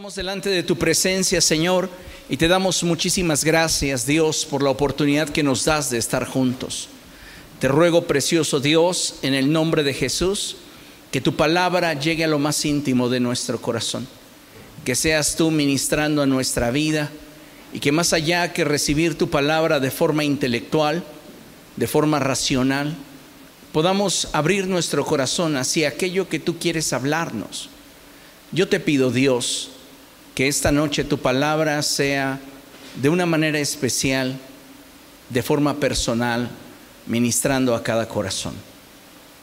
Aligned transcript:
Estamos 0.00 0.14
delante 0.14 0.48
de 0.48 0.62
tu 0.62 0.78
presencia, 0.78 1.42
Señor, 1.42 1.90
y 2.30 2.38
te 2.38 2.48
damos 2.48 2.82
muchísimas 2.84 3.44
gracias, 3.44 4.06
Dios, 4.06 4.46
por 4.46 4.62
la 4.62 4.70
oportunidad 4.70 5.28
que 5.28 5.42
nos 5.42 5.66
das 5.66 5.90
de 5.90 5.98
estar 5.98 6.24
juntos. 6.24 6.88
Te 7.58 7.68
ruego, 7.68 8.06
precioso 8.06 8.60
Dios, 8.60 9.16
en 9.20 9.34
el 9.34 9.52
nombre 9.52 9.82
de 9.82 9.92
Jesús, 9.92 10.56
que 11.12 11.20
tu 11.20 11.36
palabra 11.36 11.92
llegue 11.92 12.24
a 12.24 12.28
lo 12.28 12.38
más 12.38 12.64
íntimo 12.64 13.10
de 13.10 13.20
nuestro 13.20 13.60
corazón. 13.60 14.08
Que 14.86 14.94
seas 14.94 15.36
tú 15.36 15.50
ministrando 15.50 16.22
a 16.22 16.26
nuestra 16.26 16.70
vida 16.70 17.10
y 17.74 17.80
que 17.80 17.92
más 17.92 18.14
allá 18.14 18.54
que 18.54 18.64
recibir 18.64 19.18
tu 19.18 19.28
palabra 19.28 19.80
de 19.80 19.90
forma 19.90 20.24
intelectual, 20.24 21.04
de 21.76 21.86
forma 21.86 22.18
racional, 22.20 22.96
podamos 23.70 24.28
abrir 24.32 24.66
nuestro 24.66 25.04
corazón 25.04 25.58
hacia 25.58 25.88
aquello 25.88 26.26
que 26.26 26.38
tú 26.38 26.58
quieres 26.58 26.94
hablarnos. 26.94 27.68
Yo 28.50 28.66
te 28.66 28.80
pido, 28.80 29.10
Dios, 29.10 29.72
que 30.40 30.48
esta 30.48 30.72
noche 30.72 31.04
tu 31.04 31.18
palabra 31.18 31.82
sea 31.82 32.40
de 32.94 33.10
una 33.10 33.26
manera 33.26 33.58
especial, 33.58 34.38
de 35.28 35.42
forma 35.42 35.74
personal, 35.74 36.48
ministrando 37.04 37.74
a 37.74 37.82
cada 37.82 38.08
corazón. 38.08 38.54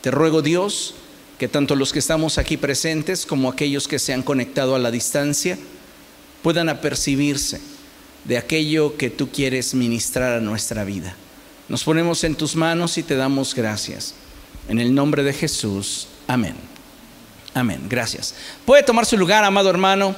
Te 0.02 0.10
ruego 0.10 0.42
Dios 0.42 0.96
que 1.38 1.48
tanto 1.48 1.76
los 1.76 1.94
que 1.94 2.00
estamos 2.00 2.40
aquí 2.40 2.58
presentes 2.58 3.28
como 3.28 3.48
aquellos 3.48 3.88
que 3.88 4.00
se 4.00 4.12
han 4.12 4.24
conectado 4.24 4.74
a 4.74 4.80
la 4.80 4.90
distancia 4.90 5.60
puedan 6.42 6.68
apercibirse 6.68 7.62
de 8.24 8.40
aquello 8.40 8.98
que 8.98 9.12
tú 9.12 9.30
quieres 9.30 9.76
ministrar 9.76 10.34
a 10.34 10.42
nuestra 10.42 10.84
vida. 10.84 11.16
Nos 11.70 11.84
ponemos 11.84 12.24
en 12.24 12.34
tus 12.34 12.56
manos 12.56 12.98
y 12.98 13.04
te 13.04 13.16
damos 13.16 13.54
gracias. 13.54 14.16
En 14.68 14.80
el 14.80 14.96
nombre 14.96 15.22
de 15.22 15.34
Jesús, 15.34 16.08
amén. 16.26 16.56
Amén, 17.54 17.84
gracias. 17.88 18.34
Puede 18.66 18.82
tomar 18.82 19.06
su 19.06 19.16
lugar, 19.16 19.44
amado 19.44 19.70
hermano. 19.70 20.16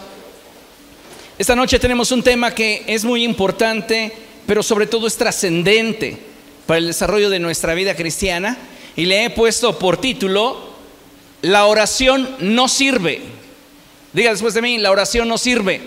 Esta 1.39 1.55
noche 1.55 1.79
tenemos 1.79 2.11
un 2.11 2.21
tema 2.21 2.53
que 2.53 2.84
es 2.85 3.05
muy 3.05 3.23
importante, 3.23 4.11
pero 4.45 4.61
sobre 4.61 4.88
todo 4.88 5.08
es 5.08 5.16
trascendente 5.16 6.17
para 6.66 6.80
el 6.80 6.88
desarrollo 6.88 7.30
de 7.30 7.39
nuestra 7.39 7.73
vida 7.73 7.95
cristiana. 7.95 8.58
Y 8.97 9.05
le 9.05 9.23
he 9.23 9.30
puesto 9.30 9.80
por 9.80 9.95
título, 9.95 10.73
La 11.41 11.66
oración 11.66 12.36
no 12.39 12.67
sirve. 12.67 13.22
Diga 14.11 14.31
después 14.31 14.53
de 14.53 14.61
mí, 14.61 14.80
la 14.80 14.91
oración 14.91 15.30
no 15.30 15.38
sirve. 15.38 15.80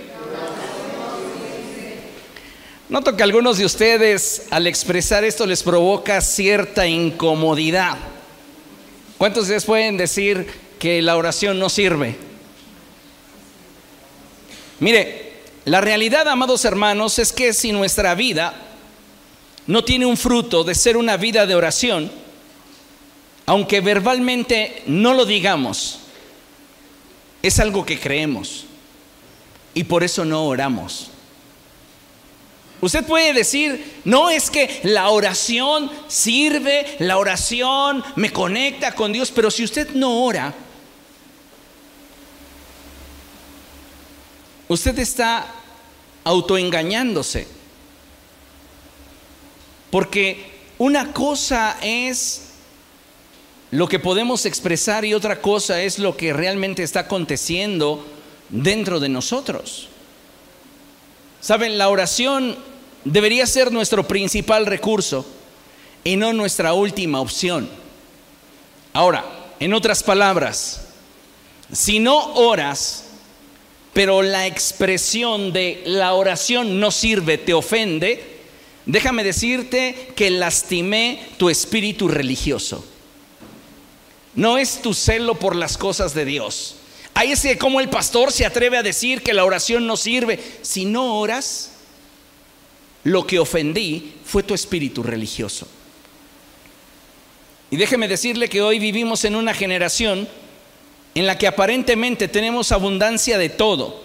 Noto 2.89 3.15
que 3.15 3.23
algunos 3.23 3.59
de 3.59 3.67
ustedes 3.67 4.47
al 4.49 4.67
expresar 4.67 5.23
esto 5.23 5.45
les 5.45 5.63
provoca 5.63 6.23
cierta 6.23 6.87
incomodidad. 6.87 7.99
¿Cuántos 9.19 9.49
de 9.49 9.57
ustedes 9.57 9.67
pueden 9.67 9.99
decir 9.99 10.47
que 10.79 11.03
la 11.03 11.19
oración 11.19 11.59
no 11.59 11.69
sirve? 11.69 12.17
Mire, 14.81 15.22
la 15.65 15.81
realidad, 15.81 16.29
amados 16.29 16.65
hermanos, 16.65 17.19
es 17.19 17.33
que 17.33 17.53
si 17.53 17.73
nuestra 17.73 18.15
vida 18.15 18.55
no 19.67 19.85
tiene 19.85 20.07
un 20.07 20.17
fruto 20.17 20.65
de 20.65 20.75
ser 20.75 20.97
una 20.97 21.17
vida 21.17 21.47
de 21.47 21.55
oración, 21.55 22.11
aunque 23.47 23.81
verbalmente 23.81 24.83
no 24.87 25.15
lo 25.15 25.25
digamos, 25.25 26.01
es 27.43 27.59
algo 27.61 27.85
que 27.85 27.99
creemos 27.99 28.65
y 29.75 29.85
por 29.85 30.03
eso 30.03 30.25
no 30.25 30.45
oramos. 30.45 31.09
Usted 32.81 33.05
puede 33.05 33.33
decir, 33.33 34.01
no 34.05 34.29
es 34.29 34.51
que 34.51 34.81
la 34.83 35.11
oración 35.11 35.89
sirve, 36.09 36.97
la 36.99 37.19
oración 37.19 38.03
me 38.17 38.33
conecta 38.33 38.93
con 38.97 39.13
Dios, 39.13 39.31
pero 39.31 39.53
si 39.53 39.63
usted 39.63 39.91
no 39.91 40.25
ora, 40.25 40.53
usted 44.73 44.99
está 44.99 45.47
autoengañándose. 46.25 47.47
Porque 49.91 50.51
una 50.79 51.13
cosa 51.13 51.77
es 51.83 52.43
lo 53.71 53.89
que 53.89 53.99
podemos 53.99 54.47
expresar 54.47 55.05
y 55.05 55.15
otra 55.15 55.41
cosa 55.41 55.81
es 55.83 55.99
lo 55.99 56.17
que 56.17 56.33
realmente 56.33 56.83
está 56.83 57.01
aconteciendo 57.01 58.07
dentro 58.49 59.01
de 59.01 59.09
nosotros. 59.09 59.89
Saben, 61.41 61.79
la 61.79 61.89
oración 61.89 62.57
debería 63.05 63.47
ser 63.47 63.73
nuestro 63.73 64.07
principal 64.07 64.67
recurso 64.67 65.27
y 66.05 66.17
no 66.17 66.33
nuestra 66.33 66.73
última 66.73 67.21
opción. 67.21 67.69
Ahora, 68.93 69.25
en 69.59 69.75
otras 69.75 70.03
palabras, 70.03 70.83
si 71.73 71.99
no 71.99 72.35
oras, 72.35 73.05
pero 73.93 74.23
la 74.23 74.47
expresión 74.47 75.53
de 75.53 75.83
la 75.85 76.15
oración 76.15 76.81
no 76.81 76.91
sirve, 76.91 77.39
te 77.39 77.53
ofende, 77.53 78.25
déjame 78.87 79.25
decirte 79.25 80.13
que 80.17 80.31
lastimé 80.31 81.27
tu 81.37 81.51
espíritu 81.51 82.09
religioso. 82.09 82.85
No 84.35 84.57
es 84.57 84.81
tu 84.81 84.95
celo 84.95 85.39
por 85.39 85.55
las 85.55 85.77
cosas 85.77 86.15
de 86.15 86.25
Dios. 86.25 86.77
Ahí 87.15 87.33
es 87.33 87.43
que 87.43 87.59
como 87.59 87.81
el 87.81 87.91
pastor 87.91 88.33
se 88.33 88.47
atreve 88.47 88.79
a 88.79 88.83
decir 88.83 89.23
que 89.23 89.35
la 89.35 89.45
oración 89.45 89.87
no 89.87 89.99
sirve. 89.99 90.41
Si 90.63 90.87
no 90.87 91.19
oras, 91.19 91.73
lo 93.05 93.27
que 93.27 93.39
ofendí 93.39 94.15
fue 94.25 94.43
tu 94.43 94.55
espíritu 94.55 95.03
religioso. 95.03 95.69
Y 97.71 97.77
déjeme 97.77 98.09
decirle 98.09 98.49
que 98.49 98.63
hoy 98.63 98.79
vivimos 98.79 99.25
en 99.25 99.37
una 99.37 99.53
generación 99.53 100.29
en 101.15 101.27
la 101.27 101.37
que 101.37 101.47
aparentemente 101.47 102.29
tenemos 102.29 102.73
abundancia 102.73 103.39
de 103.39 103.49
todo. 103.49 104.03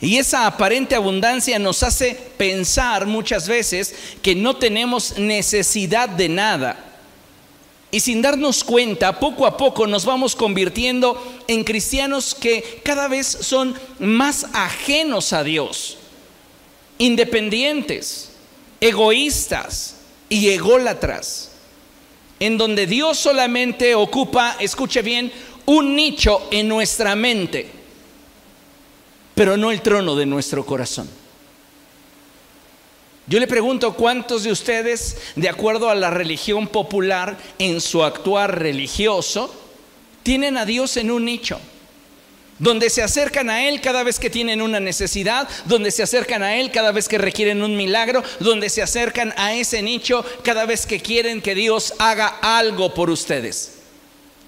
Y 0.00 0.18
esa 0.18 0.46
aparente 0.46 0.94
abundancia 0.94 1.58
nos 1.58 1.82
hace 1.82 2.14
pensar 2.36 3.06
muchas 3.06 3.48
veces 3.48 3.94
que 4.22 4.34
no 4.34 4.56
tenemos 4.56 5.18
necesidad 5.18 6.08
de 6.08 6.28
nada. 6.28 6.86
Y 7.90 8.00
sin 8.00 8.20
darnos 8.20 8.62
cuenta, 8.62 9.18
poco 9.18 9.46
a 9.46 9.56
poco 9.56 9.86
nos 9.86 10.04
vamos 10.04 10.36
convirtiendo 10.36 11.22
en 11.48 11.64
cristianos 11.64 12.34
que 12.34 12.80
cada 12.84 13.08
vez 13.08 13.26
son 13.26 13.74
más 13.98 14.46
ajenos 14.52 15.32
a 15.32 15.42
Dios, 15.42 15.96
independientes, 16.98 18.32
egoístas 18.80 19.96
y 20.28 20.50
ególatras, 20.50 21.52
en 22.38 22.58
donde 22.58 22.86
Dios 22.86 23.18
solamente 23.18 23.94
ocupa, 23.94 24.56
escuche 24.60 25.00
bien, 25.00 25.32
un 25.66 25.94
nicho 25.94 26.48
en 26.50 26.68
nuestra 26.68 27.14
mente, 27.16 27.68
pero 29.34 29.56
no 29.56 29.70
el 29.70 29.82
trono 29.82 30.16
de 30.16 30.26
nuestro 30.26 30.64
corazón. 30.64 31.08
Yo 33.28 33.40
le 33.40 33.48
pregunto 33.48 33.94
cuántos 33.94 34.44
de 34.44 34.52
ustedes, 34.52 35.16
de 35.34 35.48
acuerdo 35.48 35.90
a 35.90 35.96
la 35.96 36.10
religión 36.10 36.68
popular, 36.68 37.36
en 37.58 37.80
su 37.80 38.04
actuar 38.04 38.60
religioso, 38.60 39.52
tienen 40.22 40.56
a 40.56 40.64
Dios 40.64 40.96
en 40.96 41.10
un 41.10 41.24
nicho, 41.24 41.58
donde 42.60 42.88
se 42.88 43.02
acercan 43.02 43.50
a 43.50 43.68
Él 43.68 43.80
cada 43.80 44.04
vez 44.04 44.20
que 44.20 44.30
tienen 44.30 44.62
una 44.62 44.78
necesidad, 44.78 45.48
donde 45.64 45.90
se 45.90 46.04
acercan 46.04 46.44
a 46.44 46.56
Él 46.56 46.70
cada 46.70 46.92
vez 46.92 47.08
que 47.08 47.18
requieren 47.18 47.64
un 47.64 47.76
milagro, 47.76 48.22
donde 48.38 48.70
se 48.70 48.82
acercan 48.82 49.34
a 49.36 49.54
ese 49.54 49.82
nicho 49.82 50.24
cada 50.44 50.64
vez 50.64 50.86
que 50.86 51.00
quieren 51.00 51.42
que 51.42 51.56
Dios 51.56 51.94
haga 51.98 52.28
algo 52.28 52.94
por 52.94 53.10
ustedes. 53.10 53.75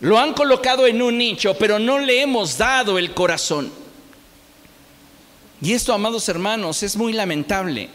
Lo 0.00 0.18
han 0.18 0.32
colocado 0.32 0.86
en 0.86 1.02
un 1.02 1.18
nicho, 1.18 1.54
pero 1.58 1.78
no 1.78 1.98
le 1.98 2.22
hemos 2.22 2.56
dado 2.56 2.98
el 2.98 3.14
corazón. 3.14 3.72
Y 5.60 5.72
esto, 5.72 5.92
amados 5.92 6.28
hermanos, 6.28 6.82
es 6.82 6.96
muy 6.96 7.12
lamentable. 7.12 7.88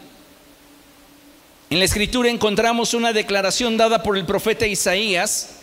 En 1.69 1.79
la 1.79 1.85
escritura 1.85 2.29
encontramos 2.29 2.93
una 2.93 3.13
declaración 3.13 3.77
dada 3.77 4.03
por 4.03 4.17
el 4.17 4.25
profeta 4.25 4.67
Isaías, 4.67 5.55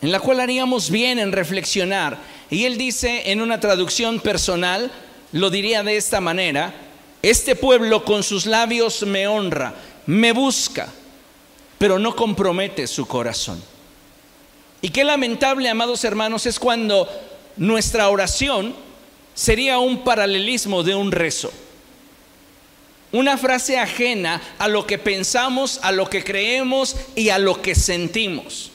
en 0.00 0.12
la 0.12 0.20
cual 0.20 0.40
haríamos 0.40 0.90
bien 0.90 1.18
en 1.18 1.32
reflexionar. 1.32 2.18
Y 2.50 2.64
él 2.64 2.78
dice 2.78 3.30
en 3.30 3.40
una 3.40 3.58
traducción 3.58 4.20
personal, 4.20 4.90
lo 5.32 5.50
diría 5.50 5.82
de 5.82 5.96
esta 5.96 6.20
manera, 6.20 6.72
este 7.20 7.56
pueblo 7.56 8.04
con 8.04 8.22
sus 8.22 8.46
labios 8.46 9.02
me 9.02 9.26
honra, 9.26 9.74
me 10.06 10.32
busca, 10.32 10.88
pero 11.78 11.98
no 11.98 12.14
compromete 12.14 12.86
su 12.86 13.06
corazón. 13.06 13.71
Y 14.82 14.90
qué 14.90 15.04
lamentable, 15.04 15.68
amados 15.68 16.04
hermanos, 16.04 16.44
es 16.44 16.58
cuando 16.58 17.08
nuestra 17.56 18.08
oración 18.08 18.74
sería 19.32 19.78
un 19.78 20.02
paralelismo 20.02 20.82
de 20.82 20.96
un 20.96 21.12
rezo. 21.12 21.52
Una 23.12 23.38
frase 23.38 23.78
ajena 23.78 24.42
a 24.58 24.66
lo 24.66 24.86
que 24.86 24.98
pensamos, 24.98 25.78
a 25.82 25.92
lo 25.92 26.10
que 26.10 26.24
creemos 26.24 26.96
y 27.14 27.28
a 27.28 27.38
lo 27.38 27.62
que 27.62 27.74
sentimos. 27.76 28.72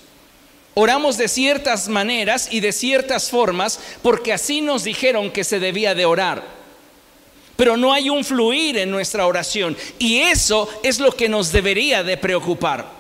Oramos 0.76 1.18
de 1.18 1.28
ciertas 1.28 1.90
maneras 1.90 2.50
y 2.52 2.62
de 2.62 2.72
ciertas 2.72 3.30
formas 3.30 3.80
porque 4.02 4.32
así 4.32 4.62
nos 4.62 4.84
dijeron 4.84 5.32
que 5.32 5.44
se 5.44 5.60
debía 5.60 5.94
de 5.96 6.06
orar. 6.06 6.44
Pero 7.56 7.76
no 7.76 7.92
hay 7.92 8.12
un 8.12 8.24
fluir 8.24 8.78
en 8.78 8.92
nuestra 8.92 9.26
oración 9.26 9.76
y 9.98 10.20
eso 10.20 10.70
es 10.84 11.00
lo 11.00 11.12
que 11.12 11.28
nos 11.28 11.52
debería 11.52 12.04
de 12.04 12.16
preocupar. 12.16 12.98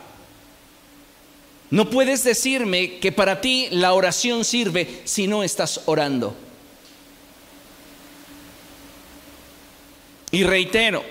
No 1.69 1.90
puedes 1.90 2.24
decirme 2.24 3.00
que 3.00 3.12
para 3.12 3.42
ti 3.42 3.68
la 3.72 3.94
oración 3.94 4.46
sirve 4.46 5.02
si 5.04 5.28
no 5.28 5.44
estás 5.44 5.81
orando. 5.86 6.36
Y 10.31 10.44
reitero, 10.44 11.04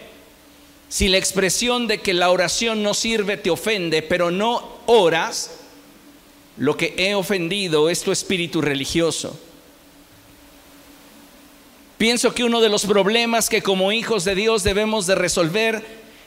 si 0.89 1.09
la 1.09 1.19
expresión 1.19 1.87
de 1.87 2.01
que 2.01 2.15
la 2.15 2.31
oración 2.31 2.83
no 2.83 2.95
sirve 2.95 3.37
te 3.37 3.51
ofende, 3.51 4.03
pero 4.03 4.31
no 4.31 4.79
oras, 4.87 5.51
lo 6.57 6.77
que 6.77 6.95
he 6.97 7.15
ofendido 7.15 7.91
es 7.91 8.03
tu 8.03 8.13
espíritu 8.13 8.61
religioso. 8.63 9.39
Pienso 11.99 12.35
que 12.35 12.45
uno 12.45 12.61
de 12.61 12.69
los 12.69 12.85
problemas 12.85 13.49
que 13.49 13.63
como 13.63 13.91
hijos 13.91 14.25
de 14.25 14.35
Dios 14.35 14.63
debemos 14.63 15.07
de 15.07 15.15
resolver 15.15 15.83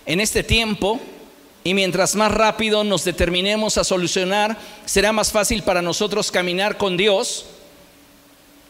en 0.06 0.20
este 0.20 0.44
tiempo, 0.44 1.00
y 1.64 1.74
mientras 1.74 2.16
más 2.16 2.32
rápido 2.32 2.84
nos 2.84 3.04
determinemos 3.04 3.78
a 3.78 3.84
solucionar, 3.84 4.58
será 4.86 5.12
más 5.12 5.32
fácil 5.32 5.64
para 5.64 5.82
nosotros 5.82 6.32
caminar 6.32 6.78
con 6.78 6.96
Dios, 6.96 7.46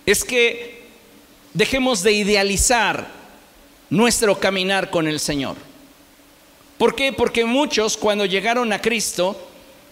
es 0.06 0.24
que 0.24 0.84
dejemos 1.54 2.02
de 2.02 2.14
idealizar 2.14 3.08
nuestro 3.90 4.40
caminar 4.40 4.90
con 4.90 5.08
el 5.08 5.20
Señor. 5.20 5.56
¿Por 6.78 6.96
qué? 6.96 7.14
Porque 7.14 7.46
muchos 7.46 7.96
cuando 7.98 8.26
llegaron 8.26 8.74
a 8.74 8.82
Cristo 8.82 9.50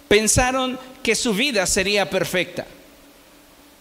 pensaron 0.07 0.79
que 1.03 1.15
su 1.15 1.33
vida 1.33 1.65
sería 1.67 2.09
perfecta. 2.09 2.65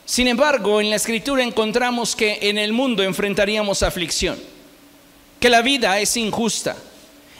Sin 0.05 0.29
embargo, 0.29 0.81
en 0.81 0.91
la 0.91 0.97
escritura 0.97 1.43
encontramos 1.43 2.15
que 2.15 2.39
en 2.43 2.59
el 2.59 2.73
mundo 2.73 3.03
enfrentaríamos 3.03 3.83
aflicción, 3.83 4.39
que 5.41 5.51
la 5.51 5.63
vida 5.63 5.99
es 6.01 6.17
injusta 6.17 6.77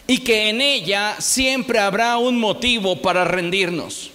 y 0.07 0.19
que 0.19 0.49
en 0.49 0.61
ella 0.61 1.17
siempre 1.21 1.79
habrá 1.79 2.17
un 2.19 2.39
motivo 2.39 3.03
para 3.03 3.25
rendirnos. 3.25 4.11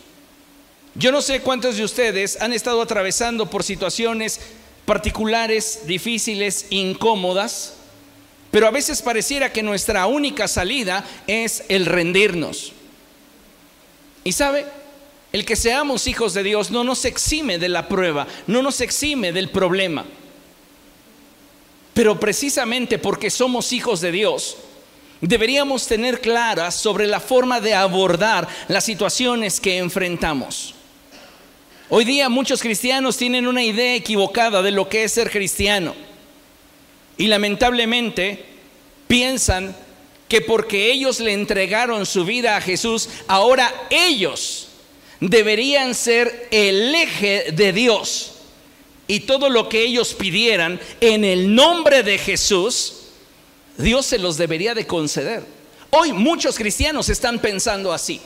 Yo 0.95 1.11
no 1.11 1.21
sé 1.21 1.41
cuántos 1.41 1.77
de 1.77 1.83
ustedes 1.83 2.41
han 2.41 2.53
estado 2.53 2.81
atravesando 2.81 3.49
por 3.49 3.63
situaciones 3.63 4.39
particulares, 4.85 5.81
difíciles, 5.85 6.67
incómodas, 6.69 7.75
pero 8.51 8.67
a 8.67 8.71
veces 8.71 9.01
pareciera 9.01 9.53
que 9.53 9.63
nuestra 9.63 10.05
única 10.07 10.47
salida 10.47 11.05
es 11.27 11.63
el 11.69 11.85
rendirnos. 11.85 12.73
Y 14.23 14.33
sabe, 14.33 14.65
el 15.31 15.45
que 15.45 15.55
seamos 15.55 16.07
hijos 16.07 16.33
de 16.33 16.43
Dios 16.43 16.71
no 16.71 16.83
nos 16.83 17.05
exime 17.05 17.57
de 17.57 17.69
la 17.69 17.87
prueba, 17.87 18.27
no 18.47 18.61
nos 18.61 18.81
exime 18.81 19.31
del 19.31 19.49
problema. 19.49 20.05
Pero 21.93 22.19
precisamente 22.19 22.99
porque 22.99 23.29
somos 23.29 23.71
hijos 23.71 24.01
de 24.01 24.11
Dios, 24.11 24.57
deberíamos 25.27 25.87
tener 25.87 26.19
claras 26.19 26.75
sobre 26.75 27.07
la 27.07 27.19
forma 27.19 27.61
de 27.61 27.73
abordar 27.73 28.47
las 28.67 28.83
situaciones 28.83 29.59
que 29.59 29.77
enfrentamos. 29.77 30.73
Hoy 31.89 32.05
día 32.05 32.29
muchos 32.29 32.61
cristianos 32.61 33.17
tienen 33.17 33.47
una 33.47 33.63
idea 33.63 33.95
equivocada 33.95 34.61
de 34.61 34.71
lo 34.71 34.89
que 34.89 35.03
es 35.03 35.11
ser 35.11 35.29
cristiano. 35.29 35.93
Y 37.17 37.27
lamentablemente 37.27 38.45
piensan 39.07 39.75
que 40.27 40.41
porque 40.41 40.91
ellos 40.91 41.19
le 41.19 41.33
entregaron 41.33 42.05
su 42.05 42.23
vida 42.23 42.55
a 42.55 42.61
Jesús, 42.61 43.09
ahora 43.27 43.71
ellos 43.89 44.69
deberían 45.19 45.93
ser 45.93 46.47
el 46.51 46.95
eje 46.95 47.51
de 47.51 47.73
Dios. 47.73 48.35
Y 49.07 49.19
todo 49.19 49.49
lo 49.49 49.67
que 49.67 49.83
ellos 49.83 50.13
pidieran 50.13 50.79
en 51.01 51.25
el 51.25 51.53
nombre 51.53 52.03
de 52.03 52.17
Jesús, 52.17 53.00
Dios 53.77 54.05
se 54.05 54.19
los 54.19 54.37
debería 54.37 54.73
de 54.73 54.87
conceder. 54.87 55.43
Hoy 55.91 56.13
muchos 56.13 56.57
cristianos 56.57 57.09
están 57.09 57.39
pensando 57.39 57.91
así. 57.91 58.21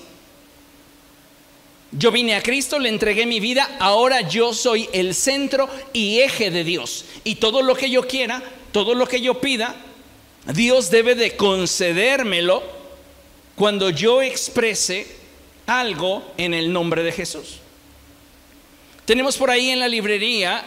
Yo 1.92 2.12
vine 2.12 2.36
a 2.36 2.44
Cristo, 2.44 2.78
le 2.78 2.90
entregué 2.90 3.26
mi 3.26 3.40
vida, 3.40 3.78
ahora 3.80 4.22
yo 4.22 4.54
soy 4.54 4.90
el 4.92 5.16
centro 5.16 5.70
y 5.94 6.20
eje 6.20 6.52
de 6.52 6.64
Dios. 6.64 7.06
Y 7.24 7.36
todo 7.36 7.62
lo 7.62 7.76
que 7.76 7.90
yo 7.90 8.06
quiera, 8.08 8.44
todo 8.72 8.94
lo 8.96 9.08
que 9.08 9.22
yo 9.22 9.40
pida, 9.40 9.76
Dios 10.54 10.92
debe 10.92 11.16
de 11.16 11.36
concedérmelo 11.38 12.62
cuando 13.56 13.90
yo 13.90 14.22
exprese 14.22 15.08
algo 15.66 16.24
en 16.38 16.54
el 16.54 16.72
nombre 16.72 17.02
de 17.02 17.12
Jesús. 17.12 17.60
Tenemos 19.06 19.38
por 19.38 19.50
ahí 19.50 19.70
en 19.70 19.80
la 19.80 19.88
librería 19.88 20.66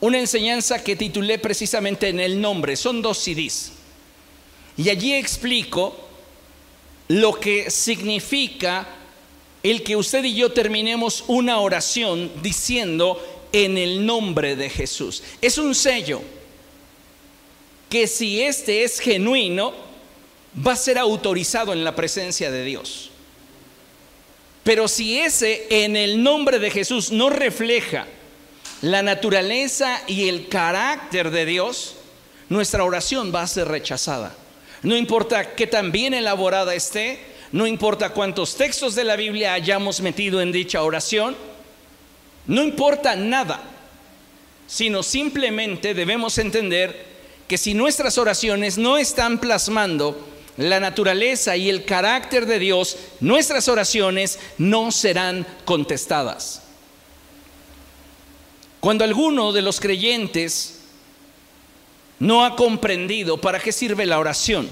una 0.00 0.18
enseñanza 0.18 0.82
que 0.82 0.96
titulé 0.96 1.38
precisamente 1.38 2.08
en 2.08 2.20
el 2.20 2.40
nombre. 2.40 2.76
Son 2.76 3.02
dos 3.02 3.18
CDs. 3.18 3.72
Y 4.76 4.90
allí 4.90 5.14
explico 5.14 5.96
lo 7.08 7.34
que 7.34 7.70
significa 7.70 8.86
el 9.62 9.82
que 9.82 9.96
usted 9.96 10.24
y 10.24 10.34
yo 10.34 10.52
terminemos 10.52 11.24
una 11.26 11.58
oración 11.58 12.30
diciendo 12.42 13.20
en 13.52 13.78
el 13.78 14.04
nombre 14.04 14.54
de 14.54 14.68
Jesús. 14.68 15.22
Es 15.40 15.58
un 15.58 15.74
sello 15.74 16.20
que 17.88 18.06
si 18.06 18.42
este 18.42 18.84
es 18.84 19.00
genuino, 19.00 19.72
va 20.66 20.72
a 20.72 20.76
ser 20.76 20.98
autorizado 20.98 21.72
en 21.72 21.84
la 21.84 21.94
presencia 21.94 22.50
de 22.50 22.64
Dios. 22.64 23.10
Pero 24.62 24.88
si 24.88 25.18
ese 25.18 25.66
en 25.70 25.96
el 25.96 26.22
nombre 26.22 26.58
de 26.58 26.70
Jesús 26.70 27.10
no 27.12 27.30
refleja 27.30 28.06
la 28.86 29.02
naturaleza 29.02 30.00
y 30.06 30.28
el 30.28 30.46
carácter 30.46 31.32
de 31.32 31.44
Dios, 31.44 31.96
nuestra 32.48 32.84
oración 32.84 33.32
va 33.34 33.42
a 33.42 33.48
ser 33.48 33.66
rechazada. 33.66 34.32
No 34.82 34.96
importa 34.96 35.56
qué 35.56 35.66
tan 35.66 35.90
bien 35.90 36.14
elaborada 36.14 36.72
esté, 36.72 37.18
no 37.50 37.66
importa 37.66 38.10
cuántos 38.10 38.54
textos 38.54 38.94
de 38.94 39.02
la 39.02 39.16
Biblia 39.16 39.54
hayamos 39.54 40.00
metido 40.00 40.40
en 40.40 40.52
dicha 40.52 40.84
oración, 40.84 41.36
no 42.46 42.62
importa 42.62 43.16
nada, 43.16 43.60
sino 44.68 45.02
simplemente 45.02 45.92
debemos 45.92 46.38
entender 46.38 47.06
que 47.48 47.58
si 47.58 47.74
nuestras 47.74 48.18
oraciones 48.18 48.78
no 48.78 48.98
están 48.98 49.40
plasmando 49.40 50.28
la 50.58 50.78
naturaleza 50.78 51.56
y 51.56 51.70
el 51.70 51.84
carácter 51.84 52.46
de 52.46 52.60
Dios, 52.60 52.96
nuestras 53.18 53.66
oraciones 53.66 54.38
no 54.58 54.92
serán 54.92 55.44
contestadas. 55.64 56.65
Cuando 58.86 59.02
alguno 59.02 59.52
de 59.52 59.62
los 59.62 59.80
creyentes 59.80 60.78
no 62.20 62.44
ha 62.44 62.54
comprendido 62.54 63.36
para 63.36 63.58
qué 63.58 63.72
sirve 63.72 64.06
la 64.06 64.20
oración, 64.20 64.68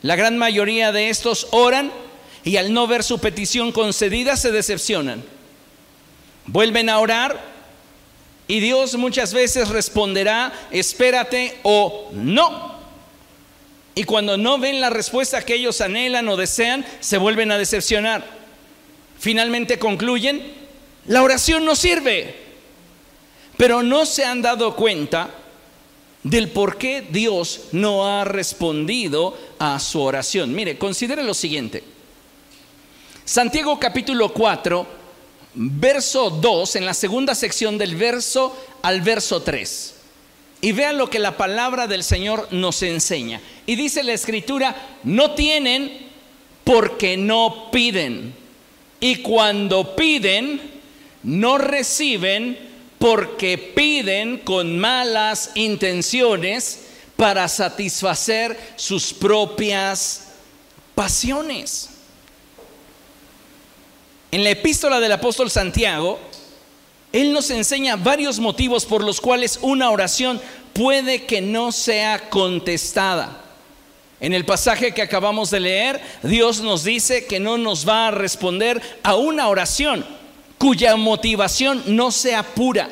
la 0.00 0.16
gran 0.16 0.38
mayoría 0.38 0.92
de 0.92 1.10
estos 1.10 1.46
oran 1.50 1.92
y 2.42 2.56
al 2.56 2.72
no 2.72 2.86
ver 2.86 3.02
su 3.02 3.18
petición 3.18 3.70
concedida 3.70 4.38
se 4.38 4.50
decepcionan. 4.50 5.22
Vuelven 6.46 6.88
a 6.88 6.98
orar 6.98 7.38
y 8.48 8.60
Dios 8.60 8.96
muchas 8.96 9.34
veces 9.34 9.68
responderá, 9.68 10.54
espérate 10.70 11.58
o 11.64 12.08
no. 12.14 12.76
Y 13.94 14.04
cuando 14.04 14.38
no 14.38 14.58
ven 14.58 14.80
la 14.80 14.88
respuesta 14.88 15.44
que 15.44 15.56
ellos 15.56 15.82
anhelan 15.82 16.26
o 16.30 16.36
desean, 16.38 16.82
se 17.00 17.18
vuelven 17.18 17.52
a 17.52 17.58
decepcionar. 17.58 18.24
Finalmente 19.18 19.78
concluyen, 19.78 20.50
la 21.08 21.22
oración 21.22 21.66
no 21.66 21.76
sirve. 21.76 22.45
Pero 23.56 23.82
no 23.82 24.04
se 24.06 24.24
han 24.24 24.42
dado 24.42 24.76
cuenta 24.76 25.30
del 26.22 26.48
por 26.48 26.76
qué 26.76 27.06
Dios 27.08 27.68
no 27.72 28.06
ha 28.06 28.24
respondido 28.24 29.36
a 29.58 29.78
su 29.78 30.00
oración. 30.00 30.54
Mire, 30.54 30.76
considere 30.76 31.22
lo 31.22 31.34
siguiente. 31.34 31.84
Santiago 33.24 33.78
capítulo 33.78 34.32
4, 34.32 34.86
verso 35.54 36.30
2, 36.30 36.76
en 36.76 36.84
la 36.84 36.94
segunda 36.94 37.34
sección 37.34 37.78
del 37.78 37.96
verso 37.96 38.56
al 38.82 39.00
verso 39.00 39.42
3. 39.42 39.94
Y 40.60 40.72
vean 40.72 40.98
lo 40.98 41.08
que 41.08 41.18
la 41.18 41.36
palabra 41.36 41.86
del 41.86 42.02
Señor 42.02 42.48
nos 42.50 42.82
enseña. 42.82 43.40
Y 43.66 43.76
dice 43.76 44.02
la 44.02 44.12
escritura, 44.12 44.74
no 45.04 45.32
tienen 45.32 46.08
porque 46.64 47.16
no 47.16 47.70
piden. 47.70 48.34
Y 49.00 49.16
cuando 49.16 49.94
piden, 49.94 50.60
no 51.22 51.58
reciben 51.58 52.58
porque 53.06 53.56
piden 53.56 54.38
con 54.38 54.80
malas 54.80 55.52
intenciones 55.54 56.86
para 57.14 57.46
satisfacer 57.46 58.58
sus 58.74 59.12
propias 59.12 60.32
pasiones. 60.92 61.88
En 64.32 64.42
la 64.42 64.50
epístola 64.50 64.98
del 64.98 65.12
apóstol 65.12 65.52
Santiago, 65.52 66.18
él 67.12 67.32
nos 67.32 67.48
enseña 67.50 67.94
varios 67.94 68.40
motivos 68.40 68.84
por 68.84 69.04
los 69.04 69.20
cuales 69.20 69.60
una 69.62 69.90
oración 69.90 70.40
puede 70.72 71.26
que 71.26 71.40
no 71.40 71.70
sea 71.70 72.28
contestada. 72.28 73.40
En 74.18 74.32
el 74.32 74.44
pasaje 74.44 74.92
que 74.92 75.02
acabamos 75.02 75.52
de 75.52 75.60
leer, 75.60 76.00
Dios 76.24 76.60
nos 76.60 76.82
dice 76.82 77.26
que 77.26 77.38
no 77.38 77.56
nos 77.56 77.88
va 77.88 78.08
a 78.08 78.10
responder 78.10 78.82
a 79.04 79.14
una 79.14 79.46
oración 79.46 80.04
cuya 80.58 80.96
motivación 80.96 81.82
no 81.86 82.10
sea 82.10 82.42
pura. 82.42 82.88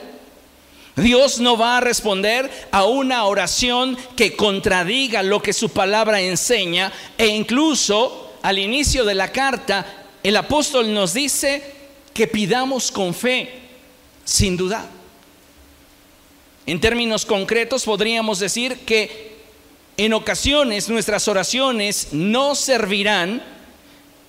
Dios 0.97 1.41
no 1.41 1.57
va 1.57 1.79
a 1.79 1.81
responder 1.81 2.51
a 2.71 2.85
una 2.85 3.25
oración 3.25 3.97
que 4.17 4.37
contradiga 4.37 5.23
lo 5.23 5.43
que 5.43 5.53
su 5.53 5.71
palabra 5.71 6.21
enseña 6.21 6.93
e 7.19 7.27
incluso 7.27 8.35
al 8.43 8.59
inicio 8.59 9.05
de 9.05 9.15
la 9.15 9.33
carta 9.33 9.85
el 10.23 10.37
apóstol 10.37 10.95
nos 10.95 11.13
dice 11.13 11.63
que 12.13 12.29
pidamos 12.29 12.93
con 12.93 13.13
fe 13.13 13.61
sin 14.25 14.57
duda. 14.57 14.89
En 16.67 16.81
términos 16.81 17.27
concretos 17.27 17.85
podríamos 17.85 18.39
decir 18.39 18.79
que 18.87 19.35
En 19.97 20.13
ocasiones 20.13 20.89
nuestras 20.89 21.29
oraciones 21.29 22.09
no 22.11 22.57
servirán 22.57 23.43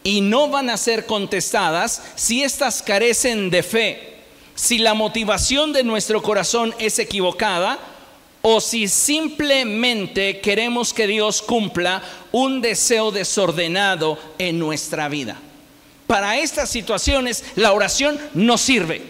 y 0.06 0.22
no 0.22 0.50
van 0.50 0.70
a 0.70 0.78
ser 0.78 1.08
contestadas 1.08 2.00
si 2.14 2.44
éstas 2.44 2.84
carecen 2.84 3.50
de 3.50 3.64
fe, 3.64 4.14
si 4.54 4.78
la 4.78 4.94
motivación 4.94 5.74
de 5.74 5.84
nuestro 5.84 6.22
corazón 6.22 6.76
es 6.78 7.00
equivocada 7.00 7.80
o 8.44 8.62
si 8.62 8.88
simplemente 8.88 10.42
queremos 10.42 10.94
que 10.94 11.08
Dios 11.08 11.42
cumpla 11.42 12.04
un 12.32 12.62
deseo 12.62 13.12
desordenado 13.12 14.20
en 14.38 14.60
nuestra 14.60 15.10
vida. 15.10 15.40
Para 16.06 16.38
estas 16.38 16.70
situaciones 16.70 17.44
la 17.56 17.74
oración 17.74 18.20
no 18.36 18.60
sirve. 18.60 19.02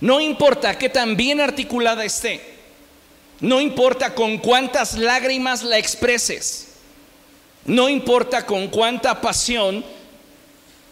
No 0.00 0.20
importa 0.20 0.78
qué 0.78 0.88
tan 0.88 1.16
bien 1.16 1.40
articulada 1.40 2.04
esté. 2.04 2.58
No 3.40 3.60
importa 3.60 4.14
con 4.14 4.38
cuántas 4.38 4.96
lágrimas 4.96 5.64
la 5.64 5.78
expreses. 5.78 6.67
No 7.68 7.88
importa 7.90 8.46
con 8.46 8.68
cuánta 8.68 9.20
pasión 9.20 9.84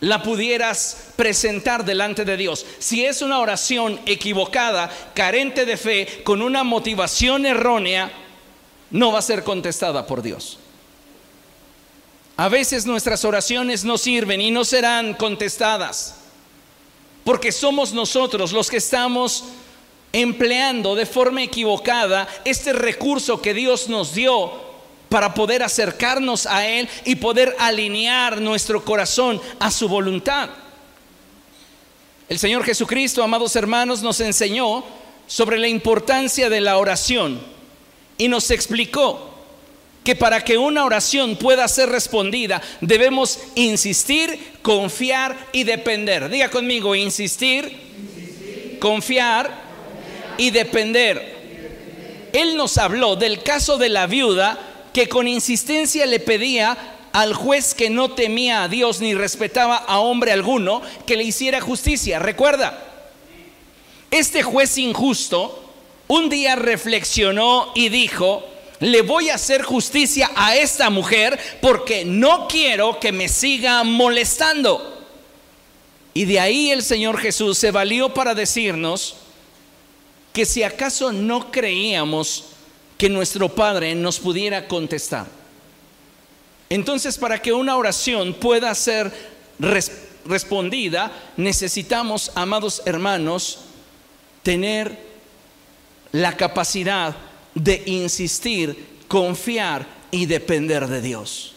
la 0.01 0.23
pudieras 0.23 1.09
presentar 1.17 1.87
delante 1.87 2.27
de 2.27 2.37
Dios. 2.37 2.67
Si 2.79 3.05
es 3.05 3.23
una 3.23 3.41
oración 3.41 3.99
equivocada, 4.05 4.91
carente 5.15 5.65
de 5.65 5.79
fe, 5.79 6.23
con 6.23 6.43
una 6.43 6.65
motivación 6.65 7.47
errónea, 7.47 8.13
no 8.91 9.11
va 9.11 9.21
a 9.21 9.23
ser 9.23 9.43
contestada 9.43 10.07
por 10.07 10.21
Dios. 10.21 10.59
A 12.37 12.51
veces 12.51 12.85
nuestras 12.85 13.25
oraciones 13.25 13.85
no 13.85 13.97
sirven 13.97 14.43
y 14.43 14.51
no 14.51 14.63
serán 14.63 15.15
contestadas, 15.15 16.17
porque 17.25 17.53
somos 17.53 17.95
nosotros 17.95 18.53
los 18.53 18.69
que 18.69 18.77
estamos 18.77 19.45
empleando 20.13 20.95
de 20.95 21.07
forma 21.07 21.43
equivocada 21.43 22.29
este 22.45 22.75
recurso 22.75 23.41
que 23.41 23.55
Dios 23.55 23.89
nos 23.89 24.13
dio 24.15 24.66
para 25.17 25.33
poder 25.33 25.63
acercarnos 25.63 26.45
a 26.45 26.67
Él 26.67 26.87
y 27.07 27.15
poder 27.15 27.57
alinear 27.59 28.39
nuestro 28.39 28.85
corazón 28.85 29.41
a 29.59 29.71
su 29.71 29.89
voluntad. 29.89 30.51
El 32.29 32.39
Señor 32.39 32.63
Jesucristo, 32.65 33.23
amados 33.23 33.57
hermanos, 33.57 34.03
nos 34.03 34.21
enseñó 34.21 34.85
sobre 35.27 35.57
la 35.57 35.69
importancia 35.69 36.51
de 36.51 36.61
la 36.61 36.77
oración 36.77 37.41
y 38.19 38.29
nos 38.29 38.51
explicó 38.51 39.31
que 40.05 40.17
para 40.17 40.45
que 40.45 40.59
una 40.59 40.85
oración 40.85 41.37
pueda 41.37 41.67
ser 41.67 41.89
respondida 41.89 42.61
debemos 42.83 43.39
insistir, 43.55 44.59
confiar 44.61 45.35
y 45.51 45.65
depender. 45.65 46.29
Diga 46.29 46.51
conmigo, 46.51 46.95
insistir, 46.95 47.75
confiar 48.81 49.63
y 50.37 50.51
depender. 50.51 52.29
Él 52.35 52.55
nos 52.59 52.77
habló 52.77 53.17
del 53.17 53.43
caso 53.43 53.79
de 53.79 53.89
la 53.89 54.07
viuda 54.07 54.75
que 54.97 55.11
con 55.11 55.29
insistencia 55.29 56.07
le 56.07 56.21
pedía 56.21 56.75
al 57.13 57.35
juez 57.35 57.75
que 57.75 57.91
no 57.91 58.13
temía 58.13 58.63
a 58.63 58.69
Dios 58.69 59.03
ni 59.03 59.13
respetaba 59.13 59.77
a 59.77 59.99
hombre 59.99 60.33
alguno 60.33 60.81
que 61.05 61.19
le 61.19 61.25
hiciera 61.25 61.61
justicia. 61.61 62.19
Recuerda, 62.19 62.83
este 64.11 64.43
juez 64.43 64.79
injusto 64.79 65.71
un 66.09 66.31
día 66.31 66.57
reflexionó 66.57 67.73
y 67.75 67.91
dijo, 67.91 68.43
le 68.81 69.03
voy 69.03 69.29
a 69.29 69.35
hacer 69.35 69.63
justicia 69.63 70.31
a 70.35 70.57
esta 70.57 70.89
mujer 70.89 71.39
porque 71.61 72.07
no 72.07 72.49
quiero 72.49 72.99
que 72.99 73.13
me 73.13 73.29
siga 73.29 73.85
molestando. 73.85 75.05
Y 76.15 76.25
de 76.25 76.41
ahí 76.41 76.71
el 76.71 76.83
Señor 76.83 77.19
Jesús 77.19 77.59
se 77.59 77.71
valió 77.71 78.15
para 78.15 78.35
decirnos, 78.35 79.17
que 80.33 80.47
si 80.47 80.63
acaso 80.63 81.13
no 81.13 81.51
creíamos 81.51 82.56
que 82.99 83.09
nuestro 83.09 83.49
Padre 83.49 83.95
nos 83.95 84.19
pudiera 84.19 84.69
contestar. 84.69 85.27
Entonces, 86.69 87.19
para 87.19 87.41
que 87.41 87.53
una 87.53 87.77
oración 87.77 88.35
pueda 88.35 88.75
ser 88.75 89.13
respondida, 90.25 91.13
necesitamos, 91.37 92.33
amados 92.35 92.83
hermanos, 92.87 93.61
tener 94.43 94.99
la 96.13 96.37
capacidad 96.37 97.17
de 97.55 97.83
insistir, 97.87 99.05
confiar 99.09 99.87
y 100.11 100.27
depender 100.27 100.87
de 100.87 101.03
Dios. 101.03 101.53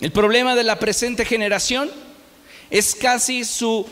El 0.00 0.10
problema 0.10 0.54
de 0.54 0.64
la 0.64 0.78
presente 0.78 1.24
generación 1.24 1.90
es 2.70 2.94
casi 2.94 3.44
su 3.44 3.86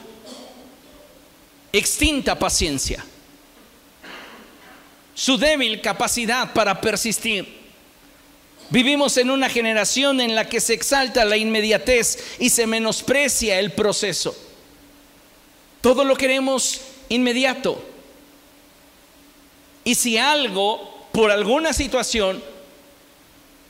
extinta 1.72 2.38
paciencia, 2.38 3.04
su 5.20 5.36
débil 5.36 5.82
capacidad 5.82 6.54
para 6.54 6.80
persistir. 6.80 7.46
Vivimos 8.70 9.18
en 9.18 9.28
una 9.28 9.50
generación 9.50 10.18
en 10.18 10.34
la 10.34 10.48
que 10.48 10.62
se 10.62 10.72
exalta 10.72 11.26
la 11.26 11.36
inmediatez 11.36 12.38
y 12.38 12.48
se 12.48 12.66
menosprecia 12.66 13.58
el 13.58 13.72
proceso. 13.72 14.34
Todo 15.82 16.04
lo 16.04 16.16
queremos 16.16 16.80
inmediato. 17.10 17.84
Y 19.84 19.94
si 19.94 20.16
algo, 20.16 21.06
por 21.12 21.30
alguna 21.30 21.74
situación, 21.74 22.42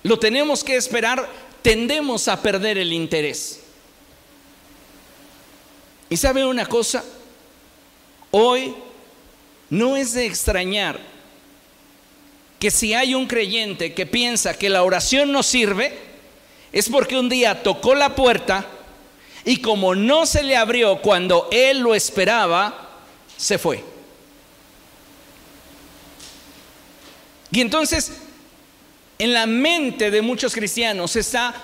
lo 0.04 0.20
tenemos 0.20 0.62
que 0.62 0.76
esperar, 0.76 1.28
tendemos 1.62 2.28
a 2.28 2.40
perder 2.40 2.78
el 2.78 2.92
interés. 2.92 3.58
¿Y 6.08 6.16
sabe 6.16 6.46
una 6.46 6.66
cosa? 6.66 7.04
Hoy 8.30 8.72
no 9.68 9.96
es 9.96 10.12
de 10.12 10.26
extrañar 10.26 11.09
que 12.60 12.70
si 12.70 12.94
hay 12.94 13.14
un 13.14 13.26
creyente 13.26 13.94
que 13.94 14.06
piensa 14.06 14.56
que 14.56 14.68
la 14.68 14.84
oración 14.84 15.32
no 15.32 15.42
sirve, 15.42 15.98
es 16.72 16.88
porque 16.88 17.18
un 17.18 17.28
día 17.28 17.62
tocó 17.62 17.94
la 17.94 18.14
puerta 18.14 18.66
y 19.44 19.56
como 19.56 19.94
no 19.94 20.26
se 20.26 20.42
le 20.42 20.56
abrió 20.56 21.00
cuando 21.00 21.48
él 21.50 21.78
lo 21.78 21.94
esperaba, 21.94 22.90
se 23.36 23.58
fue. 23.58 23.82
Y 27.50 27.62
entonces, 27.62 28.12
en 29.18 29.32
la 29.32 29.46
mente 29.46 30.10
de 30.10 30.22
muchos 30.22 30.54
cristianos 30.54 31.16
está 31.16 31.54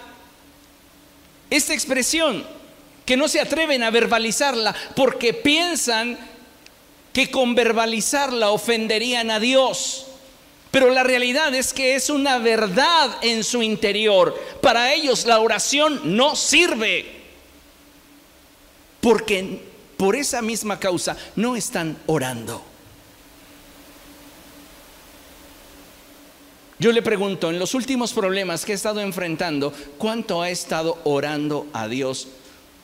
esta 1.51 1.75
expresión 1.75 2.45
que 3.05 3.19
no 3.19 3.29
se 3.29 3.41
atreven 3.41 3.83
a 3.83 3.91
verbalizarla 3.91 4.75
porque 4.97 5.35
piensan 5.35 6.19
que 7.13 7.31
con 7.31 7.55
verbalizarla 7.55 8.51
ofenderían 8.51 9.31
a 9.31 9.39
Dios. 9.39 10.07
Pero 10.77 10.91
la 10.91 11.05
realidad 11.05 11.55
es 11.55 11.73
que 11.73 11.95
es 11.95 12.11
una 12.11 12.37
verdad 12.37 13.17
en 13.23 13.45
su 13.45 13.63
interior. 13.63 14.39
Para 14.61 14.93
ellos 14.93 15.25
la 15.25 15.41
oración 15.41 16.15
no 16.15 16.37
sirve. 16.37 17.07
Porque 19.01 19.63
por 19.97 20.15
esa 20.15 20.43
misma 20.43 20.79
causa 20.79 21.17
no 21.35 21.57
están 21.57 21.97
orando. 22.05 22.63
Yo 26.79 26.93
le 26.93 27.01
pregunto, 27.01 27.49
en 27.49 27.59
los 27.59 27.73
últimos 27.73 28.13
problemas 28.13 28.67
que 28.67 28.73
he 28.73 28.75
estado 28.75 29.01
enfrentando, 29.01 29.73
¿cuánto 29.97 30.43
ha 30.43 30.51
estado 30.51 30.99
orando 31.05 31.67
a 31.73 31.89
Dios 31.89 32.29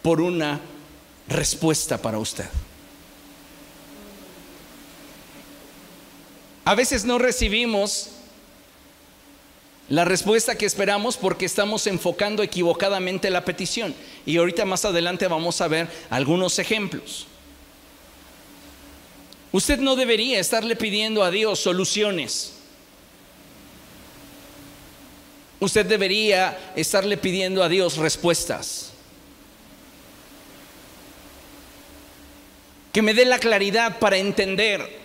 por 0.00 0.22
una 0.22 0.62
respuesta 1.28 2.00
para 2.00 2.16
usted? 2.16 2.46
A 6.64 6.74
veces 6.74 7.04
no 7.04 7.18
recibimos 7.18 8.10
la 9.88 10.04
respuesta 10.04 10.56
que 10.56 10.64
esperamos 10.64 11.16
porque 11.16 11.44
estamos 11.44 11.86
enfocando 11.86 12.42
equivocadamente 12.42 13.30
la 13.30 13.44
petición. 13.44 13.94
Y 14.24 14.36
ahorita 14.36 14.64
más 14.64 14.84
adelante 14.84 15.26
vamos 15.26 15.60
a 15.60 15.68
ver 15.68 15.88
algunos 16.08 16.58
ejemplos. 16.58 17.26
Usted 19.50 19.80
no 19.80 19.96
debería 19.96 20.38
estarle 20.38 20.76
pidiendo 20.76 21.22
a 21.24 21.30
Dios 21.30 21.58
soluciones. 21.58 22.54
Usted 25.60 25.84
debería 25.84 26.72
estarle 26.74 27.16
pidiendo 27.16 27.62
a 27.62 27.68
Dios 27.68 27.96
respuestas. 27.96 28.92
Que 32.92 33.02
me 33.02 33.14
dé 33.14 33.24
la 33.24 33.38
claridad 33.38 33.98
para 33.98 34.16
entender 34.16 35.01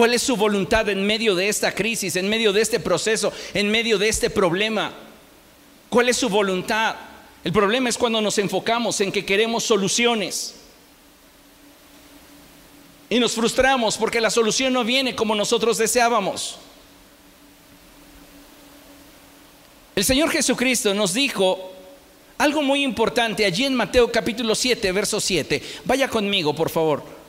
¿Cuál 0.00 0.14
es 0.14 0.22
su 0.22 0.34
voluntad 0.34 0.88
en 0.88 1.04
medio 1.04 1.34
de 1.34 1.50
esta 1.50 1.74
crisis, 1.74 2.16
en 2.16 2.26
medio 2.26 2.54
de 2.54 2.62
este 2.62 2.80
proceso, 2.80 3.34
en 3.52 3.70
medio 3.70 3.98
de 3.98 4.08
este 4.08 4.30
problema? 4.30 4.94
¿Cuál 5.90 6.08
es 6.08 6.16
su 6.16 6.30
voluntad? 6.30 6.96
El 7.44 7.52
problema 7.52 7.90
es 7.90 7.98
cuando 7.98 8.22
nos 8.22 8.38
enfocamos 8.38 8.98
en 9.02 9.12
que 9.12 9.26
queremos 9.26 9.62
soluciones. 9.62 10.54
Y 13.10 13.20
nos 13.20 13.32
frustramos 13.32 13.98
porque 13.98 14.22
la 14.22 14.30
solución 14.30 14.72
no 14.72 14.84
viene 14.84 15.14
como 15.14 15.34
nosotros 15.34 15.76
deseábamos. 15.76 16.56
El 19.94 20.04
Señor 20.06 20.30
Jesucristo 20.30 20.94
nos 20.94 21.12
dijo 21.12 21.72
algo 22.38 22.62
muy 22.62 22.84
importante 22.84 23.44
allí 23.44 23.66
en 23.66 23.74
Mateo 23.74 24.10
capítulo 24.10 24.54
7, 24.54 24.92
verso 24.92 25.20
7. 25.20 25.62
Vaya 25.84 26.08
conmigo, 26.08 26.54
por 26.54 26.70
favor. 26.70 27.19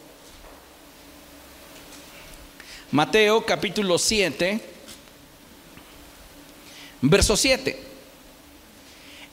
Mateo 2.91 3.45
capítulo 3.45 3.97
7, 3.97 4.59
verso 7.01 7.37
7. 7.37 7.79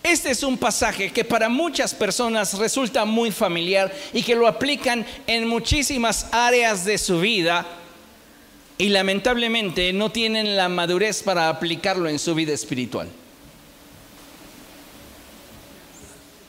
Este 0.00 0.31
es 0.31 0.45
un 0.45 0.57
pasaje 0.57 1.11
que 1.11 1.25
para 1.25 1.49
muchas 1.49 1.93
personas 1.93 2.57
resulta 2.57 3.05
muy 3.05 3.33
familiar 3.33 3.93
y 4.12 4.23
que 4.23 4.37
lo 4.37 4.47
aplican 4.47 5.05
en 5.27 5.49
muchísimas 5.49 6.29
áreas 6.31 6.85
de 6.85 6.99
su 6.99 7.21
vida 7.21 7.67
y 8.79 8.91
lamentablemente 8.91 9.93
no 9.93 10.12
tienen 10.12 10.57
la 10.57 10.69
madurez 10.69 11.25
para 11.25 11.49
aplicarlo 11.49 12.09
en 12.09 12.21
su 12.21 12.37
vida 12.37 12.53
espiritual. 12.53 13.09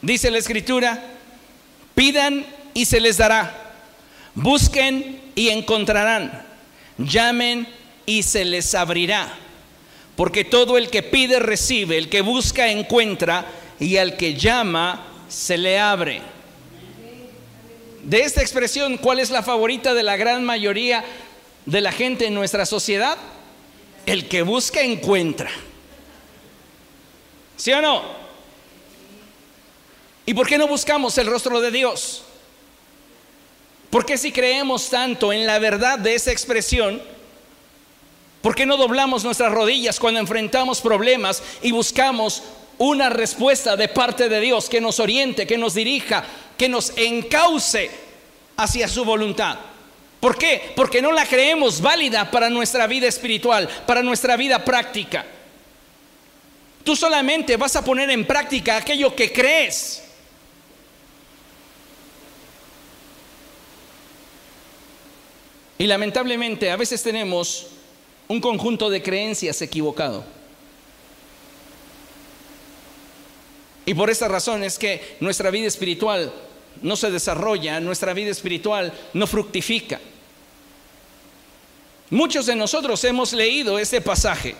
Dice 0.03 0.29
la 0.29 0.37
escritura, 0.37 1.03
pidan 1.95 2.45
y 2.75 2.85
se 2.85 2.99
les 3.01 3.17
dará, 3.17 3.73
busquen 4.35 5.19
y 5.33 5.49
encontrarán, 5.49 6.48
llamen 6.99 7.67
y 8.05 8.23
se 8.23 8.45
les 8.45 8.75
abrirá. 8.75 9.33
Porque 10.15 10.43
todo 10.43 10.77
el 10.77 10.89
que 10.89 11.01
pide 11.01 11.39
recibe, 11.39 11.97
el 11.97 12.09
que 12.09 12.21
busca 12.21 12.67
encuentra 12.67 13.45
y 13.79 13.97
al 13.97 14.17
que 14.17 14.35
llama 14.35 15.05
se 15.29 15.57
le 15.57 15.79
abre. 15.79 16.21
De 18.03 18.21
esta 18.21 18.41
expresión, 18.41 18.97
¿cuál 18.97 19.19
es 19.19 19.29
la 19.29 19.43
favorita 19.43 19.93
de 19.93 20.03
la 20.03 20.17
gran 20.17 20.43
mayoría 20.43 21.03
de 21.65 21.81
la 21.81 21.91
gente 21.91 22.25
en 22.25 22.33
nuestra 22.33 22.65
sociedad? 22.65 23.17
El 24.05 24.27
que 24.27 24.41
busca 24.41 24.81
encuentra. 24.81 25.51
¿Sí 27.55 27.71
o 27.71 27.81
no? 27.81 28.03
¿Y 30.25 30.33
por 30.33 30.47
qué 30.47 30.57
no 30.57 30.67
buscamos 30.67 31.17
el 31.17 31.27
rostro 31.27 31.59
de 31.61 31.71
Dios? 31.71 32.23
Porque 33.89 34.17
si 34.17 34.31
creemos 34.31 34.89
tanto 34.89 35.33
en 35.33 35.45
la 35.45 35.59
verdad 35.59 35.97
de 35.97 36.15
esa 36.15 36.31
expresión, 36.31 37.01
¿Por 38.41 38.55
qué 38.55 38.65
no 38.65 38.77
doblamos 38.77 39.23
nuestras 39.23 39.51
rodillas 39.51 39.99
cuando 39.99 40.19
enfrentamos 40.19 40.79
problemas 40.79 41.43
y 41.61 41.71
buscamos 41.71 42.43
una 42.77 43.09
respuesta 43.09 43.75
de 43.75 43.89
parte 43.89 44.29
de 44.29 44.39
Dios 44.39 44.69
que 44.69 44.79
nos 44.79 44.99
oriente, 44.99 45.45
que 45.45 45.57
nos 45.57 45.73
dirija, 45.73 46.23
que 46.57 46.69
nos 46.69 46.93
encauce 46.95 47.91
hacia 48.55 48.87
su 48.87 49.03
voluntad? 49.03 49.59
¿Por 50.21 50.37
qué? 50.37 50.71
Porque 50.75 51.01
no 51.01 51.11
la 51.11 51.25
creemos 51.25 51.81
válida 51.81 52.31
para 52.31 52.49
nuestra 52.49 52.87
vida 52.87 53.07
espiritual, 53.07 53.67
para 53.85 54.01
nuestra 54.01 54.37
vida 54.37 54.63
práctica. 54.63 55.25
Tú 56.85 56.95
solamente 56.95 57.57
vas 57.57 57.75
a 57.75 57.83
poner 57.83 58.09
en 58.09 58.25
práctica 58.25 58.77
aquello 58.77 59.13
que 59.13 59.33
crees. 59.33 60.03
Y 65.79 65.87
lamentablemente 65.87 66.69
a 66.69 66.75
veces 66.75 67.01
tenemos 67.01 67.67
un 68.27 68.41
conjunto 68.41 68.89
de 68.89 69.01
creencias 69.01 69.61
equivocado. 69.61 70.25
Y 73.85 73.93
por 73.93 74.09
esta 74.09 74.27
razón 74.27 74.61
es 74.63 74.77
que 74.77 75.15
nuestra 75.21 75.49
vida 75.49 75.67
espiritual 75.67 76.31
no 76.81 76.95
se 76.97 77.09
desarrolla, 77.09 77.79
nuestra 77.79 78.13
vida 78.13 78.29
espiritual 78.29 78.93
no 79.13 79.25
fructifica. 79.25 79.99
Muchos 82.09 82.45
de 82.45 82.55
nosotros 82.57 83.01
hemos 83.05 83.31
leído 83.31 83.79
este 83.79 84.01
pasaje. 84.01 84.55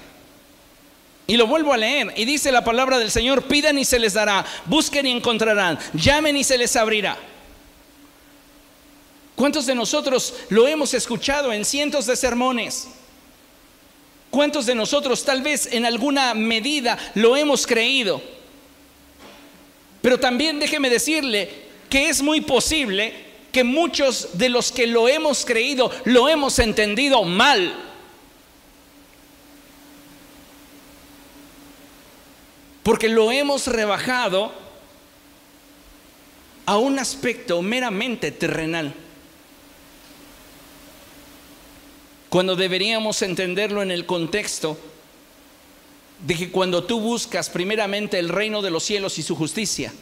Y 1.27 1.35
lo 1.35 1.47
vuelvo 1.47 1.73
a 1.73 1.77
leer. 1.77 2.13
Y 2.15 2.25
dice 2.25 2.51
la 2.51 2.63
palabra 2.63 2.97
del 2.97 3.11
Señor, 3.11 3.43
pidan 3.43 3.77
y 3.77 3.85
se 3.85 3.99
les 3.99 4.13
dará, 4.13 4.45
busquen 4.65 5.05
y 5.05 5.11
encontrarán, 5.11 5.77
llamen 5.93 6.38
y 6.38 6.43
se 6.45 6.57
les 6.57 6.75
abrirá. 6.77 7.17
¿Cuántos 9.39 9.65
de 9.65 9.74
nosotros 9.74 10.34
lo 10.50 10.67
hemos 10.67 10.93
escuchado 10.93 11.53
en 11.53 11.63
cientos 11.63 12.05
de 12.05 12.17
sermones? 12.17 12.89
¿Cuántos 14.29 14.65
de 14.65 14.75
nosotros 14.75 15.24
tal 15.24 15.41
vez 15.41 15.69
en 15.72 15.86
alguna 15.86 16.33
medida 16.33 16.98
lo 17.16 17.37
hemos 17.37 17.66
creído? 17.66 18.22
Pero 20.01 20.20
también 20.20 20.59
déjeme 20.59 20.90
decirle 20.90 21.50
que 21.90 22.09
es 22.09 22.22
muy 22.22 22.42
posible 22.42 23.13
que 23.53 23.63
muchos 23.63 24.37
de 24.37 24.50
los 24.50 24.74
que 24.74 24.85
lo 24.87 25.07
hemos 25.07 25.46
creído 25.46 25.90
lo 26.03 26.27
hemos 26.27 26.59
entendido 26.59 27.24
mal. 27.24 27.74
Porque 32.83 33.07
lo 33.07 33.31
hemos 33.31 33.68
rebajado 33.68 34.51
a 36.66 36.77
un 36.77 37.00
aspecto 37.00 37.61
meramente 37.61 38.31
terrenal. 38.31 38.94
Cuando 42.29 42.55
deberíamos 42.55 43.22
entenderlo 43.22 43.81
en 43.81 43.92
el 43.92 44.05
contexto 44.05 44.77
de 46.25 46.35
que 46.35 46.51
cuando 46.51 46.83
tú 46.83 47.00
buscas 47.00 47.50
primeramente 47.50 48.20
el 48.20 48.29
reino 48.29 48.61
de 48.61 48.72
los 48.72 48.83
cielos 48.83 49.18
y 49.18 49.24
su 49.24 49.35
justicia, 49.35 49.94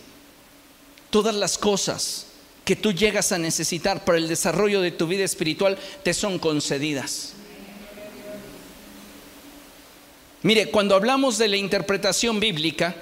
todas 1.09 1.35
las 1.35 1.57
cosas 1.57 2.27
que 2.65 2.75
tú 2.75 2.91
llegas 2.91 3.31
a 3.31 3.37
necesitar 3.37 4.03
para 4.03 4.17
el 4.17 4.27
desarrollo 4.27 4.81
de 4.81 4.91
tu 4.91 5.07
vida 5.07 5.23
espiritual 5.23 5.77
te 6.03 6.13
son 6.13 6.37
concedidas. 6.37 7.33
Mire, 10.43 10.69
cuando 10.69 10.95
hablamos 10.95 11.37
de 11.37 11.47
la 11.47 11.57
interpretación 11.57 12.39
bíblica, 12.39 12.95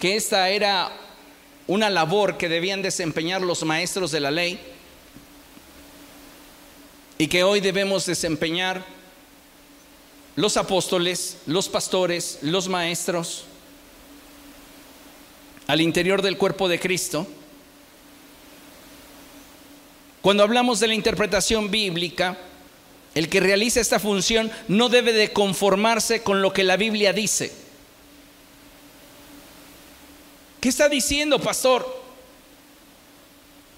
que 0.00 0.16
esta 0.16 0.48
era 0.50 0.90
una 1.66 1.90
labor 1.90 2.38
que 2.38 2.48
debían 2.48 2.82
desempeñar 2.82 3.42
los 3.42 3.62
maestros 3.62 4.10
de 4.10 4.20
la 4.20 4.30
ley, 4.30 4.58
y 7.18 7.26
que 7.26 7.42
hoy 7.42 7.60
debemos 7.60 8.06
desempeñar 8.06 8.84
los 10.36 10.56
apóstoles, 10.56 11.38
los 11.46 11.68
pastores, 11.68 12.38
los 12.42 12.68
maestros 12.68 13.44
al 15.66 15.80
interior 15.80 16.22
del 16.22 16.38
cuerpo 16.38 16.68
de 16.68 16.78
Cristo. 16.78 17.26
Cuando 20.22 20.44
hablamos 20.44 20.78
de 20.78 20.86
la 20.86 20.94
interpretación 20.94 21.70
bíblica, 21.70 22.38
el 23.14 23.28
que 23.28 23.40
realiza 23.40 23.80
esta 23.80 23.98
función 23.98 24.50
no 24.68 24.88
debe 24.88 25.12
de 25.12 25.32
conformarse 25.32 26.22
con 26.22 26.40
lo 26.40 26.52
que 26.52 26.62
la 26.62 26.76
Biblia 26.76 27.12
dice. 27.12 27.52
¿Qué 30.60 30.68
está 30.68 30.88
diciendo, 30.88 31.40
pastor? 31.40 31.97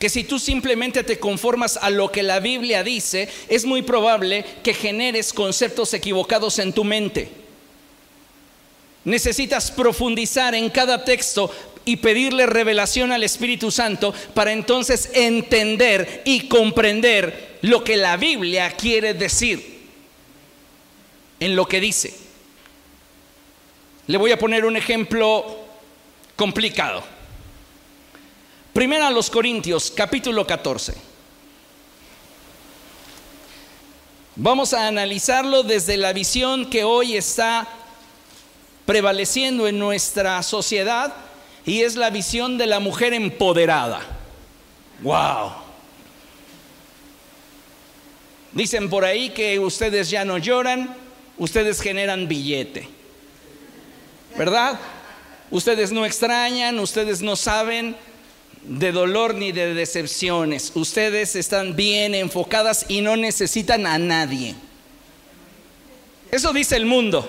Que 0.00 0.08
si 0.08 0.24
tú 0.24 0.38
simplemente 0.38 1.04
te 1.04 1.20
conformas 1.20 1.76
a 1.76 1.90
lo 1.90 2.10
que 2.10 2.22
la 2.22 2.40
Biblia 2.40 2.82
dice, 2.82 3.28
es 3.48 3.66
muy 3.66 3.82
probable 3.82 4.46
que 4.62 4.72
generes 4.72 5.34
conceptos 5.34 5.92
equivocados 5.92 6.58
en 6.58 6.72
tu 6.72 6.84
mente. 6.84 7.28
Necesitas 9.04 9.70
profundizar 9.70 10.54
en 10.54 10.70
cada 10.70 11.04
texto 11.04 11.54
y 11.84 11.96
pedirle 11.96 12.46
revelación 12.46 13.12
al 13.12 13.22
Espíritu 13.22 13.70
Santo 13.70 14.14
para 14.32 14.52
entonces 14.52 15.10
entender 15.12 16.22
y 16.24 16.48
comprender 16.48 17.58
lo 17.60 17.84
que 17.84 17.98
la 17.98 18.16
Biblia 18.16 18.70
quiere 18.70 19.12
decir 19.12 19.80
en 21.40 21.54
lo 21.54 21.66
que 21.66 21.78
dice. 21.78 22.14
Le 24.06 24.16
voy 24.16 24.32
a 24.32 24.38
poner 24.38 24.64
un 24.64 24.78
ejemplo 24.78 25.58
complicado. 26.36 27.19
Primera 28.80 29.08
a 29.08 29.10
los 29.10 29.28
Corintios, 29.28 29.92
capítulo 29.94 30.46
14. 30.46 30.94
Vamos 34.36 34.72
a 34.72 34.86
analizarlo 34.86 35.62
desde 35.62 35.98
la 35.98 36.14
visión 36.14 36.70
que 36.70 36.82
hoy 36.82 37.14
está 37.14 37.68
prevaleciendo 38.86 39.68
en 39.68 39.78
nuestra 39.78 40.42
sociedad 40.42 41.14
y 41.66 41.82
es 41.82 41.94
la 41.94 42.08
visión 42.08 42.56
de 42.56 42.66
la 42.66 42.80
mujer 42.80 43.12
empoderada. 43.12 44.00
Wow. 45.02 45.52
Dicen 48.52 48.88
por 48.88 49.04
ahí 49.04 49.28
que 49.28 49.58
ustedes 49.58 50.08
ya 50.08 50.24
no 50.24 50.38
lloran, 50.38 50.96
ustedes 51.36 51.82
generan 51.82 52.26
billete. 52.26 52.88
¿Verdad? 54.38 54.80
Ustedes 55.50 55.92
no 55.92 56.06
extrañan, 56.06 56.78
ustedes 56.78 57.20
no 57.20 57.36
saben, 57.36 57.94
de 58.62 58.92
dolor 58.92 59.34
ni 59.34 59.52
de 59.52 59.74
decepciones. 59.74 60.72
Ustedes 60.74 61.36
están 61.36 61.76
bien 61.76 62.14
enfocadas 62.14 62.86
y 62.88 63.00
no 63.00 63.16
necesitan 63.16 63.86
a 63.86 63.98
nadie. 63.98 64.54
Eso 66.30 66.52
dice 66.52 66.76
el 66.76 66.86
mundo. 66.86 67.28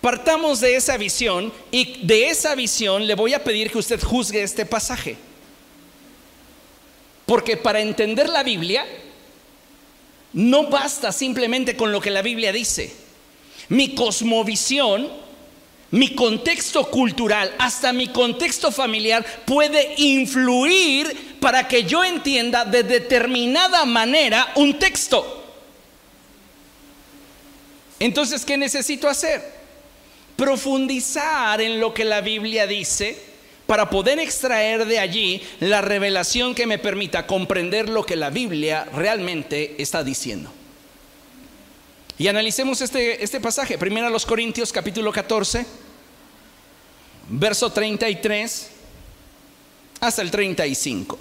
Partamos 0.00 0.60
de 0.60 0.76
esa 0.76 0.96
visión 0.96 1.52
y 1.70 2.06
de 2.06 2.28
esa 2.28 2.54
visión 2.54 3.06
le 3.06 3.14
voy 3.14 3.34
a 3.34 3.42
pedir 3.42 3.70
que 3.70 3.78
usted 3.78 4.00
juzgue 4.00 4.42
este 4.42 4.64
pasaje. 4.64 5.16
Porque 7.26 7.56
para 7.56 7.80
entender 7.80 8.28
la 8.28 8.42
Biblia 8.42 8.86
no 10.32 10.68
basta 10.68 11.10
simplemente 11.10 11.76
con 11.76 11.90
lo 11.90 12.00
que 12.00 12.10
la 12.10 12.22
Biblia 12.22 12.52
dice. 12.52 12.92
Mi 13.68 13.94
cosmovisión 13.94 15.08
mi 15.90 16.14
contexto 16.14 16.90
cultural, 16.90 17.54
hasta 17.58 17.92
mi 17.92 18.08
contexto 18.08 18.70
familiar 18.70 19.24
puede 19.46 19.94
influir 19.96 21.36
para 21.40 21.66
que 21.66 21.84
yo 21.84 22.04
entienda 22.04 22.64
de 22.64 22.82
determinada 22.82 23.84
manera 23.84 24.52
un 24.56 24.78
texto. 24.78 25.34
Entonces, 28.00 28.44
¿qué 28.44 28.56
necesito 28.56 29.08
hacer? 29.08 29.42
Profundizar 30.36 31.60
en 31.60 31.80
lo 31.80 31.94
que 31.94 32.04
la 32.04 32.20
Biblia 32.20 32.66
dice 32.66 33.28
para 33.66 33.90
poder 33.90 34.18
extraer 34.18 34.86
de 34.86 34.98
allí 34.98 35.42
la 35.60 35.80
revelación 35.80 36.54
que 36.54 36.66
me 36.66 36.78
permita 36.78 37.26
comprender 37.26 37.88
lo 37.88 38.04
que 38.04 38.16
la 38.16 38.30
Biblia 38.30 38.86
realmente 38.94 39.74
está 39.78 40.04
diciendo. 40.04 40.50
Y 42.18 42.26
analicemos 42.26 42.80
este, 42.80 43.22
este 43.22 43.40
pasaje, 43.40 43.78
primero 43.78 44.08
a 44.08 44.10
los 44.10 44.26
Corintios 44.26 44.72
capítulo 44.72 45.12
14, 45.12 45.64
verso 47.28 47.70
33 47.70 48.70
hasta 50.00 50.22
el 50.22 50.30
35. 50.32 51.16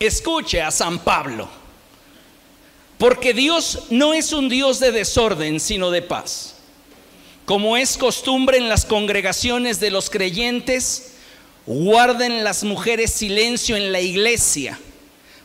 Escuche 0.00 0.60
a 0.60 0.72
San 0.72 0.98
Pablo, 0.98 1.48
porque 2.98 3.32
Dios 3.32 3.84
no 3.90 4.14
es 4.14 4.32
un 4.32 4.48
Dios 4.48 4.80
de 4.80 4.90
desorden, 4.90 5.60
sino 5.60 5.92
de 5.92 6.02
paz. 6.02 6.56
Como 7.44 7.76
es 7.76 7.96
costumbre 7.96 8.58
en 8.58 8.68
las 8.68 8.84
congregaciones 8.84 9.78
de 9.78 9.92
los 9.92 10.10
creyentes, 10.10 11.12
guarden 11.66 12.42
las 12.42 12.64
mujeres 12.64 13.12
silencio 13.12 13.76
en 13.76 13.92
la 13.92 14.00
iglesia, 14.00 14.76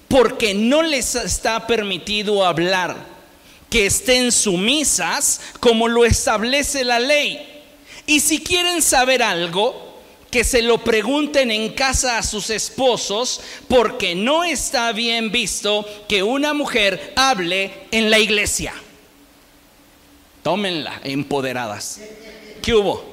porque 0.07 0.55
no 0.55 0.81
les 0.81 1.13
está 1.13 1.67
permitido 1.67 2.43
hablar, 2.43 3.12
que 3.73 3.87
estén 3.87 4.31
sumisas 4.31 5.41
como 5.59 5.87
lo 5.87 6.05
establece 6.05 6.83
la 6.83 6.99
ley. 6.99 7.63
Y 8.05 8.19
si 8.19 8.37
quieren 8.37 8.83
saber 8.83 9.23
algo, 9.23 9.99
que 10.29 10.43
se 10.43 10.61
lo 10.61 10.83
pregunten 10.83 11.49
en 11.49 11.73
casa 11.73 12.19
a 12.19 12.21
sus 12.21 12.51
esposos, 12.51 13.41
porque 13.67 14.13
no 14.13 14.43
está 14.43 14.91
bien 14.91 15.31
visto 15.31 15.87
que 16.07 16.21
una 16.21 16.53
mujer 16.53 17.13
hable 17.15 17.87
en 17.89 18.11
la 18.11 18.19
iglesia. 18.19 18.75
Tómenla, 20.43 21.01
empoderadas. 21.03 21.99
¿Qué 22.61 22.75
hubo? 22.75 23.03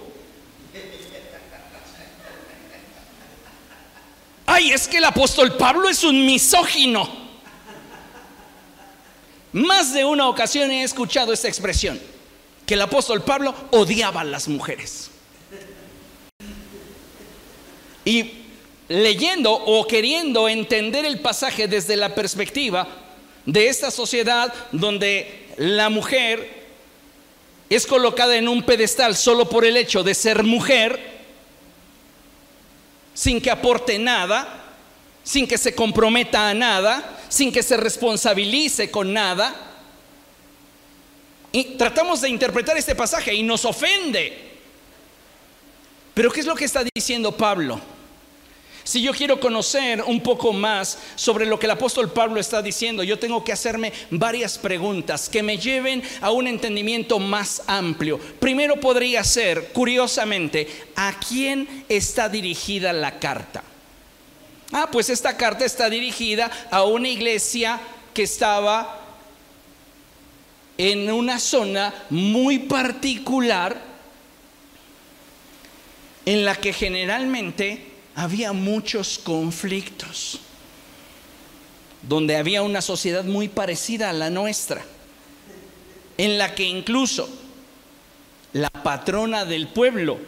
Ay, 4.44 4.72
es 4.72 4.86
que 4.86 4.98
el 4.98 5.04
apóstol 5.06 5.56
Pablo 5.56 5.88
es 5.88 6.04
un 6.04 6.26
misógino. 6.26 7.29
Más 9.52 9.92
de 9.92 10.04
una 10.04 10.28
ocasión 10.28 10.70
he 10.70 10.82
escuchado 10.82 11.32
esta 11.32 11.48
expresión 11.48 12.00
que 12.66 12.74
el 12.74 12.82
apóstol 12.82 13.22
Pablo 13.22 13.54
odiaba 13.72 14.20
a 14.20 14.24
las 14.24 14.46
mujeres. 14.46 15.10
Y 18.04 18.32
leyendo 18.88 19.52
o 19.52 19.86
queriendo 19.86 20.48
entender 20.48 21.04
el 21.04 21.20
pasaje 21.20 21.68
desde 21.68 21.96
la 21.96 22.14
perspectiva 22.14 22.86
de 23.46 23.68
esta 23.68 23.90
sociedad 23.90 24.52
donde 24.72 25.48
la 25.56 25.88
mujer 25.88 26.60
es 27.68 27.86
colocada 27.86 28.36
en 28.36 28.48
un 28.48 28.62
pedestal 28.62 29.16
solo 29.16 29.48
por 29.48 29.64
el 29.64 29.76
hecho 29.76 30.02
de 30.02 30.14
ser 30.14 30.42
mujer, 30.42 30.98
sin 33.14 33.40
que 33.40 33.50
aporte 33.50 33.98
nada, 33.98 34.64
sin 35.22 35.46
que 35.46 35.58
se 35.58 35.74
comprometa 35.74 36.48
a 36.48 36.54
nada, 36.54 37.19
sin 37.30 37.50
que 37.50 37.62
se 37.62 37.78
responsabilice 37.78 38.90
con 38.90 39.14
nada, 39.14 39.68
y 41.52 41.64
tratamos 41.76 42.20
de 42.20 42.28
interpretar 42.28 42.76
este 42.76 42.94
pasaje 42.94 43.34
y 43.34 43.42
nos 43.42 43.64
ofende. 43.64 44.50
Pero 46.14 46.30
¿qué 46.30 46.40
es 46.40 46.46
lo 46.46 46.54
que 46.54 46.64
está 46.64 46.84
diciendo 46.94 47.32
Pablo? 47.32 47.80
Si 48.84 49.02
yo 49.02 49.12
quiero 49.12 49.38
conocer 49.38 50.02
un 50.02 50.20
poco 50.20 50.52
más 50.52 50.98
sobre 51.14 51.46
lo 51.46 51.58
que 51.58 51.66
el 51.66 51.72
apóstol 51.72 52.12
Pablo 52.12 52.40
está 52.40 52.62
diciendo, 52.62 53.02
yo 53.02 53.18
tengo 53.18 53.44
que 53.44 53.52
hacerme 53.52 53.92
varias 54.10 54.58
preguntas 54.58 55.28
que 55.28 55.42
me 55.42 55.58
lleven 55.58 56.02
a 56.20 56.30
un 56.30 56.46
entendimiento 56.46 57.18
más 57.18 57.62
amplio. 57.66 58.18
Primero 58.18 58.80
podría 58.80 59.22
ser, 59.22 59.72
curiosamente, 59.72 60.66
¿a 60.96 61.18
quién 61.20 61.84
está 61.88 62.28
dirigida 62.28 62.92
la 62.92 63.18
carta? 63.18 63.62
Ah, 64.72 64.88
pues 64.90 65.10
esta 65.10 65.36
carta 65.36 65.64
está 65.64 65.90
dirigida 65.90 66.50
a 66.70 66.84
una 66.84 67.08
iglesia 67.08 67.80
que 68.14 68.22
estaba 68.22 69.00
en 70.78 71.10
una 71.10 71.38
zona 71.38 71.92
muy 72.08 72.60
particular 72.60 73.80
en 76.24 76.44
la 76.44 76.54
que 76.54 76.72
generalmente 76.72 77.90
había 78.14 78.52
muchos 78.52 79.18
conflictos, 79.18 80.38
donde 82.02 82.36
había 82.36 82.62
una 82.62 82.80
sociedad 82.80 83.24
muy 83.24 83.48
parecida 83.48 84.10
a 84.10 84.12
la 84.12 84.30
nuestra, 84.30 84.82
en 86.16 86.38
la 86.38 86.54
que 86.54 86.64
incluso 86.64 87.28
la 88.52 88.70
patrona 88.70 89.44
del 89.44 89.68
pueblo 89.68 90.18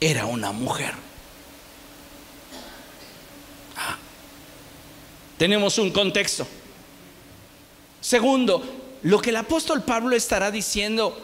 era 0.00 0.26
una 0.26 0.52
mujer. 0.52 1.07
Tenemos 5.38 5.78
un 5.78 5.90
contexto. 5.90 6.46
Segundo, 8.00 8.62
lo 9.02 9.20
que 9.20 9.30
el 9.30 9.36
apóstol 9.36 9.82
Pablo 9.82 10.14
estará 10.14 10.50
diciendo 10.50 11.16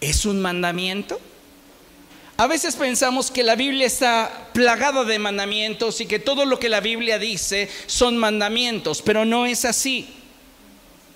es 0.00 0.24
un 0.26 0.40
mandamiento. 0.40 1.18
A 2.36 2.46
veces 2.46 2.76
pensamos 2.76 3.32
que 3.32 3.42
la 3.42 3.56
Biblia 3.56 3.86
está 3.86 4.50
plagada 4.52 5.04
de 5.04 5.18
mandamientos 5.18 6.00
y 6.00 6.06
que 6.06 6.20
todo 6.20 6.44
lo 6.44 6.60
que 6.60 6.68
la 6.68 6.80
Biblia 6.80 7.18
dice 7.18 7.68
son 7.86 8.16
mandamientos, 8.16 9.02
pero 9.02 9.24
no 9.24 9.44
es 9.44 9.64
así. 9.64 10.06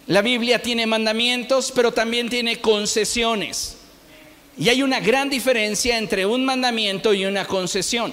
La 0.08 0.20
Biblia 0.20 0.60
tiene 0.60 0.86
mandamientos, 0.86 1.70
pero 1.72 1.92
también 1.92 2.28
tiene 2.28 2.60
concesiones. 2.60 3.76
Y 4.58 4.68
hay 4.68 4.82
una 4.82 4.98
gran 4.98 5.30
diferencia 5.30 5.96
entre 5.96 6.26
un 6.26 6.44
mandamiento 6.44 7.14
y 7.14 7.24
una 7.24 7.46
concesión. 7.46 8.12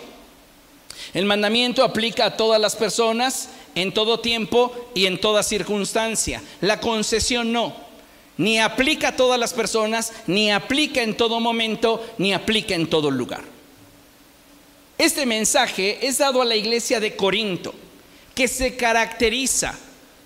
El 1.13 1.25
mandamiento 1.25 1.83
aplica 1.83 2.25
a 2.25 2.37
todas 2.37 2.61
las 2.61 2.75
personas 2.75 3.49
en 3.75 3.93
todo 3.93 4.19
tiempo 4.19 4.73
y 4.93 5.05
en 5.05 5.19
toda 5.19 5.43
circunstancia. 5.43 6.41
La 6.61 6.79
concesión 6.79 7.51
no. 7.51 7.75
Ni 8.37 8.59
aplica 8.59 9.09
a 9.09 9.15
todas 9.15 9.39
las 9.39 9.53
personas, 9.53 10.13
ni 10.27 10.51
aplica 10.51 11.01
en 11.01 11.17
todo 11.17 11.39
momento, 11.39 12.05
ni 12.17 12.33
aplica 12.33 12.75
en 12.75 12.87
todo 12.87 13.11
lugar. 13.11 13.43
Este 14.97 15.25
mensaje 15.25 16.05
es 16.07 16.17
dado 16.19 16.41
a 16.41 16.45
la 16.45 16.55
iglesia 16.55 16.99
de 16.99 17.15
Corinto, 17.15 17.73
que 18.35 18.47
se 18.47 18.75
caracteriza 18.75 19.77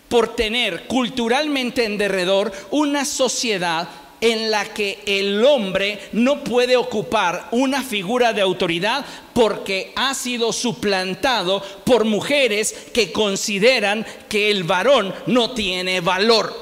por 0.10 0.36
tener 0.36 0.86
culturalmente 0.86 1.86
en 1.86 1.98
derredor 1.98 2.52
una 2.70 3.06
sociedad 3.06 3.88
en 4.24 4.50
la 4.50 4.74
que 4.74 5.00
el 5.06 5.44
hombre 5.44 6.00
no 6.14 6.46
puede 6.46 6.78
ocupar 6.78 7.50
una 7.52 7.84
figura 7.84 8.32
de 8.32 8.40
autoridad 8.40 9.06
porque 9.34 9.92
ha 9.98 10.14
sido 10.14 10.54
suplantado 10.54 11.62
por 11.84 12.06
mujeres 12.06 12.74
que 12.94 13.12
consideran 13.12 14.06
que 14.30 14.50
el 14.50 14.64
varón 14.64 15.14
no 15.26 15.52
tiene 15.52 16.00
valor. 16.00 16.56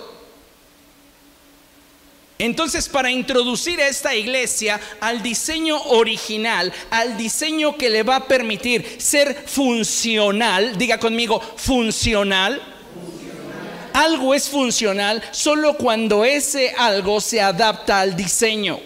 Entonces, 2.39 2.89
para 2.89 3.11
introducir 3.11 3.79
a 3.79 3.87
esta 3.87 4.15
iglesia 4.15 4.81
al 4.99 5.21
diseño 5.21 5.79
original, 5.83 6.73
al 6.89 7.15
diseño 7.15 7.77
que 7.77 7.91
le 7.91 8.01
va 8.01 8.15
a 8.15 8.27
permitir 8.27 8.95
ser 8.97 9.43
funcional, 9.45 10.75
diga 10.79 10.99
conmigo, 10.99 11.39
funcional, 11.57 12.59
algo 13.93 14.33
es 14.33 14.49
funcional 14.49 15.21
solo 15.31 15.75
cuando 15.75 16.25
ese 16.25 16.73
algo 16.77 17.21
se 17.21 17.41
adapta 17.41 18.01
al 18.01 18.15
diseño. 18.15 18.79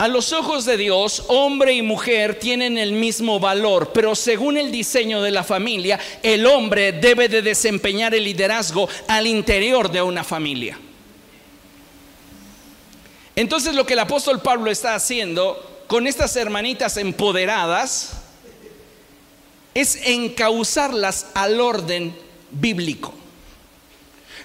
A 0.00 0.08
los 0.08 0.32
ojos 0.32 0.64
de 0.64 0.78
Dios, 0.78 1.24
hombre 1.28 1.74
y 1.74 1.82
mujer 1.82 2.38
tienen 2.38 2.78
el 2.78 2.92
mismo 2.92 3.38
valor, 3.38 3.90
pero 3.92 4.14
según 4.14 4.56
el 4.56 4.72
diseño 4.72 5.20
de 5.20 5.30
la 5.30 5.44
familia, 5.44 6.00
el 6.22 6.46
hombre 6.46 6.92
debe 6.92 7.28
de 7.28 7.42
desempeñar 7.42 8.14
el 8.14 8.24
liderazgo 8.24 8.88
al 9.08 9.26
interior 9.26 9.90
de 9.90 10.00
una 10.00 10.24
familia. 10.24 10.78
Entonces 13.36 13.74
lo 13.74 13.84
que 13.84 13.92
el 13.92 13.98
apóstol 13.98 14.40
Pablo 14.40 14.70
está 14.70 14.94
haciendo 14.94 15.84
con 15.86 16.06
estas 16.06 16.34
hermanitas 16.36 16.96
empoderadas, 16.96 18.19
es 19.74 19.96
encauzarlas 20.04 21.26
al 21.34 21.60
orden 21.60 22.14
bíblico. 22.50 23.14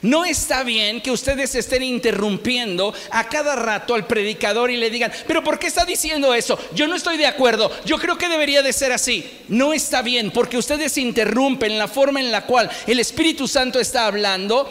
No 0.02 0.24
está 0.24 0.64
bien 0.64 1.02
que 1.02 1.10
ustedes 1.10 1.56
estén 1.56 1.82
interrumpiendo 1.82 2.94
a 3.10 3.28
cada 3.28 3.56
rato 3.56 3.96
al 3.96 4.06
predicador 4.06 4.70
y 4.70 4.78
le 4.78 4.92
digan, 4.92 5.12
pero 5.26 5.44
¿por 5.44 5.58
qué 5.58 5.66
está 5.66 5.84
diciendo 5.84 6.34
eso? 6.34 6.60
Yo 6.76 6.88
no 6.88 6.96
estoy 6.96 7.18
de 7.18 7.26
acuerdo, 7.26 7.72
yo 7.86 7.98
creo 7.98 8.16
que 8.16 8.30
debería 8.30 8.62
de 8.62 8.72
ser 8.72 8.92
así. 8.92 9.28
No 9.48 9.74
está 9.74 10.04
bien 10.04 10.30
porque 10.30 10.60
ustedes 10.60 11.00
interrumpen 11.00 11.80
la 11.80 11.88
forma 11.88 12.20
en 12.20 12.32
la 12.32 12.46
cual 12.46 12.70
el 12.86 13.00
Espíritu 13.00 13.48
Santo 13.48 13.80
está 13.80 14.06
hablando 14.06 14.70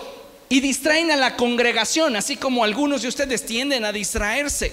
y 0.49 0.61
distraen 0.61 1.11
a 1.11 1.17
la 1.17 1.35
congregación, 1.35 2.15
así 2.15 2.37
como 2.37 2.63
algunos 2.63 3.03
de 3.03 3.09
ustedes 3.09 3.45
tienden 3.45 3.85
a 3.85 3.93
distraerse. 3.93 4.73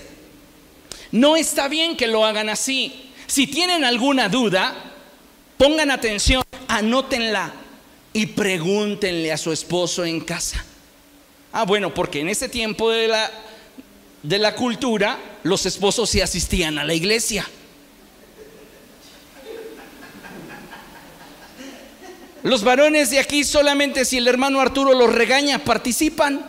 No 1.12 1.38
está 1.38 1.70
bien 1.70 1.98
que 1.98 2.06
lo 2.06 2.24
hagan 2.24 2.50
así. 2.50 3.10
Si 3.26 3.48
tienen 3.48 3.84
alguna 3.84 4.30
duda, 4.30 4.91
Pongan 5.62 5.92
atención, 5.92 6.42
anótenla 6.68 7.54
y 8.14 8.26
pregúntenle 8.26 9.32
a 9.32 9.38
su 9.38 9.52
esposo 9.52 10.04
en 10.04 10.20
casa. 10.22 10.66
Ah, 11.54 11.66
bueno, 11.66 11.94
porque 11.94 12.22
en 12.22 12.30
ese 12.30 12.50
tiempo 12.50 12.90
de 12.90 13.08
la, 13.08 13.30
de 14.24 14.40
la 14.40 14.56
cultura, 14.56 15.20
los 15.44 15.68
esposos 15.68 16.10
sí 16.10 16.20
asistían 16.20 16.80
a 16.80 16.84
la 16.84 16.96
iglesia. 16.96 17.48
Los 22.42 22.64
varones 22.64 23.12
de 23.12 23.20
aquí 23.20 23.44
solamente 23.44 24.04
si 24.04 24.18
el 24.18 24.28
hermano 24.28 24.62
Arturo 24.62 24.96
los 24.96 25.14
regaña 25.14 25.60
participan. 25.60 26.44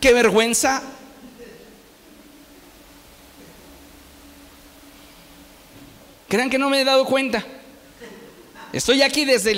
Qué 0.00 0.12
vergüenza. 0.12 0.93
Crean 6.34 6.50
que 6.50 6.58
no 6.58 6.68
me 6.68 6.80
he 6.80 6.84
dado 6.84 7.04
cuenta. 7.04 7.46
Estoy 8.72 9.02
aquí 9.02 9.24
desde 9.24 9.54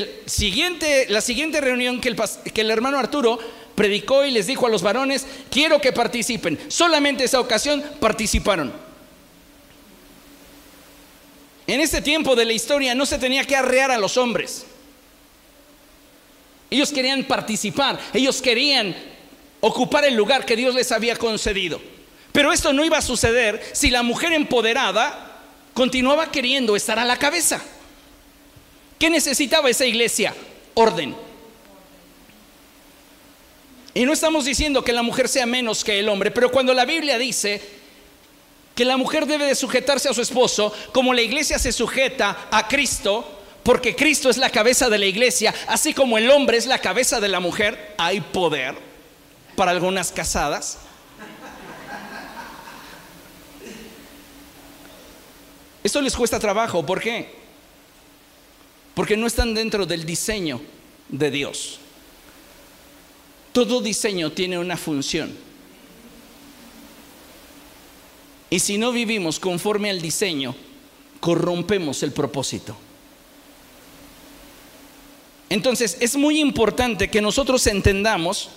la 1.08 1.22
siguiente 1.22 1.58
reunión 1.58 2.02
que 2.02 2.10
el, 2.10 2.16
que 2.52 2.60
el 2.60 2.70
hermano 2.70 2.98
Arturo 2.98 3.38
predicó 3.74 4.26
y 4.26 4.30
les 4.30 4.46
dijo 4.46 4.66
a 4.66 4.68
los 4.68 4.82
varones, 4.82 5.26
quiero 5.50 5.80
que 5.80 5.94
participen. 5.94 6.58
Solamente 6.68 7.24
esa 7.24 7.40
ocasión 7.40 7.82
participaron. 7.98 8.74
En 11.66 11.80
este 11.80 12.02
tiempo 12.02 12.36
de 12.36 12.44
la 12.44 12.52
historia 12.52 12.94
no 12.94 13.06
se 13.06 13.18
tenía 13.18 13.44
que 13.44 13.56
arrear 13.56 13.90
a 13.90 13.96
los 13.96 14.18
hombres. 14.18 14.66
Ellos 16.68 16.92
querían 16.92 17.24
participar, 17.24 17.98
ellos 18.12 18.42
querían 18.42 18.94
ocupar 19.60 20.04
el 20.04 20.14
lugar 20.14 20.44
que 20.44 20.56
Dios 20.56 20.74
les 20.74 20.92
había 20.92 21.16
concedido. 21.16 21.80
Pero 22.32 22.52
esto 22.52 22.74
no 22.74 22.84
iba 22.84 22.98
a 22.98 23.02
suceder 23.02 23.66
si 23.72 23.88
la 23.88 24.02
mujer 24.02 24.34
empoderada 24.34 25.35
continuaba 25.76 26.32
queriendo 26.32 26.74
estar 26.74 26.98
a 26.98 27.04
la 27.04 27.18
cabeza. 27.18 27.60
¿Qué 28.98 29.10
necesitaba 29.10 29.68
esa 29.68 29.84
iglesia? 29.84 30.34
Orden. 30.72 31.14
Y 33.92 34.06
no 34.06 34.14
estamos 34.14 34.46
diciendo 34.46 34.82
que 34.82 34.94
la 34.94 35.02
mujer 35.02 35.28
sea 35.28 35.44
menos 35.44 35.84
que 35.84 35.98
el 35.98 36.08
hombre, 36.08 36.30
pero 36.30 36.50
cuando 36.50 36.72
la 36.72 36.86
Biblia 36.86 37.18
dice 37.18 37.60
que 38.74 38.86
la 38.86 38.96
mujer 38.96 39.26
debe 39.26 39.44
de 39.44 39.54
sujetarse 39.54 40.08
a 40.08 40.14
su 40.14 40.22
esposo, 40.22 40.72
como 40.92 41.12
la 41.12 41.20
iglesia 41.20 41.58
se 41.58 41.72
sujeta 41.72 42.48
a 42.50 42.68
Cristo, 42.68 43.42
porque 43.62 43.94
Cristo 43.94 44.30
es 44.30 44.38
la 44.38 44.48
cabeza 44.48 44.88
de 44.88 44.96
la 44.96 45.06
iglesia, 45.06 45.54
así 45.68 45.92
como 45.92 46.16
el 46.16 46.30
hombre 46.30 46.56
es 46.56 46.64
la 46.64 46.78
cabeza 46.78 47.20
de 47.20 47.28
la 47.28 47.40
mujer, 47.40 47.94
hay 47.98 48.22
poder 48.22 48.76
para 49.56 49.72
algunas 49.72 50.10
casadas. 50.10 50.78
Esto 55.86 56.02
les 56.02 56.16
cuesta 56.16 56.40
trabajo, 56.40 56.84
¿por 56.84 57.00
qué? 57.00 57.28
Porque 58.92 59.16
no 59.16 59.28
están 59.28 59.54
dentro 59.54 59.86
del 59.86 60.04
diseño 60.04 60.60
de 61.08 61.30
Dios. 61.30 61.78
Todo 63.52 63.80
diseño 63.80 64.32
tiene 64.32 64.58
una 64.58 64.76
función. 64.76 65.32
Y 68.50 68.58
si 68.58 68.78
no 68.78 68.90
vivimos 68.90 69.38
conforme 69.38 69.88
al 69.88 70.02
diseño, 70.02 70.56
corrompemos 71.20 72.02
el 72.02 72.10
propósito. 72.10 72.76
Entonces 75.48 75.98
es 76.00 76.16
muy 76.16 76.40
importante 76.40 77.08
que 77.10 77.22
nosotros 77.22 77.64
entendamos 77.68 78.48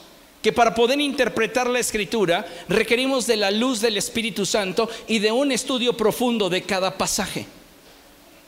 que 0.41 0.54
para 0.54 0.73
poder 0.73 0.99
interpretar 1.02 1.69
la 1.69 1.80
escritura 1.80 2.45
requerimos 2.67 3.28
de 3.28 3.38
la 3.38 3.52
luz 3.52 3.82
del 3.82 3.97
Espíritu 3.97 4.45
Santo 4.45 4.89
y 5.08 5.19
de 5.19 5.32
un 5.32 5.52
estudio 5.52 5.95
profundo 5.97 6.49
de 6.49 6.62
cada 6.62 6.97
pasaje. 6.97 7.45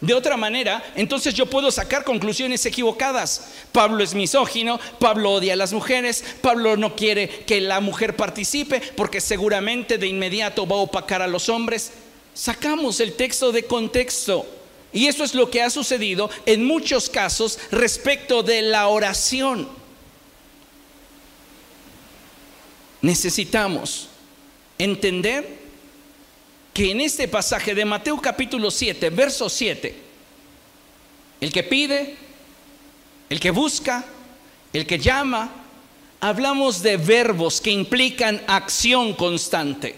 De 0.02 0.16
otra 0.16 0.36
manera, 0.36 0.84
entonces 0.96 1.36
yo 1.36 1.46
puedo 1.46 1.70
sacar 1.70 2.04
conclusiones 2.04 2.66
equivocadas. 2.66 3.50
Pablo 3.72 4.04
es 4.04 4.16
misógino, 4.16 4.80
Pablo 4.98 5.34
odia 5.34 5.54
a 5.54 5.56
las 5.56 5.74
mujeres, 5.74 6.24
Pablo 6.42 6.76
no 6.76 6.96
quiere 6.96 7.30
que 7.30 7.62
la 7.62 7.80
mujer 7.82 8.16
participe 8.16 8.82
porque 8.96 9.22
seguramente 9.22 10.00
de 10.00 10.08
inmediato 10.08 10.66
va 10.66 10.78
a 10.78 10.80
opacar 10.80 11.22
a 11.22 11.28
los 11.28 11.50
hombres. 11.50 11.92
Sacamos 12.34 13.00
el 13.00 13.14
texto 13.14 13.52
de 13.52 13.64
contexto. 13.64 14.48
Y 14.92 15.06
eso 15.06 15.24
es 15.24 15.36
lo 15.36 15.52
que 15.52 15.62
ha 15.62 15.70
sucedido 15.70 16.30
en 16.48 16.66
muchos 16.66 17.08
casos 17.10 17.60
respecto 17.70 18.42
de 18.42 18.64
la 18.64 18.88
oración. 18.88 19.81
Necesitamos 23.02 24.08
entender 24.78 25.60
que 26.74 26.92
en 26.92 27.02
este 27.02 27.28
pasaje 27.28 27.74
de 27.74 27.84
Mateo 27.84 28.20
capítulo 28.22 28.72
7, 28.72 29.10
verso 29.10 29.50
7, 29.50 29.96
el 31.42 31.52
que 31.52 31.64
pide, 31.64 32.16
el 33.30 33.40
que 33.40 33.52
busca, 33.52 34.06
el 34.72 34.86
que 34.86 35.00
llama, 35.00 35.52
hablamos 36.20 36.82
de 36.82 36.98
verbos 36.98 37.60
que 37.60 37.72
implican 37.72 38.42
acción 38.48 39.14
constante. 39.14 39.96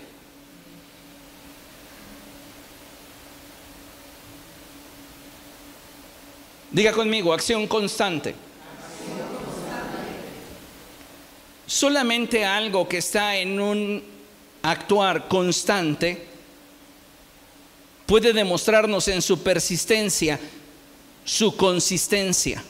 Diga 6.71 6.91
conmigo, 6.93 7.33
acción 7.33 7.67
constante. 7.67 8.33
Solamente 11.65 12.45
algo 12.45 12.87
que 12.87 12.97
está 12.97 13.37
en 13.37 13.59
un 13.59 14.03
actuar 14.61 15.27
constante 15.27 16.27
puede 18.05 18.33
demostrarnos 18.33 19.07
en 19.07 19.21
su 19.21 19.41
persistencia 19.41 20.39
su 21.25 21.55
consistencia. 21.55 22.63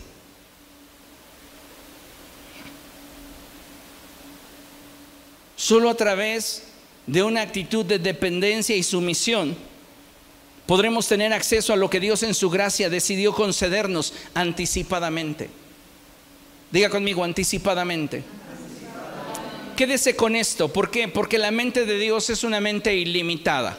Solo 5.56 5.90
a 5.90 5.96
través 5.96 6.64
de 7.08 7.24
una 7.24 7.42
actitud 7.42 7.86
de 7.86 8.00
dependencia 8.00 8.76
y 8.76 8.84
sumisión 8.84 9.56
podremos 10.66 11.08
tener 11.08 11.34
acceso 11.34 11.74
a 11.74 11.78
lo 11.78 11.90
que 11.90 12.00
Dios 12.00 12.24
en 12.24 12.34
su 12.34 12.50
gracia 12.50 12.90
decidió 12.90 13.34
concedernos 13.34 14.14
anticipadamente. 14.34 15.50
Diga 16.72 16.90
conmigo, 16.90 17.24
anticipadamente. 17.24 18.24
Quédese 19.76 20.16
con 20.16 20.36
esto. 20.36 20.68
¿Por 20.68 20.92
qué? 20.92 21.08
Porque 21.08 21.38
la 21.38 21.52
mente 21.52 21.86
de 21.86 21.98
Dios 21.98 22.30
es 22.30 22.44
una 22.44 22.60
mente 22.60 22.96
ilimitada. 22.96 23.78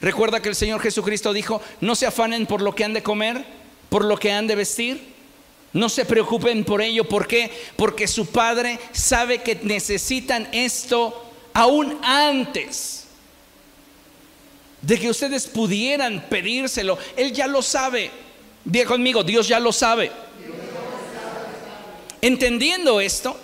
Recuerda 0.00 0.40
que 0.40 0.48
el 0.48 0.54
Señor 0.54 0.80
Jesucristo 0.80 1.32
dijo, 1.32 1.62
no 1.80 1.94
se 1.94 2.06
afanen 2.06 2.46
por 2.46 2.60
lo 2.60 2.74
que 2.74 2.84
han 2.84 2.92
de 2.92 3.02
comer, 3.02 3.44
por 3.88 4.04
lo 4.04 4.16
que 4.16 4.32
han 4.32 4.46
de 4.46 4.56
vestir. 4.56 5.12
No 5.72 5.88
se 5.88 6.04
preocupen 6.04 6.64
por 6.64 6.82
ello. 6.82 7.04
¿Por 7.04 7.26
qué? 7.26 7.50
Porque 7.76 8.08
su 8.08 8.26
Padre 8.26 8.78
sabe 8.92 9.42
que 9.42 9.60
necesitan 9.62 10.48
esto 10.52 11.30
aún 11.54 11.98
antes 12.02 13.06
de 14.82 14.98
que 14.98 15.08
ustedes 15.08 15.46
pudieran 15.46 16.26
pedírselo. 16.28 16.98
Él 17.16 17.32
ya 17.32 17.46
lo 17.46 17.62
sabe. 17.62 18.10
Diga 18.64 18.86
conmigo, 18.86 19.22
Dios 19.22 19.48
ya 19.48 19.60
lo 19.60 19.72
sabe. 19.72 20.10
Entendiendo 22.20 23.00
esto, 23.00 23.38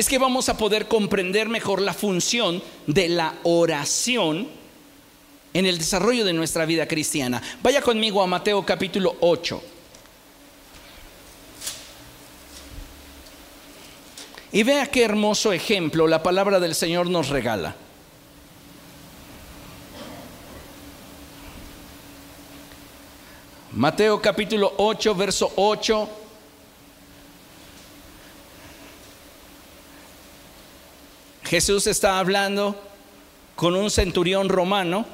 es 0.00 0.08
que 0.08 0.16
vamos 0.16 0.48
a 0.48 0.56
poder 0.56 0.88
comprender 0.88 1.50
mejor 1.50 1.82
la 1.82 1.92
función 1.92 2.62
de 2.86 3.10
la 3.10 3.34
oración 3.42 4.48
en 5.52 5.66
el 5.66 5.76
desarrollo 5.76 6.24
de 6.24 6.32
nuestra 6.32 6.64
vida 6.64 6.88
cristiana. 6.88 7.42
Vaya 7.62 7.82
conmigo 7.82 8.22
a 8.22 8.26
Mateo 8.26 8.64
capítulo 8.64 9.14
8. 9.20 9.62
Y 14.52 14.62
vea 14.62 14.86
qué 14.86 15.04
hermoso 15.04 15.52
ejemplo 15.52 16.06
la 16.06 16.22
palabra 16.22 16.58
del 16.58 16.74
Señor 16.74 17.10
nos 17.10 17.28
regala. 17.28 17.76
Mateo 23.72 24.22
capítulo 24.22 24.72
8, 24.78 25.14
verso 25.14 25.52
8. 25.56 26.19
Jesús 31.50 31.88
está 31.88 32.20
hablando 32.20 32.80
con 33.56 33.74
un 33.74 33.90
centurión 33.90 34.48
romano 34.48 35.04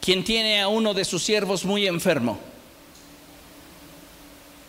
quien 0.00 0.22
tiene 0.22 0.60
a 0.60 0.68
uno 0.68 0.94
de 0.94 1.04
sus 1.04 1.24
siervos 1.24 1.64
muy 1.64 1.88
enfermo. 1.88 2.38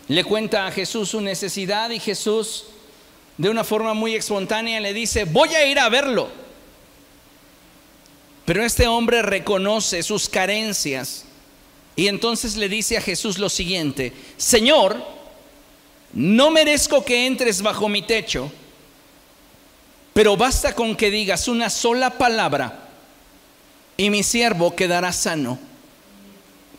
Le 0.07 0.23
cuenta 0.23 0.65
a 0.65 0.71
Jesús 0.71 1.09
su 1.09 1.21
necesidad 1.21 1.91
y 1.91 1.99
Jesús 1.99 2.65
de 3.37 3.47
una 3.47 3.63
forma 3.63 3.93
muy 3.93 4.15
espontánea 4.15 4.79
le 4.79 4.91
dice, 4.91 5.25
voy 5.25 5.49
a 5.49 5.67
ir 5.67 5.77
a 5.77 5.87
verlo. 5.87 6.29
Pero 8.45 8.65
este 8.65 8.87
hombre 8.87 9.21
reconoce 9.21 10.01
sus 10.01 10.27
carencias 10.27 11.25
y 11.95 12.07
entonces 12.07 12.55
le 12.55 12.69
dice 12.69 12.97
a 12.97 13.01
Jesús 13.01 13.37
lo 13.37 13.49
siguiente, 13.49 14.13
Señor, 14.35 14.97
no 16.11 16.49
merezco 16.49 17.05
que 17.05 17.27
entres 17.27 17.61
bajo 17.61 17.87
mi 17.87 18.01
techo, 18.01 18.51
pero 20.15 20.37
basta 20.37 20.73
con 20.73 20.95
que 20.95 21.11
digas 21.11 21.49
una 21.49 21.69
sola 21.69 22.09
palabra 22.09 22.87
y 23.97 24.09
mi 24.09 24.23
siervo 24.23 24.73
quedará 24.73 25.11
sano. 25.11 25.59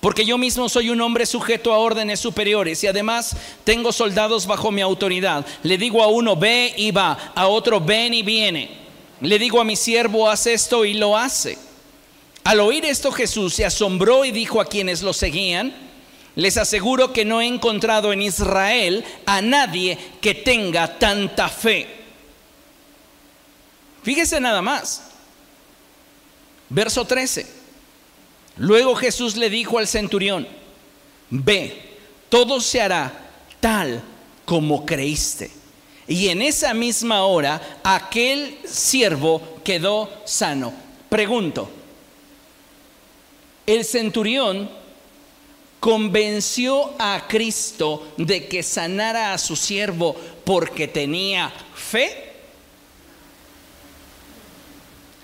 porque 0.01 0.25
yo 0.25 0.39
mismo 0.39 0.71
soy 0.71 0.89
un 0.89 1.03
hombre 1.03 1.27
sujeto 1.27 1.71
a 1.75 1.77
órdenes 1.77 2.19
superiores 2.19 2.83
y 2.83 2.87
además 2.87 3.37
tengo 3.63 3.93
soldados 3.93 4.47
bajo 4.47 4.71
mi 4.71 4.81
autoridad. 4.81 5.45
Le 5.63 5.77
digo 5.77 6.03
a 6.03 6.07
uno, 6.07 6.35
ve 6.35 6.73
y 6.79 6.93
va, 6.93 7.33
a 7.35 7.47
otro, 7.49 7.79
ven 7.79 8.15
y 8.15 8.23
viene. 8.23 8.71
Le 9.21 9.39
digo 9.39 9.61
a 9.61 9.65
mi 9.65 9.77
siervo, 9.77 10.31
haz 10.31 10.47
esto 10.47 10.87
y 10.87 10.95
lo 10.95 11.15
hace. 11.15 11.59
Al 12.43 12.61
oír 12.61 12.87
esto 12.87 13.13
Jesús 13.13 13.53
se 13.53 13.67
asombró 13.67 14.25
y 14.25 14.31
dijo 14.31 14.63
a 14.63 14.67
quienes 14.67 15.03
lo 15.03 15.13
seguían, 15.13 15.75
les 16.37 16.57
aseguro 16.57 17.13
que 17.13 17.27
no 17.27 17.43
he 17.43 17.47
encontrado 17.47 18.15
en 18.15 18.23
Israel 18.23 19.05
a 19.27 19.43
nadie 19.43 19.99
que 20.23 20.33
tenga 20.33 20.99
tanta 20.99 21.51
fe. 21.51 22.06
Fíjese 24.07 24.41
nada 24.41 24.63
más. 24.63 25.03
Verso 26.69 27.05
13. 27.05 27.45
Luego 28.59 28.95
Jesús 28.95 29.35
le 29.35 29.51
dijo 29.51 29.81
al 29.81 29.89
centurión, 29.89 30.47
ve, 31.29 31.99
todo 32.29 32.61
se 32.61 32.81
hará 32.81 33.13
tal 33.59 34.01
como 34.45 34.87
creíste. 34.87 35.51
Y 36.07 36.29
en 36.29 36.41
esa 36.41 36.73
misma 36.73 37.25
hora 37.25 37.81
aquel 37.83 38.57
siervo 38.65 39.43
quedó 39.65 40.09
sano. 40.25 40.73
Pregunto, 41.09 41.69
el 43.67 43.85
centurión 43.85 44.71
convenció 45.81 46.95
a 46.97 47.27
Cristo 47.27 48.13
de 48.17 48.47
que 48.47 48.63
sanara 48.63 49.33
a 49.33 49.39
su 49.39 49.57
siervo 49.57 50.15
porque 50.45 50.87
tenía 50.87 51.53
fe? 51.75 52.26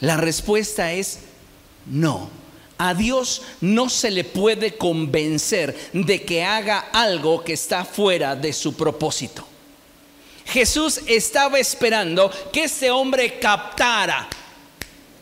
La 0.03 0.17
respuesta 0.17 0.93
es 0.93 1.21
no. 1.87 2.29
A 2.77 2.93
Dios 2.93 3.43
no 3.61 3.89
se 3.89 4.11
le 4.11 4.25
puede 4.25 4.77
convencer 4.77 5.77
de 5.93 6.23
que 6.25 6.43
haga 6.43 6.89
algo 6.93 7.45
que 7.45 7.53
está 7.53 7.85
fuera 7.85 8.35
de 8.35 8.53
su 8.53 8.75
propósito. 8.75 9.47
Jesús 10.45 11.01
estaba 11.07 11.61
esperando 11.61 12.33
que 12.53 12.65
este 12.65 12.91
hombre 12.91 13.39
captara 13.39 14.29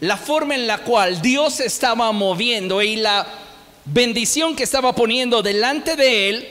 la 0.00 0.16
forma 0.16 0.54
en 0.54 0.66
la 0.66 0.78
cual 0.78 1.20
Dios 1.20 1.60
estaba 1.60 2.10
moviendo 2.12 2.80
y 2.80 2.96
la 2.96 3.26
bendición 3.84 4.56
que 4.56 4.62
estaba 4.62 4.94
poniendo 4.94 5.42
delante 5.42 5.94
de 5.94 6.30
él 6.30 6.48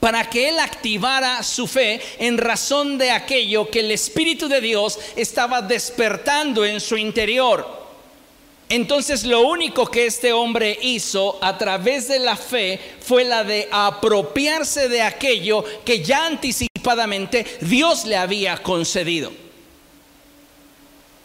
para 0.00 0.28
que 0.28 0.48
él 0.48 0.58
activara 0.58 1.42
su 1.42 1.66
fe 1.66 2.00
en 2.18 2.38
razón 2.38 2.96
de 2.98 3.10
aquello 3.10 3.70
que 3.70 3.80
el 3.80 3.92
Espíritu 3.92 4.48
de 4.48 4.60
Dios 4.60 4.98
estaba 5.14 5.62
despertando 5.62 6.64
en 6.64 6.80
su 6.80 6.96
interior. 6.96 7.78
Entonces 8.70 9.24
lo 9.24 9.42
único 9.42 9.86
que 9.86 10.06
este 10.06 10.32
hombre 10.32 10.78
hizo 10.80 11.38
a 11.42 11.58
través 11.58 12.08
de 12.08 12.20
la 12.20 12.36
fe 12.36 12.80
fue 13.00 13.24
la 13.24 13.44
de 13.44 13.68
apropiarse 13.70 14.88
de 14.88 15.02
aquello 15.02 15.64
que 15.84 16.02
ya 16.02 16.26
anticipadamente 16.26 17.44
Dios 17.60 18.06
le 18.06 18.16
había 18.16 18.62
concedido. 18.62 19.32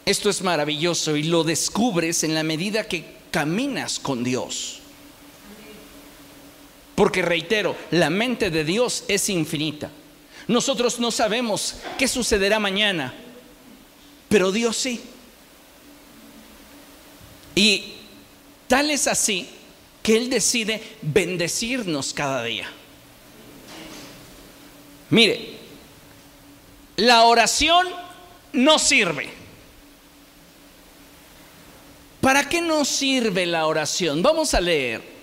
Esto 0.04 0.28
es 0.28 0.42
maravilloso 0.42 1.16
y 1.16 1.22
lo 1.22 1.44
descubres 1.44 2.24
en 2.24 2.34
la 2.34 2.42
medida 2.42 2.84
que 2.84 3.04
caminas 3.30 3.98
con 3.98 4.22
Dios. 4.22 4.80
Porque 6.96 7.22
reitero, 7.22 7.76
la 7.92 8.10
mente 8.10 8.50
de 8.50 8.64
Dios 8.64 9.04
es 9.06 9.28
infinita. 9.28 9.90
Nosotros 10.48 10.98
no 10.98 11.10
sabemos 11.12 11.76
qué 11.98 12.08
sucederá 12.08 12.58
mañana, 12.58 13.14
pero 14.28 14.50
Dios 14.50 14.76
sí. 14.76 15.00
Y 17.54 17.92
tal 18.66 18.90
es 18.90 19.06
así 19.06 19.48
que 20.02 20.16
Él 20.16 20.30
decide 20.30 20.82
bendecirnos 21.02 22.14
cada 22.14 22.42
día. 22.44 22.68
Mire, 25.10 25.54
la 26.96 27.24
oración 27.24 27.88
no 28.52 28.78
sirve. 28.78 29.28
¿Para 32.22 32.48
qué 32.48 32.62
nos 32.62 32.88
sirve 32.88 33.44
la 33.44 33.66
oración? 33.66 34.22
Vamos 34.22 34.54
a 34.54 34.60
leer. 34.60 35.15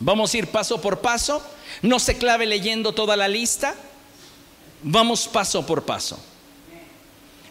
Vamos 0.00 0.32
a 0.32 0.38
ir 0.38 0.46
paso 0.48 0.80
por 0.80 1.00
paso. 1.00 1.42
No 1.82 1.98
se 1.98 2.16
clave 2.16 2.46
leyendo 2.46 2.92
toda 2.92 3.16
la 3.16 3.28
lista. 3.28 3.74
Vamos 4.82 5.26
paso 5.28 5.66
por 5.66 5.84
paso. 5.84 6.18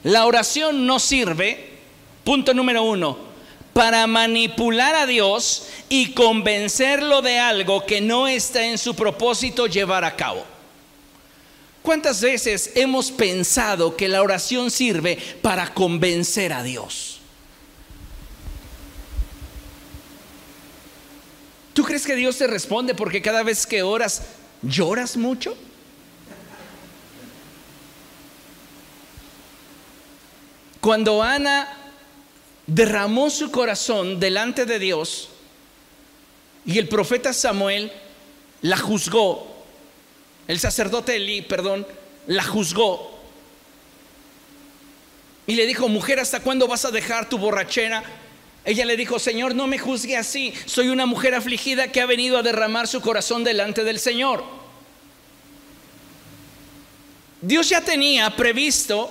La 0.04 0.26
oración 0.26 0.86
no 0.86 1.00
sirve, 1.00 1.78
punto 2.24 2.54
número 2.54 2.84
uno, 2.84 3.18
para 3.74 4.08
manipular 4.08 4.96
a 4.96 5.06
Dios 5.06 5.68
y 5.90 6.14
convencerlo 6.14 7.22
de 7.22 7.40
algo 7.40 7.86
que 7.86 8.02
no 8.02 8.28
está 8.28 8.66
en 8.66 8.78
su 8.78 8.96
propósito 8.96 9.68
llevar 9.68 10.04
a 10.04 10.16
cabo. 10.16 10.46
¿Cuántas 11.82 12.22
veces 12.22 12.72
hemos 12.76 13.12
pensado 13.12 13.96
que 13.96 14.08
la 14.08 14.22
oración 14.22 14.72
sirve 14.72 15.18
para 15.42 15.74
convencer 15.74 16.54
a 16.54 16.64
Dios? 16.64 17.16
¿Tú 21.78 21.84
crees 21.84 22.08
que 22.08 22.16
Dios 22.16 22.36
te 22.40 22.48
responde 22.48 22.96
porque 22.96 23.22
cada 23.22 23.44
vez 23.44 23.68
que 23.68 23.84
oras 23.84 24.24
lloras 24.63 25.16
mucho? 25.16 25.56
Cuando 30.82 31.22
Ana 31.22 31.72
derramó 32.66 33.30
su 33.30 33.52
corazón 33.52 34.20
delante 34.20 34.66
de 34.66 34.80
Dios 34.80 35.30
y 36.66 36.80
el 36.80 36.88
profeta 36.88 37.32
Samuel 37.32 37.92
la 38.63 38.78
juzgó, 38.78 39.63
el 40.48 40.60
sacerdote 40.60 41.18
Eli, 41.18 41.44
perdón, 41.44 41.86
la 42.26 42.44
juzgó 42.44 43.20
y 45.46 45.54
le 45.54 45.68
dijo, 45.68 45.88
mujer, 45.90 46.20
¿hasta 46.20 46.40
cuándo 46.40 46.68
vas 46.68 46.86
a 46.86 46.90
dejar 46.90 47.30
tu 47.30 47.38
borrachera? 47.38 48.04
Ella 48.67 48.84
le 48.84 48.97
dijo, 48.97 49.17
Señor, 49.17 49.56
no 49.56 49.65
me 49.65 49.80
juzgue 49.80 50.17
así, 50.17 50.53
soy 50.65 50.89
una 50.89 51.06
mujer 51.06 51.34
afligida 51.34 51.89
que 51.89 52.01
ha 52.01 52.06
venido 52.06 52.38
a 52.38 52.43
derramar 52.43 52.86
su 52.86 52.99
corazón 52.99 53.45
delante 53.45 53.86
del 53.86 53.97
Señor. 53.97 54.43
Dios 57.41 57.69
ya 57.69 57.80
tenía 57.80 58.36
previsto 58.36 59.10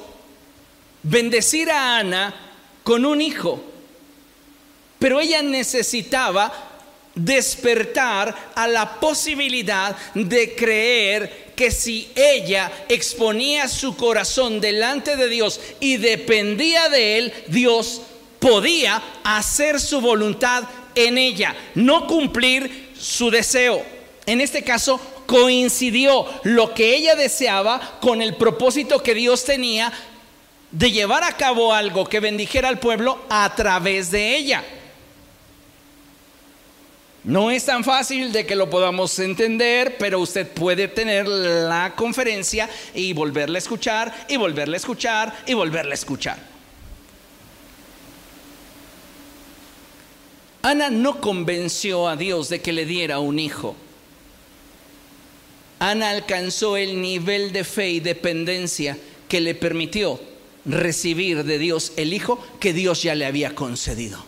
bendecir 1.02 1.70
a 1.70 1.96
Ana 1.96 2.34
con 2.82 3.06
un 3.06 3.22
hijo. 3.22 3.64
Pero 4.98 5.20
ella 5.20 5.40
necesitaba 5.40 6.52
despertar 7.14 8.52
a 8.54 8.68
la 8.68 9.00
posibilidad 9.00 9.96
de 10.12 10.54
creer 10.54 11.54
que 11.56 11.70
si 11.70 12.10
ella 12.14 12.70
exponía 12.90 13.68
su 13.68 13.96
corazón 13.96 14.60
delante 14.60 15.16
de 15.16 15.30
Dios 15.30 15.58
y 15.80 15.96
dependía 15.96 16.90
de 16.90 17.16
Él, 17.16 17.32
Dios 17.46 18.02
podía 18.46 19.02
hacer 19.24 19.80
su 19.80 20.00
voluntad 20.00 20.62
en 20.94 21.18
ella, 21.18 21.56
no 21.74 22.06
cumplir 22.06 22.92
su 22.96 23.28
deseo. 23.28 23.84
En 24.24 24.40
este 24.40 24.62
caso, 24.62 25.00
coincidió 25.26 26.24
lo 26.44 26.72
que 26.72 26.94
ella 26.94 27.16
deseaba 27.16 27.98
con 28.00 28.22
el 28.22 28.36
propósito 28.36 29.02
que 29.02 29.14
Dios 29.14 29.44
tenía 29.44 29.92
de 30.70 30.92
llevar 30.92 31.24
a 31.24 31.36
cabo 31.36 31.74
algo 31.74 32.08
que 32.08 32.20
bendijera 32.20 32.68
al 32.68 32.78
pueblo 32.78 33.18
a 33.28 33.52
través 33.56 34.12
de 34.12 34.36
ella. 34.36 34.64
No 37.24 37.50
es 37.50 37.64
tan 37.64 37.82
fácil 37.82 38.30
de 38.30 38.46
que 38.46 38.54
lo 38.54 38.70
podamos 38.70 39.18
entender, 39.18 39.96
pero 39.98 40.20
usted 40.20 40.46
puede 40.46 40.86
tener 40.86 41.26
la 41.26 41.94
conferencia 41.96 42.70
y 42.94 43.12
volverla 43.12 43.56
a 43.56 43.58
escuchar, 43.58 44.26
y 44.28 44.36
volverla 44.36 44.76
a 44.76 44.78
escuchar, 44.78 45.36
y 45.46 45.54
volverla 45.54 45.90
a 45.90 45.94
escuchar. 45.94 46.55
Ana 50.66 50.90
no 50.90 51.20
convenció 51.20 52.08
a 52.08 52.16
Dios 52.16 52.48
de 52.48 52.60
que 52.60 52.72
le 52.72 52.86
diera 52.86 53.20
un 53.20 53.38
hijo. 53.38 53.76
Ana 55.78 56.10
alcanzó 56.10 56.76
el 56.76 57.00
nivel 57.00 57.52
de 57.52 57.62
fe 57.62 57.90
y 57.90 58.00
dependencia 58.00 58.98
que 59.28 59.40
le 59.40 59.54
permitió 59.54 60.20
recibir 60.64 61.44
de 61.44 61.60
Dios 61.60 61.92
el 61.94 62.12
Hijo 62.12 62.44
que 62.58 62.72
Dios 62.72 63.00
ya 63.04 63.14
le 63.14 63.26
había 63.26 63.54
concedido. 63.54 64.18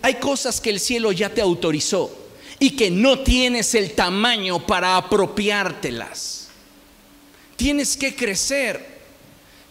Hay 0.00 0.14
cosas 0.14 0.62
que 0.62 0.70
el 0.70 0.80
cielo 0.80 1.12
ya 1.12 1.28
te 1.28 1.42
autorizó 1.42 2.10
y 2.58 2.70
que 2.70 2.90
no 2.90 3.18
tienes 3.18 3.74
el 3.74 3.92
tamaño 3.92 4.66
para 4.66 4.96
apropiártelas. 4.96 6.48
Tienes 7.56 7.98
que 7.98 8.16
crecer, 8.16 8.95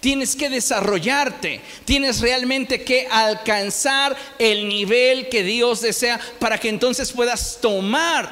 tienes 0.06 0.36
que 0.36 0.52
desarrollarte, 0.52 1.62
tienes 1.84 2.22
realmente 2.22 2.84
que 2.84 3.08
alcanzar 3.10 4.16
el 4.38 4.70
nivel 4.70 5.30
que 5.30 5.42
Dios 5.42 5.82
desea 5.82 6.20
para 6.38 6.60
que 6.60 6.70
entonces 6.70 7.12
puedas 7.12 7.58
tomar 7.60 8.32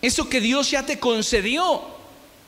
eso 0.00 0.28
que 0.28 0.40
Dios 0.40 0.70
ya 0.70 0.86
te 0.86 1.00
concedió 1.00 1.82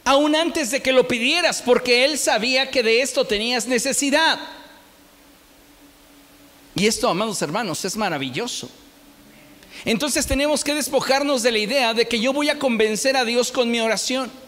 aún 0.05 0.37
antes 0.37 0.71
de 0.71 0.81
que 0.81 0.93
lo 0.93 1.09
pidieras, 1.09 1.61
porque 1.61 2.05
Él 2.05 2.17
sabía 2.17 2.71
que 2.71 2.85
de 2.85 3.03
esto 3.03 3.25
tenías 3.25 3.67
necesidad. 3.67 4.39
Y 6.77 6.87
esto, 6.87 7.09
amados 7.09 7.43
hermanos, 7.43 7.85
es 7.85 7.97
maravilloso. 7.97 8.71
Entonces 9.85 10.25
tenemos 10.25 10.63
que 10.63 10.75
despojarnos 10.75 11.43
de 11.43 11.51
la 11.51 11.59
idea 11.59 11.95
de 11.95 12.07
que 12.07 12.21
yo 12.21 12.33
voy 12.33 12.49
a 12.49 12.61
convencer 12.61 13.17
a 13.17 13.25
Dios 13.25 13.51
con 13.51 13.73
mi 13.73 13.81
oración. 13.81 14.44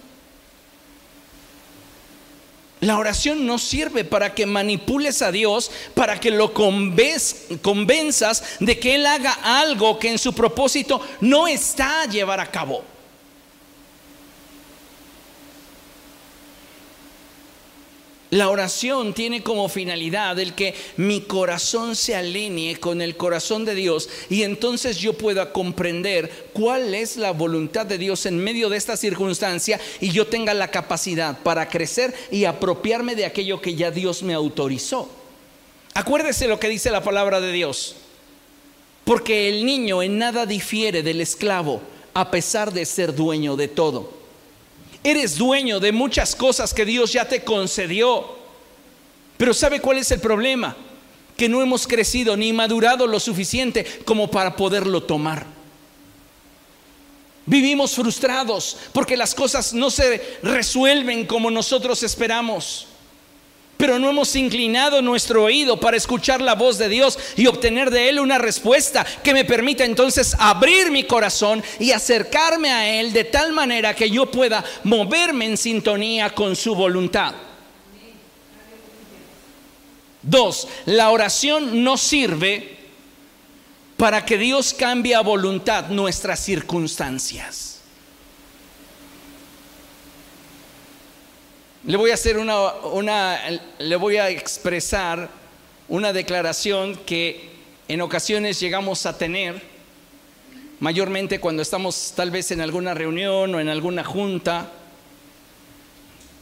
La 2.80 2.98
oración 2.98 3.46
no 3.46 3.58
sirve 3.58 4.04
para 4.04 4.34
que 4.34 4.44
manipules 4.44 5.22
a 5.22 5.32
Dios, 5.32 5.70
para 5.94 6.20
que 6.20 6.30
lo 6.30 6.52
convenzas 6.52 8.44
de 8.60 8.78
que 8.78 8.96
Él 8.96 9.06
haga 9.06 9.32
algo 9.42 9.98
que 9.98 10.10
en 10.10 10.18
su 10.18 10.34
propósito 10.34 11.00
no 11.22 11.48
está 11.48 12.02
a 12.02 12.06
llevar 12.06 12.38
a 12.38 12.50
cabo. 12.50 12.84
La 18.36 18.50
oración 18.50 19.14
tiene 19.14 19.42
como 19.42 19.66
finalidad 19.70 20.38
el 20.38 20.54
que 20.54 20.74
mi 20.98 21.22
corazón 21.22 21.96
se 21.96 22.14
alinee 22.14 22.76
con 22.76 23.00
el 23.00 23.16
corazón 23.16 23.64
de 23.64 23.74
Dios 23.74 24.10
y 24.28 24.42
entonces 24.42 24.98
yo 24.98 25.14
pueda 25.14 25.54
comprender 25.54 26.50
cuál 26.52 26.94
es 26.94 27.16
la 27.16 27.30
voluntad 27.30 27.86
de 27.86 27.96
Dios 27.96 28.26
en 28.26 28.36
medio 28.36 28.68
de 28.68 28.76
esta 28.76 28.98
circunstancia 28.98 29.80
y 30.02 30.10
yo 30.10 30.26
tenga 30.26 30.52
la 30.52 30.70
capacidad 30.70 31.38
para 31.38 31.70
crecer 31.70 32.12
y 32.30 32.44
apropiarme 32.44 33.14
de 33.14 33.24
aquello 33.24 33.62
que 33.62 33.74
ya 33.74 33.90
Dios 33.90 34.22
me 34.22 34.34
autorizó. 34.34 35.08
Acuérdese 35.94 36.46
lo 36.46 36.60
que 36.60 36.68
dice 36.68 36.90
la 36.90 37.02
palabra 37.02 37.40
de 37.40 37.52
Dios. 37.52 37.96
Porque 39.04 39.48
el 39.48 39.64
niño 39.64 40.02
en 40.02 40.18
nada 40.18 40.44
difiere 40.44 41.02
del 41.02 41.22
esclavo 41.22 41.80
a 42.12 42.30
pesar 42.30 42.70
de 42.70 42.84
ser 42.84 43.14
dueño 43.14 43.56
de 43.56 43.68
todo. 43.68 44.15
Eres 45.06 45.38
dueño 45.38 45.78
de 45.78 45.92
muchas 45.92 46.34
cosas 46.34 46.74
que 46.74 46.84
Dios 46.84 47.12
ya 47.12 47.28
te 47.28 47.44
concedió. 47.44 48.28
Pero 49.36 49.54
¿sabe 49.54 49.80
cuál 49.80 49.98
es 49.98 50.10
el 50.10 50.18
problema? 50.18 50.76
Que 51.36 51.48
no 51.48 51.62
hemos 51.62 51.86
crecido 51.86 52.36
ni 52.36 52.52
madurado 52.52 53.06
lo 53.06 53.20
suficiente 53.20 53.84
como 54.04 54.28
para 54.28 54.56
poderlo 54.56 55.04
tomar. 55.04 55.46
Vivimos 57.46 57.94
frustrados 57.94 58.78
porque 58.92 59.16
las 59.16 59.32
cosas 59.32 59.72
no 59.72 59.90
se 59.90 60.40
resuelven 60.42 61.24
como 61.24 61.52
nosotros 61.52 62.02
esperamos 62.02 62.88
pero 63.76 63.98
no 63.98 64.10
hemos 64.10 64.34
inclinado 64.36 65.02
nuestro 65.02 65.44
oído 65.44 65.78
para 65.78 65.96
escuchar 65.96 66.40
la 66.40 66.54
voz 66.54 66.78
de 66.78 66.88
Dios 66.88 67.18
y 67.36 67.46
obtener 67.46 67.90
de 67.90 68.08
Él 68.08 68.20
una 68.20 68.38
respuesta 68.38 69.04
que 69.22 69.34
me 69.34 69.44
permita 69.44 69.84
entonces 69.84 70.34
abrir 70.38 70.90
mi 70.90 71.04
corazón 71.04 71.62
y 71.78 71.92
acercarme 71.92 72.70
a 72.70 73.00
Él 73.00 73.12
de 73.12 73.24
tal 73.24 73.52
manera 73.52 73.94
que 73.94 74.10
yo 74.10 74.30
pueda 74.30 74.64
moverme 74.84 75.46
en 75.46 75.56
sintonía 75.56 76.30
con 76.30 76.56
su 76.56 76.74
voluntad. 76.74 77.34
Dos, 80.22 80.66
la 80.86 81.10
oración 81.10 81.84
no 81.84 81.96
sirve 81.96 82.76
para 83.96 84.24
que 84.24 84.36
Dios 84.36 84.74
cambie 84.74 85.14
a 85.14 85.20
voluntad 85.20 85.88
nuestras 85.88 86.40
circunstancias. 86.40 87.75
Le 91.86 91.96
voy 91.96 92.10
a 92.10 92.14
hacer 92.14 92.36
una, 92.36 92.72
una, 92.82 93.38
le 93.78 93.94
voy 93.94 94.16
a 94.16 94.28
expresar 94.28 95.28
una 95.88 96.12
declaración 96.12 96.96
que 97.06 97.48
en 97.86 98.00
ocasiones 98.00 98.58
llegamos 98.58 99.06
a 99.06 99.16
tener, 99.16 99.62
mayormente 100.80 101.38
cuando 101.38 101.62
estamos 101.62 102.12
tal 102.16 102.32
vez 102.32 102.50
en 102.50 102.60
alguna 102.60 102.92
reunión 102.92 103.54
o 103.54 103.60
en 103.60 103.68
alguna 103.68 104.02
junta, 104.02 104.68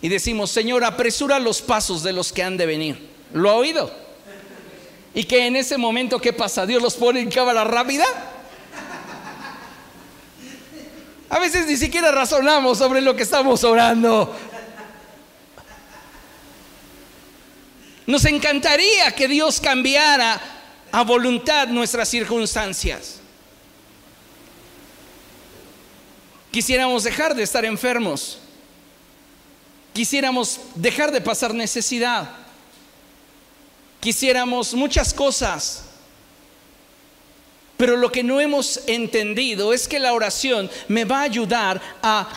y 0.01 0.09
decimos, 0.09 0.51
Señor, 0.51 0.83
apresura 0.83 1.39
los 1.39 1.61
pasos 1.61 2.03
de 2.03 2.15
los 2.15 2.33
que 2.33 2.43
han 2.43 2.57
de 2.57 2.65
venir. 2.65 3.07
¿Lo 3.35 3.51
ha 3.51 3.57
oído? 3.57 3.93
Y 5.15 5.25
que 5.25 5.47
en 5.47 5.57
ese 5.57 5.77
momento, 5.77 6.19
¿qué 6.23 6.33
pasa? 6.33 6.65
Dios 6.65 6.83
los 6.83 6.95
pone 6.95 7.21
en 7.21 7.31
cámara 7.31 7.65
rápida. 7.65 8.07
A 11.29 11.39
veces 11.39 11.67
ni 11.67 11.77
siquiera 11.77 12.11
razonamos 12.13 12.79
sobre 12.79 13.03
lo 13.03 13.15
que 13.15 13.25
estamos 13.25 13.63
orando. 13.63 14.35
Nos 18.07 18.25
encantaría 18.27 19.13
que 19.13 19.29
Dios 19.29 19.61
cambiara 19.61 20.41
a 20.93 21.03
voluntad 21.03 21.69
nuestras 21.69 22.09
circunstancias. 22.09 23.21
Quisiéramos 26.51 27.03
dejar 27.03 27.35
de 27.35 27.43
estar 27.43 27.65
enfermos. 27.65 28.39
Quisiéramos 29.93 30.61
dejar 30.75 31.11
de 31.11 31.21
pasar 31.21 31.53
necesidad. 31.55 32.31
Quisiéramos 34.01 34.75
muchas 34.75 35.13
cosas. 35.13 35.85
Pero 37.77 37.97
lo 37.97 38.13
que 38.13 38.23
no 38.23 38.41
hemos 38.41 38.81
entendido 38.87 39.73
es 39.73 39.89
que 39.89 39.99
la 39.99 40.13
oración 40.13 40.71
me 40.87 41.05
va 41.05 41.21
a 41.21 41.23
ayudar 41.23 41.81
a 42.03 42.29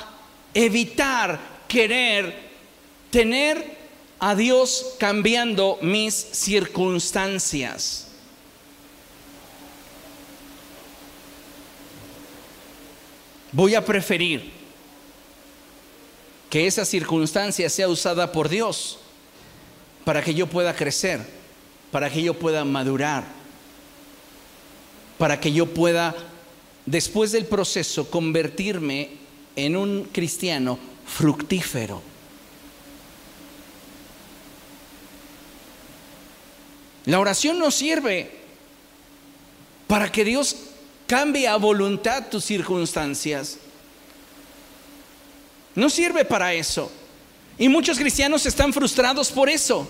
evitar 0.53 1.39
querer 1.67 2.47
tener 3.11 3.76
a 4.19 4.35
Dios 4.35 4.95
cambiando 4.99 5.77
mis 5.81 6.13
circunstancias. 6.13 8.07
Voy 13.51 13.75
a 13.75 13.85
preferir 13.85 14.51
que 16.49 16.67
esa 16.67 16.85
circunstancia 16.85 17.69
sea 17.69 17.87
usada 17.87 18.31
por 18.31 18.49
Dios 18.49 18.99
para 20.03 20.23
que 20.23 20.33
yo 20.33 20.47
pueda 20.47 20.75
crecer, 20.75 21.21
para 21.91 22.09
que 22.09 22.21
yo 22.21 22.33
pueda 22.33 22.63
madurar, 22.65 23.25
para 25.17 25.39
que 25.39 25.51
yo 25.51 25.65
pueda, 25.65 26.15
después 26.85 27.31
del 27.31 27.45
proceso, 27.45 28.09
convertirme 28.09 29.11
en 29.55 29.75
un 29.75 30.03
cristiano 30.05 30.77
fructífero. 31.05 32.01
La 37.07 37.21
oración 37.21 37.57
no 37.57 37.71
sirve 37.71 38.29
para 39.87 40.11
que 40.11 40.25
Dios 40.25 40.57
cambie 41.07 41.47
a 41.47 41.55
voluntad 41.55 42.27
tus 42.29 42.43
circunstancias. 42.43 43.59
No 45.73 45.89
sirve 45.89 46.25
para 46.25 46.53
eso. 46.53 46.91
Y 47.57 47.69
muchos 47.69 47.97
cristianos 47.97 48.45
están 48.45 48.73
frustrados 48.73 49.31
por 49.31 49.49
eso. 49.49 49.87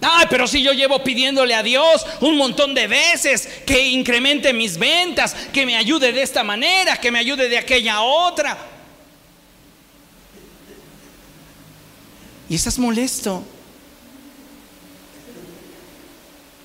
Ay, 0.00 0.26
pero 0.30 0.46
si 0.46 0.62
yo 0.62 0.72
llevo 0.72 1.02
pidiéndole 1.02 1.56
a 1.56 1.62
Dios 1.64 2.06
un 2.20 2.36
montón 2.36 2.72
de 2.72 2.86
veces 2.86 3.48
que 3.66 3.88
incremente 3.88 4.52
mis 4.52 4.78
ventas, 4.78 5.34
que 5.52 5.66
me 5.66 5.76
ayude 5.76 6.12
de 6.12 6.22
esta 6.22 6.44
manera, 6.44 6.98
que 6.98 7.10
me 7.10 7.18
ayude 7.18 7.48
de 7.48 7.58
aquella 7.58 8.00
otra. 8.02 8.56
Y 12.48 12.54
estás 12.54 12.78
molesto. 12.78 13.42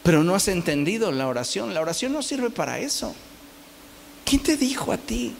Pero 0.07 0.23
no 0.23 0.35
has 0.35 0.47
entendido 0.47 1.11
la 1.11 1.27
oración. 1.27 1.73
La 1.73 1.81
oración 1.81 2.13
no 2.13 2.21
sirve 2.21 2.49
para 2.49 2.79
eso. 2.79 3.13
¿Quién 4.23 4.41
te 4.41 4.55
dijo 4.55 4.93
a 4.93 4.97
ti? 4.97 5.33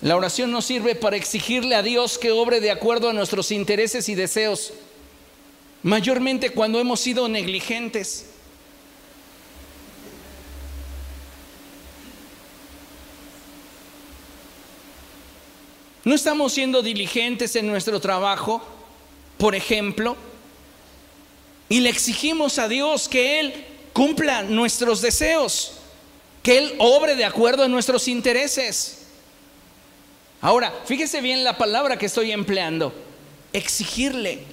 La 0.00 0.16
oración 0.16 0.50
no 0.50 0.62
sirve 0.62 0.94
para 0.94 1.18
exigirle 1.18 1.74
a 1.74 1.82
Dios 1.82 2.16
que 2.16 2.30
obre 2.30 2.62
de 2.62 2.70
acuerdo 2.70 3.10
a 3.10 3.12
nuestros 3.12 3.52
intereses 3.52 4.08
y 4.08 4.14
deseos, 4.14 4.72
mayormente 5.82 6.48
cuando 6.48 6.80
hemos 6.80 7.00
sido 7.00 7.28
negligentes. 7.28 8.30
No 16.04 16.14
estamos 16.14 16.54
siendo 16.54 16.80
diligentes 16.80 17.54
en 17.54 17.66
nuestro 17.66 18.00
trabajo 18.00 18.75
por 19.38 19.54
ejemplo, 19.54 20.16
y 21.68 21.80
le 21.80 21.90
exigimos 21.90 22.58
a 22.58 22.68
Dios 22.68 23.08
que 23.08 23.40
Él 23.40 23.64
cumpla 23.92 24.42
nuestros 24.42 25.00
deseos, 25.00 25.72
que 26.42 26.58
Él 26.58 26.74
obre 26.78 27.16
de 27.16 27.24
acuerdo 27.24 27.64
a 27.64 27.68
nuestros 27.68 28.08
intereses. 28.08 29.06
Ahora, 30.40 30.72
fíjese 30.84 31.20
bien 31.20 31.42
la 31.42 31.58
palabra 31.58 31.98
que 31.98 32.06
estoy 32.06 32.30
empleando, 32.30 32.92
exigirle. 33.52 34.44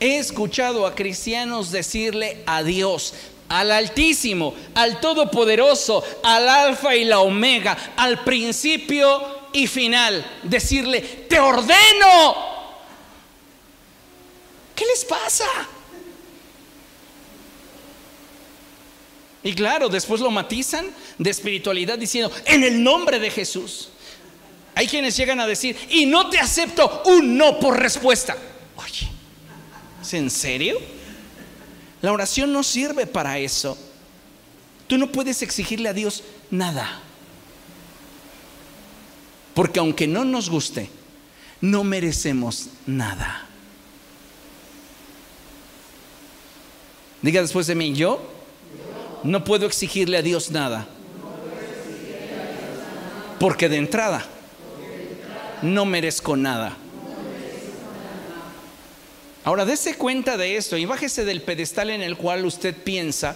He 0.00 0.18
escuchado 0.18 0.86
a 0.86 0.94
cristianos 0.94 1.70
decirle 1.70 2.42
a 2.46 2.62
Dios, 2.62 3.14
al 3.48 3.70
Altísimo, 3.70 4.54
al 4.74 5.00
Todopoderoso, 5.00 6.02
al 6.22 6.48
Alfa 6.48 6.96
y 6.96 7.04
la 7.04 7.20
Omega, 7.20 7.76
al 7.96 8.24
principio 8.24 9.35
y 9.56 9.66
final, 9.66 10.24
decirle, 10.42 11.00
te 11.00 11.40
ordeno. 11.40 12.34
¿Qué 14.74 14.84
les 14.84 15.04
pasa? 15.04 15.46
Y 19.42 19.54
claro, 19.54 19.88
después 19.88 20.20
lo 20.20 20.30
matizan 20.30 20.86
de 21.16 21.30
espiritualidad 21.30 21.98
diciendo, 21.98 22.30
en 22.44 22.64
el 22.64 22.82
nombre 22.82 23.18
de 23.18 23.30
Jesús. 23.30 23.88
Hay 24.74 24.86
quienes 24.86 25.16
llegan 25.16 25.40
a 25.40 25.46
decir, 25.46 25.76
y 25.88 26.04
no 26.04 26.28
te 26.28 26.38
acepto 26.38 27.02
un 27.06 27.38
no 27.38 27.58
por 27.58 27.78
respuesta. 27.78 28.36
Oye, 28.76 29.08
¿En 30.12 30.30
serio? 30.30 30.78
La 32.02 32.12
oración 32.12 32.52
no 32.52 32.62
sirve 32.62 33.06
para 33.06 33.38
eso. 33.38 33.78
Tú 34.86 34.98
no 34.98 35.10
puedes 35.10 35.40
exigirle 35.40 35.88
a 35.88 35.94
Dios 35.94 36.22
nada. 36.50 37.02
Porque 39.56 39.80
aunque 39.80 40.06
no 40.06 40.26
nos 40.26 40.50
guste, 40.50 40.90
no 41.62 41.82
merecemos 41.82 42.68
nada. 42.84 43.46
Diga 47.22 47.40
después 47.40 47.66
de 47.66 47.74
mí, 47.74 47.94
yo 47.94 48.20
no 49.24 49.44
puedo 49.44 49.64
exigirle 49.64 50.18
a 50.18 50.22
Dios 50.22 50.50
nada. 50.50 50.86
Porque 53.40 53.70
de 53.70 53.78
entrada 53.78 54.26
no 55.62 55.86
merezco 55.86 56.36
nada. 56.36 56.76
Ahora, 59.42 59.64
dése 59.64 59.94
cuenta 59.94 60.36
de 60.36 60.58
esto 60.58 60.76
y 60.76 60.84
bájese 60.84 61.24
del 61.24 61.40
pedestal 61.40 61.88
en 61.88 62.02
el 62.02 62.18
cual 62.18 62.44
usted 62.44 62.74
piensa 62.74 63.34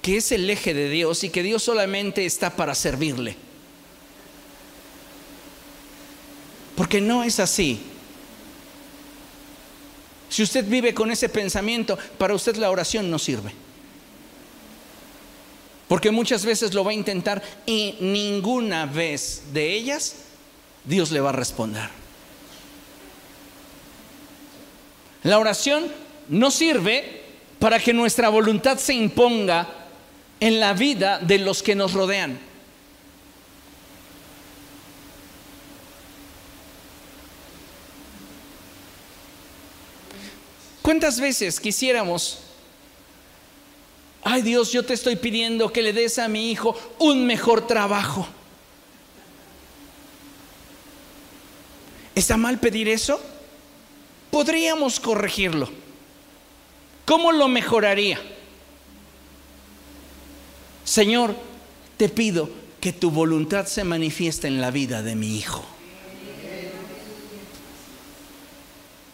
que 0.00 0.16
es 0.16 0.32
el 0.32 0.48
eje 0.48 0.72
de 0.72 0.88
Dios 0.88 1.22
y 1.22 1.28
que 1.28 1.42
Dios 1.42 1.64
solamente 1.64 2.24
está 2.24 2.56
para 2.56 2.74
servirle. 2.74 3.49
Porque 6.76 7.00
no 7.00 7.22
es 7.22 7.40
así. 7.40 7.80
Si 10.28 10.42
usted 10.42 10.64
vive 10.64 10.94
con 10.94 11.10
ese 11.10 11.28
pensamiento, 11.28 11.98
para 12.16 12.34
usted 12.34 12.56
la 12.56 12.70
oración 12.70 13.10
no 13.10 13.18
sirve. 13.18 13.52
Porque 15.88 16.12
muchas 16.12 16.44
veces 16.44 16.72
lo 16.72 16.84
va 16.84 16.92
a 16.92 16.94
intentar 16.94 17.42
y 17.66 17.96
ninguna 18.00 18.86
vez 18.86 19.42
de 19.52 19.72
ellas 19.74 20.14
Dios 20.84 21.10
le 21.10 21.20
va 21.20 21.30
a 21.30 21.32
responder. 21.32 21.90
La 25.24 25.38
oración 25.38 25.86
no 26.28 26.50
sirve 26.50 27.22
para 27.58 27.78
que 27.78 27.92
nuestra 27.92 28.28
voluntad 28.28 28.78
se 28.78 28.94
imponga 28.94 29.68
en 30.38 30.60
la 30.60 30.72
vida 30.72 31.18
de 31.18 31.38
los 31.38 31.62
que 31.62 31.74
nos 31.74 31.92
rodean. 31.92 32.38
¿Cuántas 40.90 41.20
veces 41.20 41.60
quisiéramos 41.60 42.38
ay 44.24 44.42
Dios, 44.42 44.72
yo 44.72 44.84
te 44.84 44.92
estoy 44.92 45.14
pidiendo 45.14 45.72
que 45.72 45.82
le 45.82 45.92
des 45.92 46.18
a 46.18 46.26
mi 46.26 46.50
hijo 46.50 46.76
un 46.98 47.24
mejor 47.26 47.64
trabajo. 47.68 48.26
¿Está 52.12 52.36
mal 52.36 52.58
pedir 52.58 52.88
eso? 52.88 53.20
Podríamos 54.32 54.98
corregirlo. 54.98 55.70
¿Cómo 57.04 57.30
lo 57.30 57.46
mejoraría? 57.46 58.20
Señor, 60.82 61.36
te 61.98 62.08
pido 62.08 62.50
que 62.80 62.92
tu 62.92 63.12
voluntad 63.12 63.66
se 63.66 63.84
manifieste 63.84 64.48
en 64.48 64.60
la 64.60 64.72
vida 64.72 65.04
de 65.04 65.14
mi 65.14 65.38
hijo. 65.38 65.64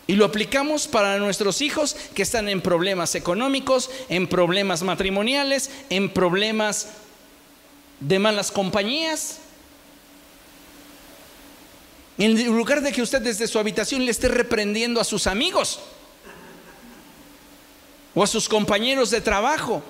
Y 0.07 0.15
lo 0.15 0.25
aplicamos 0.25 0.87
para 0.87 1.19
nuestros 1.19 1.61
hijos 1.61 1.97
que 2.15 2.23
están 2.23 2.49
en 2.49 2.61
problemas 2.61 3.15
económicos, 3.17 3.91
en 4.09 4.29
problemas 4.29 4.83
matrimoniales, 4.83 5.71
en 5.91 6.11
problemas 6.11 6.89
de 7.99 8.19
malas 8.19 8.53
compañías. 8.53 9.39
En 12.19 12.47
lugar 12.47 12.83
de 12.83 12.93
que 12.93 13.03
usted 13.03 13.21
desde 13.21 13.49
su 13.49 13.59
habitación 13.59 14.05
le 14.05 14.13
esté 14.13 14.29
reprendiendo 14.29 15.01
a 15.01 15.05
sus 15.05 15.27
amigos 15.27 15.81
o 18.15 18.23
a 18.23 18.27
sus 18.27 18.49
compañeros 18.49 19.11
de 19.11 19.21
trabajo, 19.21 19.83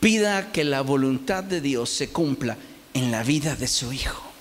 pida 0.00 0.50
que 0.50 0.64
la 0.64 0.82
voluntad 0.82 1.44
de 1.44 1.60
Dios 1.60 1.90
se 1.90 2.10
cumpla 2.10 2.56
en 2.92 3.12
la 3.12 3.22
vida 3.22 3.54
de 3.54 3.68
su 3.68 3.92
hijo. 3.92 4.31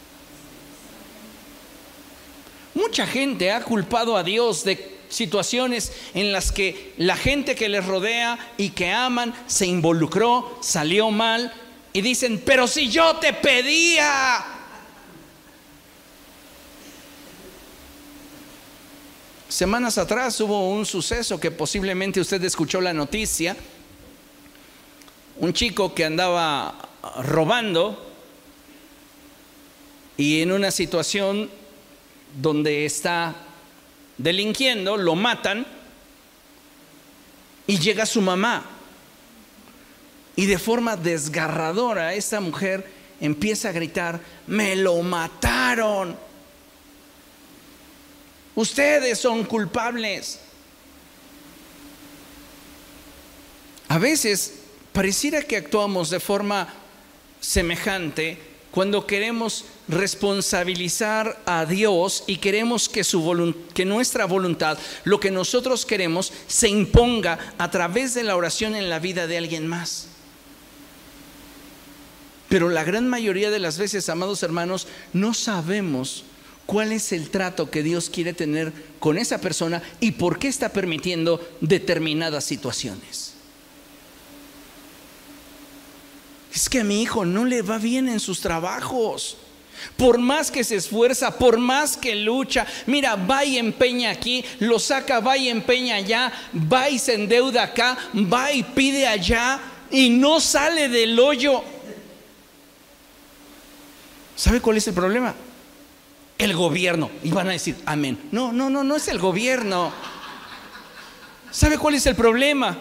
Mucha 2.73 3.05
gente 3.05 3.51
ha 3.51 3.63
culpado 3.63 4.15
a 4.15 4.23
Dios 4.23 4.63
de 4.63 4.99
situaciones 5.09 5.91
en 6.13 6.31
las 6.31 6.51
que 6.51 6.93
la 6.97 7.17
gente 7.17 7.53
que 7.53 7.69
les 7.69 7.85
rodea 7.85 8.53
y 8.57 8.69
que 8.69 8.91
aman 8.91 9.33
se 9.45 9.65
involucró, 9.65 10.57
salió 10.61 11.11
mal 11.11 11.53
y 11.93 12.01
dicen, 12.01 12.41
pero 12.45 12.67
si 12.67 12.89
yo 12.89 13.17
te 13.17 13.33
pedía. 13.33 14.45
Semanas 19.49 19.97
atrás 19.97 20.39
hubo 20.39 20.69
un 20.69 20.85
suceso 20.85 21.37
que 21.37 21.51
posiblemente 21.51 22.21
usted 22.21 22.41
escuchó 22.45 22.79
la 22.79 22.93
noticia. 22.93 23.57
Un 25.37 25.51
chico 25.51 25.93
que 25.93 26.05
andaba 26.05 26.89
robando 27.23 28.13
y 30.15 30.41
en 30.41 30.53
una 30.53 30.71
situación 30.71 31.49
donde 32.35 32.85
está 32.85 33.35
delinquiendo, 34.17 34.97
lo 34.97 35.15
matan 35.15 35.65
y 37.67 37.79
llega 37.79 38.05
su 38.05 38.21
mamá. 38.21 38.65
Y 40.35 40.45
de 40.45 40.57
forma 40.57 40.95
desgarradora 40.95 42.13
esta 42.13 42.39
mujer 42.39 42.89
empieza 43.19 43.69
a 43.69 43.73
gritar, 43.73 44.19
me 44.47 44.75
lo 44.75 45.01
mataron. 45.01 46.17
Ustedes 48.55 49.19
son 49.19 49.43
culpables. 49.43 50.39
A 53.87 53.97
veces 53.97 54.53
pareciera 54.93 55.41
que 55.41 55.57
actuamos 55.57 56.09
de 56.09 56.19
forma 56.19 56.67
semejante 57.39 58.50
cuando 58.71 59.05
queremos 59.05 59.65
responsabilizar 59.87 61.41
a 61.45 61.65
Dios 61.65 62.23
y 62.25 62.37
queremos 62.37 62.87
que, 62.87 63.85
nuestra 63.85 64.25
voluntad, 64.25 64.77
lo 65.03 65.19
que 65.19 65.29
nosotros 65.29 65.85
queremos, 65.85 66.31
se 66.47 66.69
imponga 66.69 67.37
a 67.57 67.69
través 67.69 68.13
de 68.13 68.23
la 68.23 68.35
oración 68.35 68.75
en 68.75 68.89
la 68.89 68.99
vida 68.99 69.27
de 69.27 69.37
alguien 69.37 69.67
más. 69.67 70.07
Pero 72.47 72.69
la 72.69 72.83
gran 72.83 73.07
mayoría 73.07 73.49
de 73.49 73.59
las 73.59 73.77
veces, 73.77 74.09
amados 74.09 74.43
hermanos, 74.43 74.87
no 75.13 75.33
sabemos 75.33 76.23
cuál 76.65 76.93
es 76.93 77.11
el 77.11 77.29
trato 77.29 77.69
que 77.69 77.83
Dios 77.83 78.09
quiere 78.09 78.33
tener 78.33 78.71
con 78.99 79.17
esa 79.17 79.41
persona 79.41 79.81
y 79.99 80.11
por 80.11 80.39
qué 80.39 80.47
está 80.47 80.69
permitiendo 80.69 81.45
determinadas 81.59 82.45
situaciones. 82.45 83.33
Es 86.53 86.69
que 86.69 86.81
a 86.81 86.83
mi 86.83 87.01
hijo 87.01 87.25
no 87.25 87.45
le 87.45 87.61
va 87.61 87.77
bien 87.77 88.09
en 88.09 88.19
sus 88.19 88.41
trabajos. 88.41 89.37
Por 89.97 90.19
más 90.19 90.51
que 90.51 90.63
se 90.63 90.75
esfuerza, 90.75 91.37
por 91.37 91.57
más 91.57 91.97
que 91.97 92.15
lucha, 92.15 92.67
mira, 92.85 93.15
va 93.15 93.43
y 93.45 93.57
empeña 93.57 94.11
aquí, 94.11 94.43
lo 94.59 94.77
saca, 94.77 95.19
va 95.19 95.37
y 95.37 95.49
empeña 95.49 95.95
allá, 95.95 96.31
va 96.71 96.89
y 96.89 96.99
se 96.99 97.15
endeuda 97.15 97.63
acá, 97.63 97.97
va 98.13 98.51
y 98.51 98.61
pide 98.61 99.07
allá 99.07 99.59
y 99.89 100.09
no 100.09 100.39
sale 100.39 100.87
del 100.87 101.19
hoyo. 101.19 101.63
¿Sabe 104.35 104.61
cuál 104.61 104.77
es 104.77 104.87
el 104.87 104.93
problema? 104.93 105.33
El 106.37 106.55
gobierno. 106.55 107.09
Y 107.23 107.31
van 107.31 107.49
a 107.49 107.51
decir, 107.51 107.75
amén. 107.85 108.19
No, 108.31 108.51
no, 108.51 108.69
no, 108.69 108.83
no 108.83 108.95
es 108.95 109.07
el 109.07 109.19
gobierno. 109.19 109.91
¿Sabe 111.51 111.77
cuál 111.77 111.95
es 111.95 112.05
el 112.05 112.15
problema? 112.15 112.77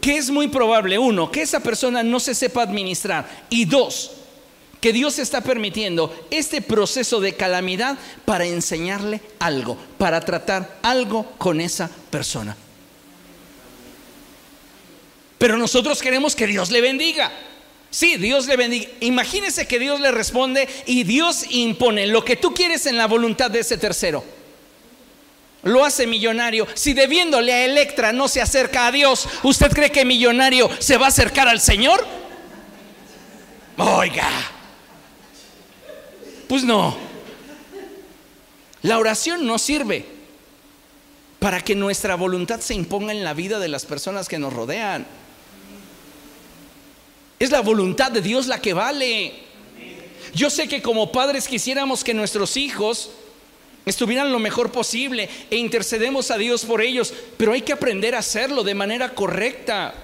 Que 0.00 0.16
es 0.16 0.30
muy 0.30 0.48
probable, 0.48 0.98
uno, 0.98 1.30
que 1.30 1.42
esa 1.42 1.60
persona 1.60 2.02
no 2.02 2.20
se 2.20 2.34
sepa 2.34 2.62
administrar 2.62 3.46
y 3.50 3.64
dos, 3.64 4.12
que 4.80 4.92
Dios 4.92 5.18
está 5.18 5.40
permitiendo 5.40 6.14
este 6.30 6.62
proceso 6.62 7.20
de 7.20 7.34
calamidad 7.34 7.98
para 8.24 8.46
enseñarle 8.46 9.20
algo, 9.38 9.76
para 9.98 10.20
tratar 10.20 10.78
algo 10.82 11.24
con 11.38 11.60
esa 11.60 11.90
persona. 12.10 12.56
Pero 15.38 15.56
nosotros 15.58 16.00
queremos 16.00 16.34
que 16.34 16.46
Dios 16.46 16.70
le 16.70 16.80
bendiga. 16.80 17.30
Sí, 17.90 18.16
Dios 18.16 18.46
le 18.46 18.56
bendiga. 18.56 18.88
Imagínese 19.00 19.66
que 19.66 19.78
Dios 19.78 20.00
le 20.00 20.10
responde 20.10 20.68
y 20.86 21.04
Dios 21.04 21.44
impone 21.50 22.06
lo 22.06 22.24
que 22.24 22.36
tú 22.36 22.54
quieres 22.54 22.86
en 22.86 22.96
la 22.96 23.06
voluntad 23.06 23.50
de 23.50 23.60
ese 23.60 23.78
tercero 23.78 24.24
lo 25.62 25.84
hace 25.84 26.06
millonario. 26.06 26.66
Si 26.74 26.92
debiéndole 26.92 27.52
a 27.52 27.64
Electra 27.64 28.12
no 28.12 28.28
se 28.28 28.40
acerca 28.40 28.86
a 28.86 28.92
Dios, 28.92 29.28
¿usted 29.42 29.72
cree 29.72 29.90
que 29.90 30.04
millonario 30.04 30.70
se 30.78 30.96
va 30.96 31.06
a 31.06 31.08
acercar 31.08 31.48
al 31.48 31.60
Señor? 31.60 32.06
Oiga. 33.76 34.28
Pues 36.48 36.64
no. 36.64 36.96
La 38.82 38.98
oración 38.98 39.46
no 39.46 39.58
sirve 39.58 40.06
para 41.38 41.60
que 41.60 41.74
nuestra 41.74 42.14
voluntad 42.14 42.60
se 42.60 42.74
imponga 42.74 43.12
en 43.12 43.24
la 43.24 43.34
vida 43.34 43.58
de 43.58 43.68
las 43.68 43.84
personas 43.84 44.28
que 44.28 44.38
nos 44.38 44.52
rodean. 44.52 45.06
Es 47.38 47.50
la 47.50 47.60
voluntad 47.60 48.10
de 48.10 48.22
Dios 48.22 48.46
la 48.46 48.60
que 48.60 48.72
vale. 48.72 49.34
Yo 50.34 50.48
sé 50.50 50.68
que 50.68 50.80
como 50.80 51.12
padres 51.12 51.48
quisiéramos 51.48 52.04
que 52.04 52.14
nuestros 52.14 52.56
hijos 52.56 53.10
estuvieran 53.86 54.32
lo 54.32 54.40
mejor 54.40 54.72
posible 54.72 55.30
e 55.48 55.56
intercedemos 55.56 56.30
a 56.30 56.36
Dios 56.36 56.64
por 56.64 56.82
ellos, 56.82 57.14
pero 57.36 57.52
hay 57.52 57.62
que 57.62 57.72
aprender 57.72 58.14
a 58.14 58.18
hacerlo 58.18 58.64
de 58.64 58.74
manera 58.74 59.14
correcta. 59.14 59.94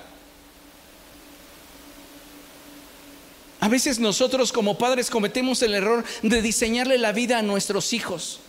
A 3.58 3.68
veces 3.68 3.98
nosotros 3.98 4.52
como 4.52 4.78
padres 4.78 5.10
cometemos 5.10 5.60
el 5.62 5.74
error 5.74 6.04
de 6.22 6.42
diseñarle 6.42 6.96
la 6.96 7.12
vida 7.12 7.38
a 7.38 7.42
nuestros 7.42 7.92
hijos. 7.92 8.40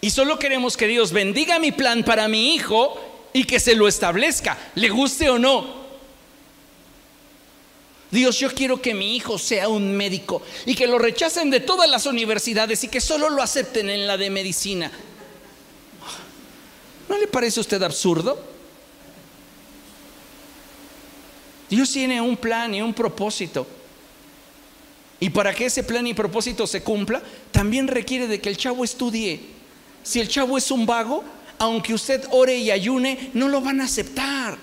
Y 0.00 0.10
solo 0.10 0.38
queremos 0.38 0.76
que 0.76 0.88
Dios 0.88 1.12
bendiga 1.12 1.58
mi 1.58 1.72
plan 1.72 2.04
para 2.04 2.28
mi 2.28 2.54
hijo 2.54 2.98
y 3.32 3.44
que 3.44 3.60
se 3.60 3.76
lo 3.76 3.86
establezca, 3.86 4.58
le 4.74 4.88
guste 4.88 5.30
o 5.30 5.38
no. 5.38 5.81
Dios, 8.12 8.38
yo 8.38 8.54
quiero 8.54 8.80
que 8.80 8.94
mi 8.94 9.16
hijo 9.16 9.38
sea 9.38 9.68
un 9.68 9.96
médico 9.96 10.42
y 10.64 10.76
que 10.76 10.86
lo 10.86 10.98
rechacen 10.98 11.50
de 11.50 11.58
todas 11.58 11.90
las 11.90 12.06
universidades 12.06 12.84
y 12.84 12.88
que 12.88 13.00
solo 13.00 13.28
lo 13.28 13.42
acepten 13.42 13.90
en 13.90 14.06
la 14.06 14.16
de 14.16 14.30
medicina. 14.30 14.92
¿No 17.08 17.18
le 17.18 17.26
parece 17.26 17.58
a 17.58 17.62
usted 17.62 17.82
absurdo? 17.82 18.38
Dios 21.68 21.90
tiene 21.90 22.20
un 22.20 22.36
plan 22.36 22.72
y 22.72 22.82
un 22.82 22.94
propósito. 22.94 23.66
Y 25.18 25.30
para 25.30 25.52
que 25.52 25.66
ese 25.66 25.82
plan 25.82 26.06
y 26.06 26.14
propósito 26.14 26.68
se 26.68 26.84
cumpla, 26.84 27.20
también 27.50 27.88
requiere 27.88 28.28
de 28.28 28.40
que 28.40 28.48
el 28.48 28.56
chavo 28.56 28.84
estudie 28.84 29.40
si 30.02 30.20
el 30.20 30.28
chavo 30.28 30.58
es 30.58 30.70
un 30.70 30.84
vago, 30.84 31.22
aunque 31.58 31.94
usted 31.94 32.24
ore 32.30 32.56
y 32.56 32.70
ayune, 32.70 33.30
no 33.34 33.48
lo 33.48 33.60
van 33.60 33.80
a 33.80 33.84
aceptar. 33.84 34.58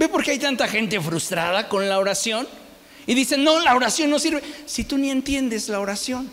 ¿Ve 0.00 0.08
por 0.08 0.24
qué 0.24 0.30
hay 0.30 0.38
tanta 0.38 0.66
gente 0.66 0.98
frustrada 0.98 1.68
con 1.68 1.86
la 1.86 1.98
oración? 1.98 2.48
Y 3.06 3.12
dicen, 3.12 3.44
no, 3.44 3.60
la 3.60 3.76
oración 3.76 4.08
no 4.08 4.18
sirve. 4.18 4.42
Si 4.64 4.84
tú 4.84 4.96
ni 4.96 5.10
entiendes 5.10 5.68
la 5.68 5.78
oración. 5.78 6.26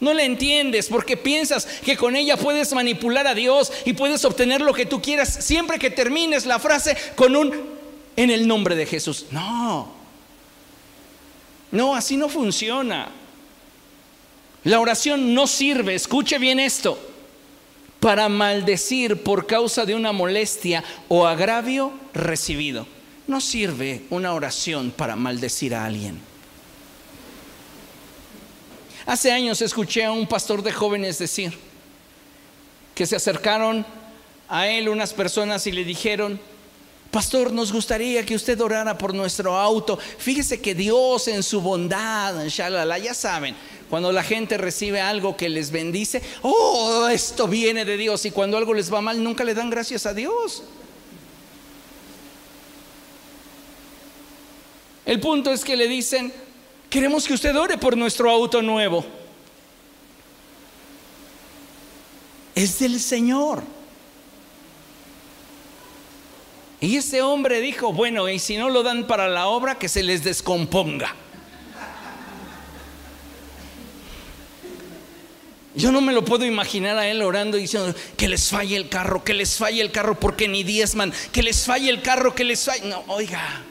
No 0.00 0.14
la 0.14 0.22
entiendes 0.22 0.88
porque 0.88 1.18
piensas 1.18 1.66
que 1.84 1.98
con 1.98 2.16
ella 2.16 2.38
puedes 2.38 2.72
manipular 2.72 3.26
a 3.26 3.34
Dios 3.34 3.70
y 3.84 3.92
puedes 3.92 4.24
obtener 4.24 4.62
lo 4.62 4.72
que 4.72 4.86
tú 4.86 5.02
quieras 5.02 5.44
siempre 5.44 5.78
que 5.78 5.90
termines 5.90 6.46
la 6.46 6.58
frase 6.58 6.96
con 7.14 7.36
un 7.36 7.52
en 8.16 8.30
el 8.30 8.48
nombre 8.48 8.74
de 8.74 8.86
Jesús. 8.86 9.26
No. 9.30 9.92
No, 11.72 11.94
así 11.94 12.16
no 12.16 12.30
funciona. 12.30 13.10
La 14.64 14.80
oración 14.80 15.34
no 15.34 15.46
sirve, 15.46 15.94
escuche 15.94 16.38
bien 16.38 16.58
esto, 16.58 16.98
para 18.02 18.28
maldecir 18.28 19.22
por 19.22 19.46
causa 19.46 19.86
de 19.86 19.94
una 19.94 20.10
molestia 20.10 20.82
o 21.06 21.24
agravio 21.24 21.92
recibido. 22.12 22.84
No 23.28 23.40
sirve 23.40 24.02
una 24.10 24.34
oración 24.34 24.90
para 24.90 25.14
maldecir 25.14 25.72
a 25.72 25.84
alguien. 25.84 26.20
Hace 29.06 29.30
años 29.30 29.62
escuché 29.62 30.04
a 30.04 30.10
un 30.10 30.26
pastor 30.26 30.64
de 30.64 30.72
jóvenes 30.72 31.20
decir 31.20 31.56
que 32.92 33.06
se 33.06 33.14
acercaron 33.14 33.86
a 34.48 34.66
él 34.66 34.88
unas 34.88 35.12
personas 35.12 35.64
y 35.68 35.72
le 35.72 35.84
dijeron, 35.84 36.40
Pastor, 37.12 37.52
nos 37.52 37.70
gustaría 37.72 38.24
que 38.24 38.34
usted 38.34 38.58
orara 38.58 38.96
por 38.96 39.14
nuestro 39.14 39.56
auto. 39.56 39.98
Fíjese 40.18 40.60
que 40.60 40.74
Dios 40.74 41.28
en 41.28 41.42
su 41.42 41.60
bondad, 41.60 42.46
shalala, 42.48 42.98
ya 42.98 43.12
saben, 43.12 43.54
cuando 43.92 44.10
la 44.10 44.22
gente 44.22 44.56
recibe 44.56 45.02
algo 45.02 45.36
que 45.36 45.50
les 45.50 45.70
bendice, 45.70 46.22
oh, 46.40 47.08
esto 47.12 47.46
viene 47.46 47.84
de 47.84 47.98
Dios. 47.98 48.24
Y 48.24 48.30
cuando 48.30 48.56
algo 48.56 48.72
les 48.72 48.90
va 48.90 49.02
mal, 49.02 49.22
nunca 49.22 49.44
le 49.44 49.52
dan 49.52 49.68
gracias 49.68 50.06
a 50.06 50.14
Dios. 50.14 50.62
El 55.04 55.20
punto 55.20 55.52
es 55.52 55.62
que 55.62 55.76
le 55.76 55.88
dicen, 55.88 56.32
queremos 56.88 57.26
que 57.26 57.34
usted 57.34 57.54
ore 57.54 57.76
por 57.76 57.94
nuestro 57.94 58.30
auto 58.30 58.62
nuevo. 58.62 59.04
Es 62.54 62.78
del 62.78 62.98
Señor. 62.98 63.62
Y 66.80 66.96
ese 66.96 67.20
hombre 67.20 67.60
dijo, 67.60 67.92
bueno, 67.92 68.26
y 68.30 68.38
si 68.38 68.56
no 68.56 68.70
lo 68.70 68.82
dan 68.82 69.06
para 69.06 69.28
la 69.28 69.48
obra, 69.48 69.74
que 69.74 69.90
se 69.90 70.02
les 70.02 70.24
descomponga. 70.24 71.14
Yo 75.74 75.90
no 75.90 76.02
me 76.02 76.12
lo 76.12 76.24
puedo 76.24 76.44
imaginar 76.44 76.98
a 76.98 77.08
él 77.08 77.22
orando 77.22 77.56
y 77.56 77.62
diciendo 77.62 77.94
que 78.16 78.28
les 78.28 78.48
falle 78.50 78.76
el 78.76 78.88
carro, 78.88 79.24
que 79.24 79.32
les 79.32 79.56
falle 79.56 79.80
el 79.80 79.90
carro 79.90 80.20
porque 80.20 80.46
ni 80.46 80.64
diezman, 80.64 81.12
que 81.32 81.42
les 81.42 81.64
falle 81.64 81.88
el 81.88 82.02
carro, 82.02 82.34
que 82.34 82.44
les 82.44 82.62
falle. 82.62 82.86
No, 82.86 83.02
oiga. 83.06 83.62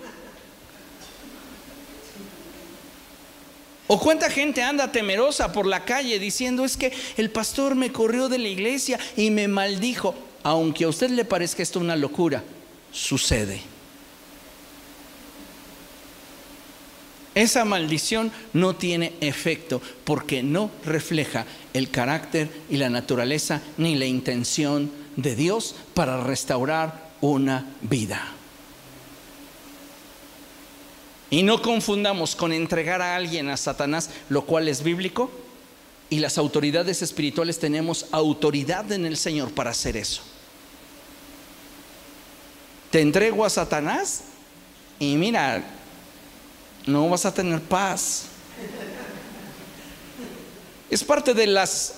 O 3.88 4.00
cuánta 4.00 4.30
gente 4.32 4.64
anda 4.64 4.92
temerosa 4.92 5.52
por 5.52 5.68
la 5.68 5.84
calle 5.84 6.18
diciendo 6.18 6.64
es 6.64 6.78
que 6.78 6.94
el 7.18 7.30
pastor 7.30 7.76
me 7.76 7.92
corrió 7.92 8.30
de 8.30 8.40
la 8.40 8.48
iglesia 8.48 8.98
y 9.18 9.30
me 9.32 9.48
maldijo. 9.48 10.16
Aunque 10.44 10.86
a 10.86 10.88
usted 10.88 11.10
le 11.12 11.26
parezca 11.26 11.62
esto 11.62 11.80
una 11.80 11.96
locura, 11.96 12.42
sucede. 12.92 13.62
Esa 17.36 17.64
maldición 17.64 18.32
no 18.54 18.76
tiene 18.76 19.14
efecto 19.22 19.82
porque 20.04 20.42
no 20.42 20.72
refleja 20.86 21.46
el 21.74 21.90
carácter 21.90 22.50
y 22.70 22.78
la 22.78 22.90
naturaleza 22.90 23.62
ni 23.78 23.96
la 23.96 24.06
intención 24.06 24.92
de 25.16 25.36
Dios 25.36 25.76
para 25.94 26.22
restaurar 26.22 27.12
una 27.22 27.66
vida. 27.82 28.22
Y 31.30 31.44
no 31.44 31.62
confundamos 31.62 32.36
con 32.36 32.52
entregar 32.52 33.02
a 33.02 33.16
alguien 33.16 33.50
a 33.50 33.58
Satanás, 33.58 34.10
lo 34.30 34.46
cual 34.46 34.68
es 34.68 34.84
bíblico, 34.84 35.32
y 36.10 36.20
las 36.20 36.38
autoridades 36.38 37.02
espirituales 37.02 37.58
tenemos 37.58 38.08
autoridad 38.12 38.92
en 38.92 39.06
el 39.06 39.16
Señor 39.16 39.52
para 39.52 39.70
hacer 39.70 39.96
eso 39.96 40.22
te 42.92 43.00
entrego 43.00 43.46
a 43.46 43.50
Satanás 43.50 44.24
y 45.00 45.16
mira, 45.16 45.64
no 46.86 47.10
vas 47.10 47.26
a 47.26 47.34
tener 47.34 47.62
paz. 47.62 48.26
Es 50.92 51.06
parte 51.06 51.34
de 51.34 51.48
las 51.48 51.94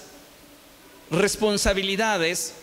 responsabilidades 1.10 2.54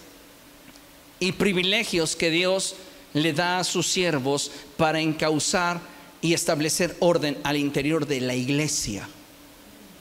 y 1.18 1.32
privilegios 1.32 2.14
que 2.14 2.30
Dios 2.30 2.76
le 3.12 3.32
da 3.32 3.58
a 3.58 3.64
sus 3.64 3.88
siervos 3.88 4.52
para 4.76 5.00
encauzar 5.00 5.80
y 6.22 6.32
establecer 6.32 6.96
orden 7.00 7.36
al 7.42 7.56
interior 7.56 8.06
de 8.06 8.20
la 8.20 8.36
iglesia. 8.36 9.08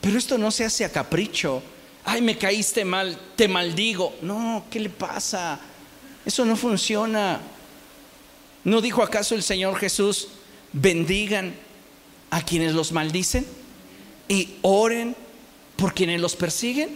Pero 0.00 0.18
esto 0.18 0.38
no 0.38 0.52
se 0.52 0.64
hace 0.64 0.84
a 0.84 0.92
capricho. 0.92 1.64
Ay, 2.04 2.22
me 2.22 2.38
caíste 2.38 2.84
mal, 2.84 3.18
te 3.34 3.48
maldigo. 3.48 4.14
No, 4.22 4.66
¿qué 4.70 4.78
le 4.78 4.90
pasa? 4.90 5.58
Eso 6.24 6.44
no 6.44 6.54
funciona. 6.54 7.40
¿No 8.62 8.80
dijo 8.80 9.02
acaso 9.02 9.34
el 9.34 9.42
Señor 9.42 9.76
Jesús, 9.80 10.28
bendigan 10.72 11.54
a 12.30 12.40
quienes 12.42 12.72
los 12.72 12.92
maldicen 12.92 13.44
y 14.28 14.54
oren 14.62 15.16
por 15.80 15.94
quienes 15.94 16.20
los 16.20 16.36
persiguen? 16.36 16.90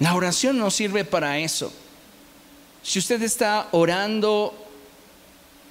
La 0.00 0.14
oración 0.14 0.58
no 0.58 0.70
sirve 0.70 1.04
para 1.04 1.38
eso. 1.38 1.72
Si 2.82 2.98
usted 2.98 3.22
está 3.22 3.68
orando 3.72 4.52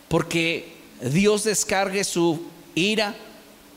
porque 0.08 0.74
Dios 1.02 1.44
descargue 1.44 2.04
su 2.04 2.48
ira 2.74 3.16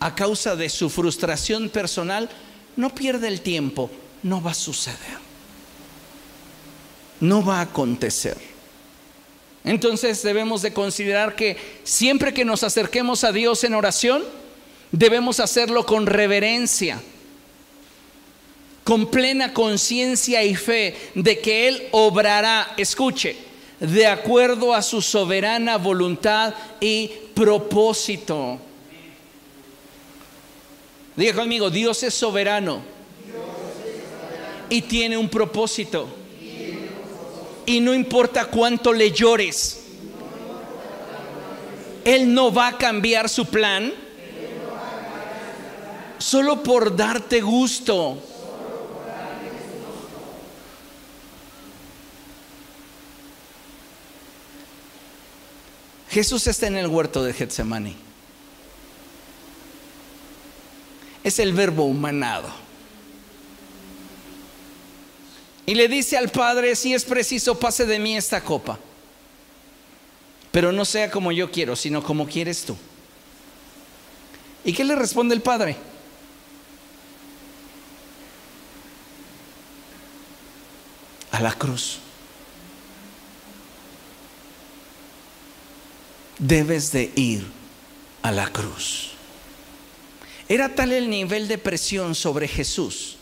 a 0.01 0.15
causa 0.15 0.57
de 0.57 0.71
su 0.71 0.89
frustración 0.89 1.69
personal, 1.69 2.31
no 2.77 2.95
pierda 2.95 3.29
el 3.29 3.43
tiempo, 3.43 3.91
no 4.23 4.41
va 4.41 4.53
a 4.53 4.55
suceder 4.55 5.27
no 7.21 7.45
va 7.45 7.59
a 7.59 7.63
acontecer. 7.63 8.37
Entonces 9.65 10.23
debemos 10.23 10.63
de 10.63 10.73
considerar 10.73 11.35
que 11.35 11.57
siempre 11.83 12.33
que 12.33 12.45
nos 12.45 12.63
acerquemos 12.63 13.25
a 13.25 13.33
Dios 13.33 13.65
en 13.65 13.75
oración, 13.75 14.23
debemos 14.93 15.41
hacerlo 15.41 15.85
con 15.85 16.07
reverencia, 16.07 17.01
con 18.85 19.11
plena 19.11 19.53
conciencia 19.53 20.45
y 20.45 20.55
fe 20.55 20.95
de 21.15 21.41
que 21.41 21.69
Él 21.69 21.89
obrará, 21.91 22.75
escuche, 22.77 23.37
de 23.81 24.07
acuerdo 24.07 24.73
a 24.73 24.83
su 24.83 25.03
soberana 25.03 25.77
voluntad 25.77 26.55
y 26.81 27.11
propósito. 27.35 28.59
Diga 31.17 31.35
conmigo, 31.35 31.71
Dios 31.71 32.03
es 32.03 32.15
soberano 32.15 32.83
y 34.69 34.83
tiene 34.83 35.17
un 35.17 35.29
propósito. 35.29 36.09
Y 37.65 37.81
no 37.81 37.93
importa 37.93 38.45
cuánto 38.45 38.93
le 38.93 39.11
llores, 39.11 39.83
Él 42.05 42.33
no 42.33 42.53
va 42.53 42.69
a 42.69 42.79
cambiar 42.79 43.29
su 43.29 43.47
plan 43.47 43.93
solo 46.19 46.63
por 46.63 46.97
darte 46.97 47.41
gusto. 47.41 48.19
Jesús 56.11 56.47
está 56.47 56.67
en 56.67 56.77
el 56.77 56.87
huerto 56.87 57.23
de 57.23 57.35
Getsemaní. 57.35 57.95
Es 61.23 61.39
el 61.39 61.53
verbo 61.53 61.85
humanado. 61.85 62.49
Y 65.67 65.75
le 65.75 65.89
dice 65.89 66.17
al 66.17 66.31
Padre, 66.31 66.77
si 66.77 66.95
es 66.95 67.05
preciso, 67.05 67.59
pase 67.59 67.85
de 67.85 67.99
mí 67.99 68.17
esta 68.17 68.43
copa. 68.43 68.79
Pero 70.53 70.73
no 70.73 70.85
sea 70.85 71.11
como 71.11 71.33
yo 71.33 71.51
quiero, 71.51 71.77
sino 71.77 72.03
como 72.03 72.27
quieres 72.27 72.63
tú. 72.63 72.77
¿Y 74.65 74.73
qué 74.73 74.85
le 74.85 74.95
responde 74.95 75.35
el 75.35 75.43
Padre? 75.43 75.77
A 81.37 81.41
la 81.41 81.53
cruz. 81.53 82.01
debes 86.39 86.93
de 86.93 87.13
ir 87.15 87.47
a 88.23 88.31
la 88.33 88.49
cruz. 88.49 89.11
Era 90.49 90.75
tal 90.75 90.93
el 90.93 91.11
nivel 91.11 91.49
de 91.49 91.59
presión 91.59 92.15
sobre 92.15 92.49
Jesús 92.49 93.17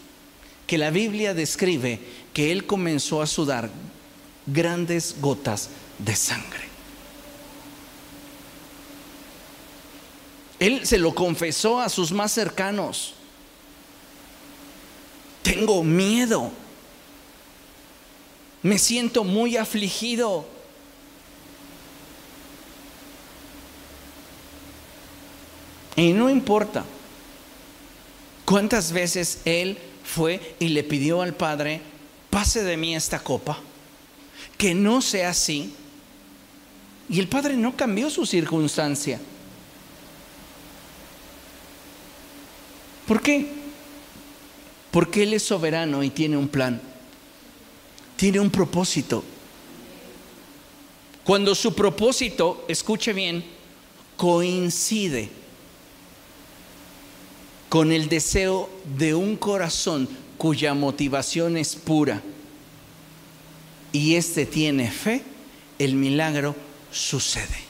que 0.67 0.79
la 0.79 0.91
Biblia 0.91 1.35
describe 1.35 2.01
que 2.33 2.53
él 2.53 2.67
comenzó 2.67 3.23
a 3.23 3.27
sudar 3.27 3.71
grandes 4.47 5.17
gotas 5.21 5.71
de 5.99 6.17
sangre. 6.17 6.65
Él 10.59 10.87
se 10.87 10.99
lo 10.99 11.15
confesó 11.15 11.81
a 11.81 11.89
sus 11.89 12.13
más 12.13 12.33
cercanos. 12.33 13.15
Tengo 15.43 15.83
miedo. 15.85 16.51
Me 18.65 18.79
siento 18.79 19.23
muy 19.23 19.57
afligido. 19.57 20.45
Y 25.95 26.13
no 26.13 26.29
importa 26.29 26.85
cuántas 28.45 28.91
veces 28.91 29.39
él 29.45 29.79
fue 30.03 30.57
y 30.59 30.69
le 30.69 30.83
pidió 30.83 31.23
al 31.23 31.35
Padre, 31.35 31.81
pase 32.31 32.65
de 32.65 32.77
mí 32.77 32.97
esta 32.97 33.21
copa, 33.21 33.59
que 34.59 34.75
no 34.75 35.01
sea 35.01 35.31
así. 35.31 35.73
Y 37.09 37.21
el 37.21 37.29
Padre 37.29 37.57
no 37.57 37.77
cambió 37.77 38.11
su 38.11 38.27
circunstancia. 38.27 39.21
¿Por 43.07 43.21
qué? 43.21 43.47
Porque 44.91 45.25
Él 45.25 45.35
es 45.35 45.43
soberano 45.43 46.03
y 46.03 46.11
tiene 46.11 46.37
un 46.37 46.49
plan, 46.49 46.81
tiene 48.17 48.41
un 48.41 48.51
propósito. 48.51 49.25
Cuando 51.25 51.55
su 51.55 51.75
propósito, 51.75 52.65
escuche 52.69 53.13
bien, 53.13 53.45
coincide 54.17 55.31
con 57.69 57.93
el 57.93 58.09
deseo 58.09 58.71
de 58.97 59.15
un 59.15 59.37
corazón 59.37 60.09
cuya 60.39 60.75
motivación 60.75 61.57
es 61.57 61.75
pura 61.75 62.23
y 63.93 64.17
éste 64.17 64.45
tiene 64.45 64.91
fe, 64.91 65.23
el 65.79 65.95
milagro 65.95 66.55
sucede. 66.91 67.65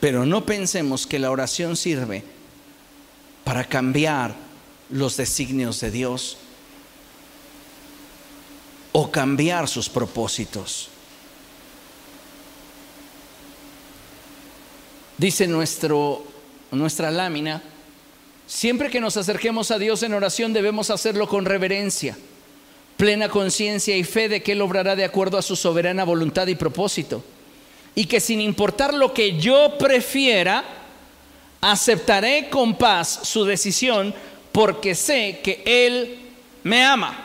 Pero 0.00 0.26
no 0.26 0.44
pensemos 0.44 1.06
que 1.06 1.18
la 1.18 1.30
oración 1.30 1.76
sirve 1.76 2.22
para 3.44 3.64
cambiar 3.64 4.47
los 4.90 5.16
designios 5.16 5.80
de 5.80 5.90
Dios 5.90 6.38
o 8.92 9.10
cambiar 9.10 9.68
sus 9.68 9.88
propósitos. 9.88 10.88
Dice 15.18 15.46
nuestro, 15.46 16.24
nuestra 16.70 17.10
lámina, 17.10 17.62
siempre 18.46 18.88
que 18.88 19.00
nos 19.00 19.16
acerquemos 19.16 19.70
a 19.70 19.78
Dios 19.78 20.02
en 20.02 20.14
oración 20.14 20.52
debemos 20.52 20.90
hacerlo 20.90 21.28
con 21.28 21.44
reverencia, 21.44 22.16
plena 22.96 23.28
conciencia 23.28 23.96
y 23.96 24.04
fe 24.04 24.28
de 24.28 24.42
que 24.42 24.52
Él 24.52 24.62
obrará 24.62 24.96
de 24.96 25.04
acuerdo 25.04 25.36
a 25.36 25.42
su 25.42 25.56
soberana 25.56 26.04
voluntad 26.04 26.46
y 26.46 26.54
propósito. 26.54 27.24
Y 27.94 28.04
que 28.06 28.20
sin 28.20 28.40
importar 28.40 28.94
lo 28.94 29.12
que 29.12 29.38
yo 29.38 29.76
prefiera, 29.76 30.64
aceptaré 31.60 32.48
con 32.48 32.76
paz 32.76 33.20
su 33.24 33.44
decisión 33.44 34.14
porque 34.58 34.96
sé 34.96 35.38
que 35.40 35.62
Él 35.64 36.18
me 36.64 36.84
ama. 36.84 37.16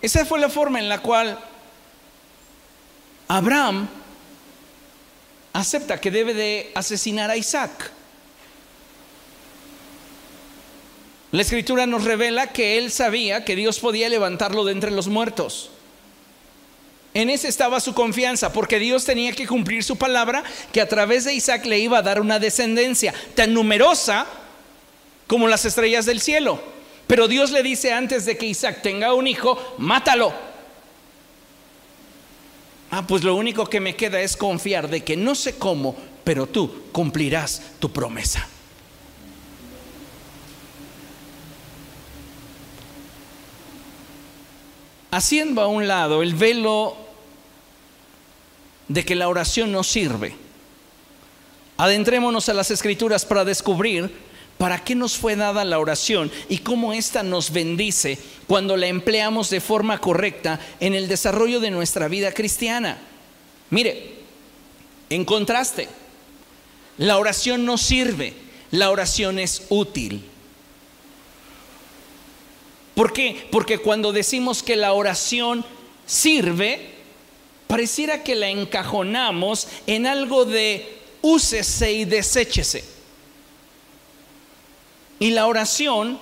Esa 0.00 0.24
fue 0.24 0.40
la 0.40 0.48
forma 0.48 0.78
en 0.78 0.88
la 0.88 1.02
cual 1.02 1.38
Abraham 3.28 3.86
acepta 5.52 6.00
que 6.00 6.10
debe 6.10 6.32
de 6.32 6.72
asesinar 6.74 7.30
a 7.30 7.36
Isaac. 7.36 7.90
La 11.32 11.42
escritura 11.42 11.86
nos 11.86 12.04
revela 12.04 12.46
que 12.52 12.78
él 12.78 12.90
sabía 12.90 13.44
que 13.44 13.54
Dios 13.54 13.80
podía 13.80 14.08
levantarlo 14.08 14.64
de 14.64 14.72
entre 14.72 14.92
los 14.92 15.08
muertos. 15.08 15.68
En 17.14 17.30
ese 17.30 17.46
estaba 17.46 17.78
su 17.78 17.94
confianza, 17.94 18.52
porque 18.52 18.80
Dios 18.80 19.04
tenía 19.04 19.32
que 19.32 19.46
cumplir 19.46 19.84
su 19.84 19.96
palabra, 19.96 20.42
que 20.72 20.80
a 20.80 20.88
través 20.88 21.24
de 21.24 21.32
Isaac 21.32 21.64
le 21.64 21.78
iba 21.78 21.98
a 21.98 22.02
dar 22.02 22.20
una 22.20 22.40
descendencia 22.40 23.14
tan 23.36 23.54
numerosa 23.54 24.26
como 25.28 25.46
las 25.46 25.64
estrellas 25.64 26.06
del 26.06 26.20
cielo. 26.20 26.60
Pero 27.06 27.28
Dios 27.28 27.52
le 27.52 27.62
dice 27.62 27.92
antes 27.92 28.26
de 28.26 28.36
que 28.36 28.46
Isaac 28.46 28.82
tenga 28.82 29.14
un 29.14 29.28
hijo, 29.28 29.76
mátalo. 29.78 30.34
Ah, 32.90 33.06
pues 33.06 33.22
lo 33.22 33.36
único 33.36 33.66
que 33.66 33.78
me 33.78 33.94
queda 33.94 34.20
es 34.20 34.36
confiar 34.36 34.88
de 34.88 35.04
que 35.04 35.16
no 35.16 35.36
sé 35.36 35.56
cómo, 35.56 35.94
pero 36.24 36.48
tú 36.48 36.86
cumplirás 36.90 37.62
tu 37.78 37.92
promesa. 37.92 38.48
Haciendo 45.12 45.62
a 45.62 45.68
un 45.68 45.86
lado 45.86 46.22
el 46.22 46.34
velo 46.34 47.03
de 48.88 49.04
que 49.04 49.14
la 49.14 49.28
oración 49.28 49.72
no 49.72 49.82
sirve, 49.84 50.34
adentrémonos 51.76 52.48
a 52.48 52.54
las 52.54 52.70
escrituras 52.70 53.24
para 53.24 53.44
descubrir 53.44 54.10
para 54.58 54.84
qué 54.84 54.94
nos 54.94 55.16
fue 55.16 55.36
dada 55.36 55.64
la 55.64 55.78
oración 55.78 56.30
y 56.48 56.58
cómo 56.58 56.92
ésta 56.92 57.22
nos 57.22 57.50
bendice 57.50 58.18
cuando 58.46 58.76
la 58.76 58.86
empleamos 58.86 59.50
de 59.50 59.60
forma 59.60 60.00
correcta 60.00 60.60
en 60.80 60.94
el 60.94 61.08
desarrollo 61.08 61.60
de 61.60 61.70
nuestra 61.70 62.08
vida 62.08 62.32
cristiana. 62.32 62.98
Mire, 63.70 64.14
en 65.10 65.24
contraste, 65.24 65.88
la 66.98 67.18
oración 67.18 67.64
no 67.66 67.76
sirve, 67.78 68.34
la 68.70 68.90
oración 68.90 69.38
es 69.38 69.66
útil. 69.68 70.24
¿Por 72.94 73.12
qué? 73.12 73.48
Porque 73.50 73.78
cuando 73.78 74.12
decimos 74.12 74.62
que 74.62 74.76
la 74.76 74.92
oración 74.92 75.64
sirve, 76.06 76.93
pareciera 77.74 78.22
que 78.22 78.36
la 78.36 78.48
encajonamos 78.48 79.66
en 79.88 80.06
algo 80.06 80.44
de 80.44 80.96
úsese 81.22 81.92
y 81.92 82.04
deséchese. 82.04 82.84
Y 85.18 85.30
la 85.30 85.48
oración 85.48 86.20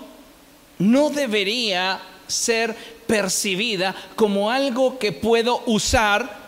no 0.79 1.11
debería 1.11 2.01
ser 2.27 2.75
percibida 3.07 3.95
como 4.17 4.51
algo 4.51 4.99
que 4.99 5.13
puedo 5.13 5.63
usar 5.67 6.39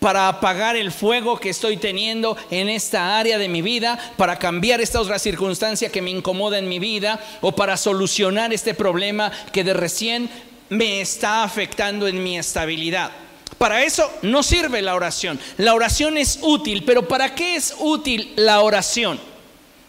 para 0.00 0.26
apagar 0.26 0.74
el 0.74 0.90
fuego 0.90 1.38
que 1.38 1.50
estoy 1.50 1.76
teniendo 1.76 2.36
en 2.50 2.68
esta 2.68 3.16
área 3.16 3.38
de 3.38 3.48
mi 3.48 3.62
vida, 3.62 3.96
para 4.16 4.40
cambiar 4.40 4.80
esta 4.80 5.00
otra 5.00 5.20
circunstancia 5.20 5.92
que 5.92 6.02
me 6.02 6.10
incomoda 6.10 6.58
en 6.58 6.68
mi 6.68 6.80
vida 6.80 7.20
o 7.42 7.52
para 7.52 7.76
solucionar 7.76 8.52
este 8.52 8.74
problema 8.74 9.30
que 9.52 9.62
de 9.62 9.74
recién 9.74 10.28
me 10.68 11.00
está 11.00 11.44
afectando 11.44 12.08
en 12.08 12.20
mi 12.20 12.36
estabilidad. 12.36 13.12
Para 13.58 13.84
eso 13.84 14.10
no 14.22 14.42
sirve 14.42 14.82
la 14.82 14.94
oración. 14.94 15.38
La 15.56 15.74
oración 15.74 16.18
es 16.18 16.38
útil, 16.42 16.84
pero 16.84 17.06
¿para 17.06 17.34
qué 17.34 17.56
es 17.56 17.74
útil 17.78 18.32
la 18.36 18.60
oración? 18.60 19.20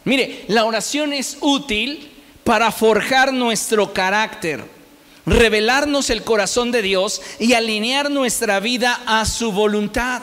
Mire, 0.04 0.44
la 0.48 0.64
oración 0.64 1.12
es 1.12 1.38
útil 1.40 2.10
para 2.44 2.70
forjar 2.70 3.32
nuestro 3.32 3.92
carácter, 3.92 4.64
revelarnos 5.24 6.10
el 6.10 6.22
corazón 6.22 6.70
de 6.70 6.82
Dios 6.82 7.22
y 7.38 7.54
alinear 7.54 8.10
nuestra 8.10 8.60
vida 8.60 9.00
a 9.06 9.24
su 9.24 9.50
voluntad. 9.50 10.22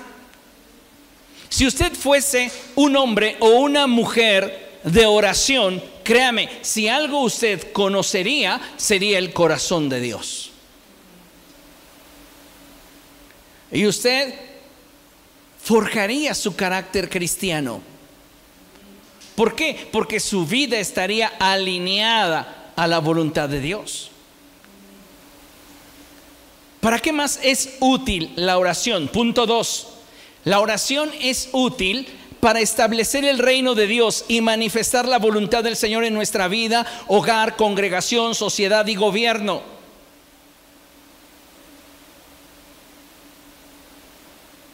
Si 1.49 1.65
usted 1.65 1.93
fuese 1.93 2.51
un 2.75 2.95
hombre 2.95 3.35
o 3.39 3.49
una 3.49 3.87
mujer 3.87 4.79
de 4.83 5.05
oración, 5.05 5.83
créame, 6.03 6.47
si 6.61 6.87
algo 6.87 7.21
usted 7.21 7.71
conocería, 7.73 8.61
sería 8.77 9.17
el 9.17 9.33
corazón 9.33 9.89
de 9.89 9.99
Dios. 9.99 10.50
Y 13.71 13.85
usted 13.85 14.33
forjaría 15.61 16.33
su 16.33 16.55
carácter 16.55 17.09
cristiano. 17.09 17.81
¿Por 19.35 19.55
qué? 19.55 19.87
Porque 19.91 20.19
su 20.19 20.45
vida 20.45 20.77
estaría 20.77 21.31
alineada 21.39 22.73
a 22.75 22.87
la 22.87 22.99
voluntad 22.99 23.47
de 23.47 23.59
Dios. 23.59 24.11
¿Para 26.79 26.99
qué 26.99 27.11
más 27.13 27.39
es 27.43 27.77
útil 27.79 28.33
la 28.35 28.57
oración? 28.57 29.07
Punto 29.07 29.45
2. 29.45 29.87
La 30.45 30.59
oración 30.59 31.11
es 31.21 31.49
útil 31.51 32.07
para 32.39 32.59
establecer 32.59 33.23
el 33.23 33.37
reino 33.37 33.75
de 33.75 33.85
Dios 33.85 34.25
y 34.27 34.41
manifestar 34.41 35.07
la 35.07 35.19
voluntad 35.19 35.63
del 35.63 35.75
Señor 35.75 36.03
en 36.03 36.15
nuestra 36.15 36.47
vida, 36.47 36.87
hogar, 37.07 37.55
congregación, 37.55 38.33
sociedad 38.33 38.87
y 38.87 38.95
gobierno. 38.95 39.61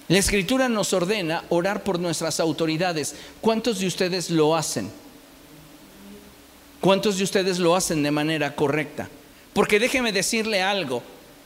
La 0.07 0.19
escritura 0.19 0.69
nos 0.69 0.93
ordena 0.93 1.43
orar 1.49 1.83
por 1.83 1.99
nuestras 1.99 2.39
autoridades. 2.39 3.15
¿Cuántos 3.41 3.79
de 3.79 3.87
ustedes 3.87 4.29
lo 4.29 4.55
hacen? 4.55 4.89
¿Cuántos 6.79 7.17
de 7.17 7.25
ustedes 7.25 7.59
lo 7.59 7.75
hacen 7.75 8.03
de 8.03 8.11
manera 8.11 8.55
correcta? 8.55 9.09
Porque 9.51 9.79
déjeme 9.79 10.13
decirle 10.13 10.61
algo, 10.61 11.03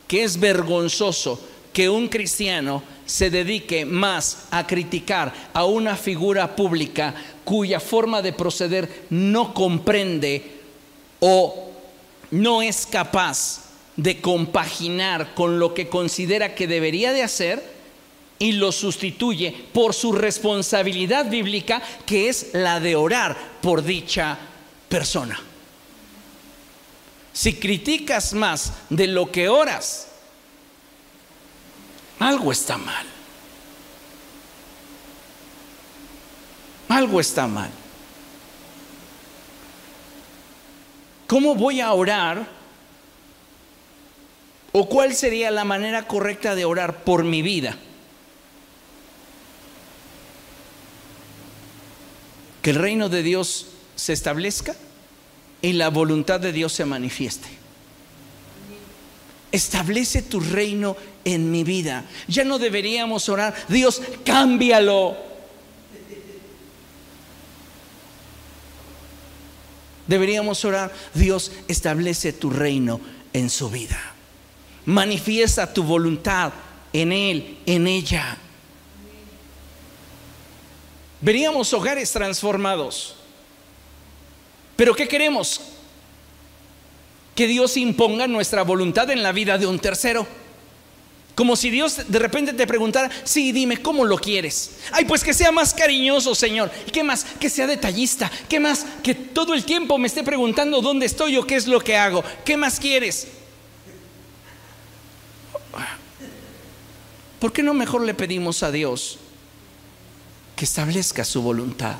que 0.07 0.24
es 0.24 0.39
vergonzoso 0.39 1.39
que 1.74 1.89
un 1.89 2.09
cristiano 2.09 2.84
se 3.05 3.30
dedique 3.30 3.86
más 3.86 4.45
a 4.51 4.68
criticar 4.68 5.34
a 5.53 5.66
una 5.66 5.95
figura 5.95 6.55
pública 6.55 7.16
cuya 7.43 7.80
forma 7.80 8.22
de 8.22 8.34
proceder 8.34 9.05
no 9.09 9.53
comprende 9.53 10.59
o 11.20 11.72
no 12.30 12.62
es 12.62 12.86
capaz 12.86 13.64
de 13.95 14.22
compaginar 14.22 15.34
con 15.34 15.59
lo 15.59 15.74
que 15.74 15.88
considera 15.88 16.55
que 16.55 16.68
debería 16.68 17.14
de 17.14 17.24
hacer 17.24 17.80
y 18.41 18.53
lo 18.53 18.71
sustituye 18.71 19.51
por 19.71 19.93
su 19.93 20.13
responsabilidad 20.13 21.29
bíblica 21.29 21.79
que 22.07 22.27
es 22.27 22.47
la 22.53 22.79
de 22.79 22.95
orar 22.95 23.37
por 23.61 23.83
dicha 23.83 24.35
persona. 24.89 25.39
Si 27.31 27.53
criticas 27.57 28.33
más 28.33 28.73
de 28.89 29.05
lo 29.05 29.31
que 29.31 29.47
oras, 29.47 30.07
algo 32.17 32.51
está 32.51 32.79
mal. 32.79 33.05
Algo 36.89 37.19
está 37.19 37.45
mal. 37.45 37.69
¿Cómo 41.27 41.53
voy 41.53 41.79
a 41.79 41.93
orar? 41.93 42.47
¿O 44.71 44.89
cuál 44.89 45.13
sería 45.13 45.51
la 45.51 45.63
manera 45.63 46.07
correcta 46.07 46.55
de 46.55 46.65
orar 46.65 47.03
por 47.03 47.23
mi 47.23 47.43
vida? 47.43 47.77
Que 52.62 52.72
el 52.72 52.76
reino 52.78 53.09
de 53.09 53.24
Dios 53.24 53.68
se 53.95 54.14
establezca 54.14 54.76
y 55.62 55.74
la 55.74 55.89
voluntad 55.89 56.39
de 56.39 56.51
Dios 56.51 56.74
se 56.74 56.86
manifieste. 56.86 57.47
Establece 59.51 60.22
tu 60.22 60.39
reino 60.39 60.95
en 61.26 61.51
mi 61.51 61.64
vida. 61.64 62.05
Ya 62.28 62.43
no 62.43 62.57
deberíamos 62.57 63.28
orar, 63.30 63.53
Dios, 63.68 64.01
cámbialo. 64.24 65.18
Deberíamos 70.07 70.66
orar, 70.66 70.91
Dios, 71.14 71.51
establece 71.68 72.34
tu 72.34 72.49
reino 72.49 72.99
en 73.34 73.49
su 73.49 73.70
vida. 73.70 73.99
Manifiesta 74.86 75.72
tu 75.74 75.84
voluntad 75.84 76.53
en 76.91 77.12
él, 77.12 77.59
en 77.66 77.88
ella. 77.88 78.38
Veríamos 81.22 81.72
hogares 81.74 82.11
transformados. 82.11 83.15
Pero 84.76 84.95
¿qué 84.95 85.07
queremos? 85.07 85.61
Que 87.36 87.45
Dios 87.45 87.78
imponga 87.78 88.28
nuestra 88.28 88.63
voluntad 88.63 89.09
en 89.11 89.22
la 89.22 89.32
vida 89.32 89.59
de 89.59 89.67
un 89.67 89.78
tercero. 89.78 90.26
Como 91.36 91.55
si 91.55 91.69
Dios 91.69 92.01
de 92.07 92.19
repente 92.19 92.53
te 92.53 92.67
preguntara, 92.67 93.09
sí, 93.24 93.51
dime, 93.51 93.78
¿cómo 93.78 94.03
lo 94.03 94.17
quieres? 94.17 94.72
Ay, 94.91 95.05
pues 95.05 95.24
que 95.24 95.34
sea 95.34 95.51
más 95.51 95.74
cariñoso, 95.74 96.36
Señor. 96.36 96.72
¿Y 96.88 96.91
qué 96.91 97.03
más? 97.03 97.24
Que 97.39 97.49
sea 97.49 97.67
detallista. 97.67 98.30
¿Qué 98.49 98.59
más? 98.59 98.86
Que 99.03 99.13
todo 99.13 99.53
el 99.53 99.63
tiempo 99.63 99.97
me 99.97 100.07
esté 100.07 100.24
preguntando 100.24 100.82
dónde 100.82 101.05
estoy 101.05 101.38
o 101.38 101.45
qué 101.45 101.55
es 101.55 101.67
lo 101.67 101.80
que 101.80 101.95
hago. 101.95 102.24
¿Qué 102.43 102.57
más 102.57 102.80
quieres? 102.80 103.28
¿Por 107.39 107.53
qué 107.53 107.63
no 107.63 107.74
mejor 107.74 108.01
le 108.01 108.13
pedimos 108.13 108.61
a 108.63 108.72
Dios 108.72 109.19
que 110.62 110.66
establezca 110.66 111.26
su 111.26 111.41
voluntad? 111.41 111.95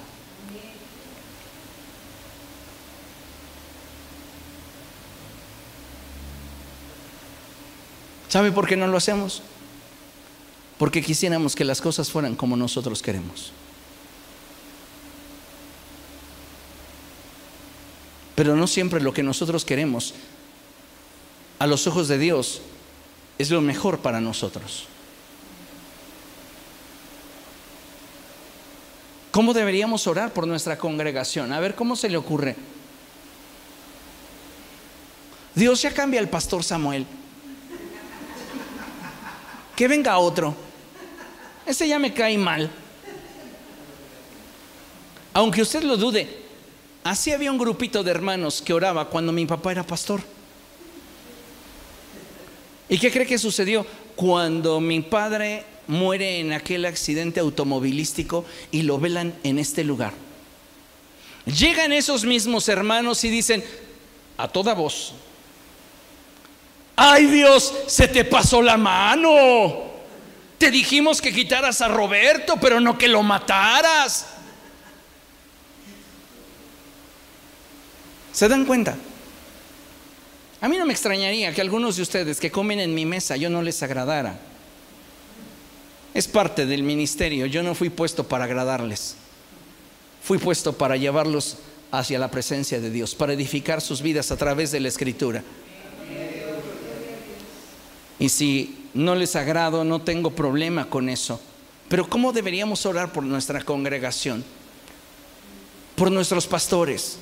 ¿Sabe 8.30 8.52
por 8.52 8.68
qué 8.68 8.78
no 8.78 8.86
lo 8.86 8.98
hacemos? 8.98 9.42
Porque 10.78 11.02
quisiéramos 11.02 11.56
que 11.56 11.66
las 11.66 11.82
cosas 11.82 12.12
fueran 12.12 12.36
como 12.36 12.56
nosotros 12.56 13.02
queremos. 13.02 13.52
Pero 18.36 18.56
no 18.56 18.68
siempre 18.68 19.02
lo 19.02 19.12
que 19.12 19.24
nosotros 19.24 19.66
queremos 19.66 20.14
a 21.58 21.66
los 21.66 21.88
ojos 21.88 22.08
de 22.08 22.20
Dios 22.20 22.62
es 23.40 23.50
lo 23.50 23.62
mejor 23.62 24.02
para 24.02 24.22
nosotros. 24.22 24.86
¿Cómo 29.32 29.54
deberíamos 29.54 30.08
orar 30.08 30.34
por 30.34 30.46
nuestra 30.46 30.78
congregación? 30.78 31.54
A 31.54 31.60
ver, 31.60 31.74
¿cómo 31.76 31.96
se 31.96 32.10
le 32.10 32.18
ocurre? 32.18 32.56
Dios 35.56 35.82
ya 35.82 35.94
cambia 35.94 36.20
al 36.20 36.30
pastor 36.30 36.64
Samuel 36.64 37.06
que 39.82 39.88
venga 39.88 40.16
otro. 40.20 40.56
Ese 41.66 41.88
ya 41.88 41.98
me 41.98 42.14
cae 42.14 42.38
mal. 42.38 42.70
Aunque 45.34 45.64
usted 45.64 45.82
lo 45.82 45.98
dude, 45.98 46.28
así 47.04 47.32
había 47.32 47.52
un 47.52 47.58
grupito 47.58 48.04
de 48.04 48.12
hermanos 48.12 48.62
que 48.62 48.74
oraba 48.74 49.10
cuando 49.10 49.32
mi 49.32 49.48
papá 49.48 49.72
era 49.72 49.82
pastor. 49.82 50.22
¿Y 52.90 53.00
qué 53.00 53.12
cree 53.12 53.26
que 53.26 53.40
sucedió? 53.40 53.84
Cuando 54.16 54.80
mi 54.80 55.02
padre 55.02 55.66
muere 55.92 56.40
en 56.40 56.54
aquel 56.54 56.86
accidente 56.86 57.42
automovilístico 57.42 58.46
y 58.72 58.84
lo 58.84 58.98
velan 58.98 59.36
en 59.44 59.60
este 59.60 59.84
lugar. 59.84 60.14
Llegan 61.46 61.92
esos 61.92 62.24
mismos 62.24 62.70
hermanos 62.70 63.24
y 63.26 63.30
dicen, 63.30 63.64
a 64.38 64.48
toda 64.48 64.74
voz, 64.74 65.14
ay 66.96 67.26
Dios, 67.26 67.74
se 67.88 68.08
te 68.08 68.24
pasó 68.24 68.62
la 68.62 68.78
mano. 68.78 69.92
Te 70.58 70.72
dijimos 70.72 71.22
que 71.22 71.34
quitaras 71.34 71.82
a 71.82 71.90
Roberto, 71.90 72.56
pero 72.62 72.80
no 72.80 72.98
que 72.98 73.10
lo 73.10 73.22
mataras. 73.22 74.28
¿Se 78.32 78.48
dan 78.48 78.66
cuenta? 78.66 78.96
A 80.62 80.70
mí 80.70 80.78
no 80.78 80.86
me 80.86 80.94
extrañaría 80.94 81.54
que 81.54 81.60
algunos 81.60 81.98
de 81.98 82.04
ustedes 82.04 82.40
que 82.40 82.50
comen 82.50 82.80
en 82.80 82.96
mi 82.96 83.06
mesa 83.06 83.36
yo 83.36 83.50
no 83.50 83.62
les 83.62 83.84
agradara. 83.84 84.51
Es 86.14 86.28
parte 86.28 86.66
del 86.66 86.84
ministerio. 86.84 87.46
Yo 87.46 87.64
no 87.64 87.76
fui 87.76 87.90
puesto 87.90 88.28
para 88.28 88.46
agradarles. 88.46 89.16
Fui 90.22 90.38
puesto 90.38 90.74
para 90.74 90.98
llevarlos 90.98 91.58
hacia 91.92 92.20
la 92.20 92.32
presencia 92.32 92.80
de 92.80 92.90
Dios, 92.90 93.16
para 93.16 93.34
edificar 93.34 93.82
sus 93.82 94.02
vidas 94.02 94.32
a 94.32 94.38
través 94.38 94.72
de 94.72 94.80
la 94.80 94.88
escritura. 94.88 95.44
Y 98.20 98.30
si 98.30 98.86
no 98.94 99.16
les 99.16 99.36
agrado, 99.36 99.84
no 99.84 100.02
tengo 100.02 100.32
problema 100.32 100.90
con 100.90 101.10
eso. 101.10 101.42
Pero 101.90 102.08
¿cómo 102.08 102.32
deberíamos 102.32 102.86
orar 102.86 103.12
por 103.12 103.24
nuestra 103.24 103.64
congregación? 103.64 104.44
Por 105.96 106.12
nuestros 106.12 106.48
pastores. 106.48 107.18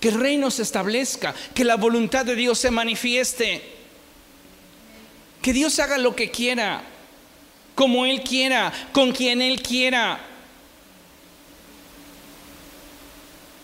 Que 0.00 0.08
el 0.08 0.20
reino 0.20 0.50
se 0.50 0.62
establezca, 0.62 1.34
que 1.54 1.64
la 1.64 1.76
voluntad 1.76 2.26
de 2.26 2.34
Dios 2.34 2.58
se 2.58 2.70
manifieste. 2.70 3.62
Que 5.40 5.52
Dios 5.52 5.78
haga 5.78 5.96
lo 5.96 6.14
que 6.14 6.30
quiera, 6.30 6.82
como 7.78 8.04
Él 8.04 8.24
quiera, 8.24 8.72
con 8.90 9.12
quien 9.12 9.40
Él 9.40 9.62
quiera. 9.62 10.18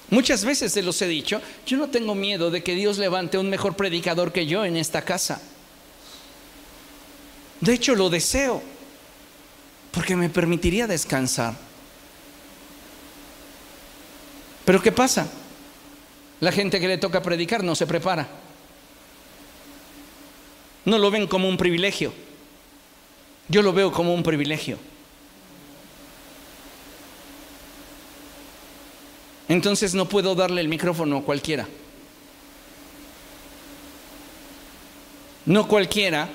Muchas 0.08 0.44
veces 0.44 0.72
se 0.72 0.84
los 0.84 1.02
he 1.02 1.08
dicho, 1.08 1.42
yo 1.66 1.76
no 1.76 1.88
tengo 1.88 2.14
miedo 2.14 2.48
de 2.48 2.62
que 2.62 2.76
Dios 2.76 2.98
levante 2.98 3.38
un 3.38 3.50
mejor 3.50 3.74
predicador 3.74 4.30
que 4.30 4.46
yo 4.46 4.64
en 4.64 4.76
esta 4.76 5.02
casa. 5.02 5.42
De 7.60 7.74
hecho, 7.74 7.96
lo 7.96 8.08
deseo, 8.08 8.62
porque 9.90 10.14
me 10.14 10.30
permitiría 10.30 10.86
descansar. 10.86 11.56
Pero 14.64 14.80
¿qué 14.80 14.92
pasa? 14.92 15.26
La 16.38 16.52
gente 16.52 16.78
que 16.78 16.86
le 16.86 16.98
toca 16.98 17.20
predicar 17.20 17.64
no 17.64 17.74
se 17.74 17.88
prepara. 17.88 18.28
No 20.84 20.98
lo 20.98 21.10
ven 21.10 21.26
como 21.26 21.48
un 21.48 21.56
privilegio. 21.56 22.12
Yo 23.48 23.62
lo 23.62 23.72
veo 23.72 23.92
como 23.92 24.14
un 24.14 24.22
privilegio. 24.22 24.78
Entonces 29.48 29.94
no 29.94 30.08
puedo 30.08 30.34
darle 30.34 30.60
el 30.60 30.68
micrófono 30.68 31.18
a 31.18 31.22
cualquiera. 31.22 31.68
No 35.46 35.68
cualquiera 35.68 36.28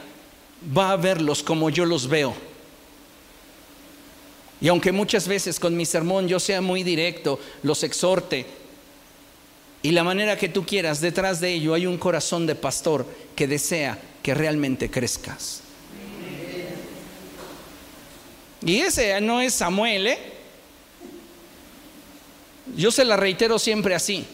va 0.78 0.92
a 0.92 0.98
verlos 0.98 1.42
como 1.42 1.70
yo 1.70 1.86
los 1.86 2.08
veo. 2.08 2.36
Y 4.62 4.68
aunque 4.68 4.92
muchas 4.92 5.28
veces 5.28 5.60
con 5.60 5.76
mi 5.76 5.86
sermón 5.86 6.28
yo 6.28 6.40
sea 6.40 6.62
muy 6.62 6.84
directo, 6.84 7.40
los 7.64 7.84
exhorte, 7.84 8.46
y 9.82 9.92
la 9.92 10.04
manera 10.04 10.38
que 10.38 10.50
tú 10.50 10.66
quieras, 10.66 11.00
detrás 11.00 11.40
de 11.40 11.54
ello 11.54 11.74
hay 11.74 11.86
un 11.86 11.98
corazón 11.98 12.46
de 12.46 12.56
pastor 12.56 13.06
que 13.36 13.48
desea 13.48 13.98
que 14.22 14.34
realmente 14.34 14.92
crezcas. 14.92 15.62
Y 18.62 18.80
ese 18.80 19.20
no 19.22 19.42
es 19.42 19.54
Samuel, 19.54 20.08
¿eh? 20.08 20.20
Yo 22.76 22.92
se 22.92 23.06
la 23.06 23.18
reitero 23.18 23.58
siempre 23.58 23.96
así, 23.96 24.26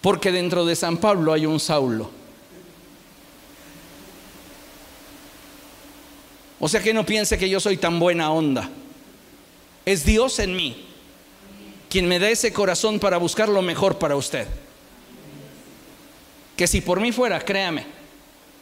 porque 0.00 0.32
dentro 0.32 0.64
de 0.66 0.76
San 0.76 0.98
Pablo 0.98 1.32
hay 1.32 1.46
un 1.46 1.60
Saulo. 1.60 2.10
O 6.60 6.68
sea 6.68 6.82
que 6.82 6.92
no 6.92 7.06
piense 7.06 7.38
que 7.38 7.48
yo 7.48 7.60
soy 7.60 7.76
tan 7.76 7.98
buena 7.98 8.32
onda. 8.32 8.68
Es 9.84 10.04
Dios 10.04 10.38
en 10.40 10.56
mí 10.56 10.84
quien 11.88 12.06
me 12.06 12.18
da 12.18 12.28
ese 12.28 12.52
corazón 12.52 12.98
para 12.98 13.16
buscar 13.16 13.48
lo 13.48 13.62
mejor 13.62 13.98
para 13.98 14.16
usted. 14.16 14.46
Que 16.56 16.66
si 16.66 16.80
por 16.80 17.00
mí 17.00 17.12
fuera, 17.12 17.40
créame, 17.40 17.86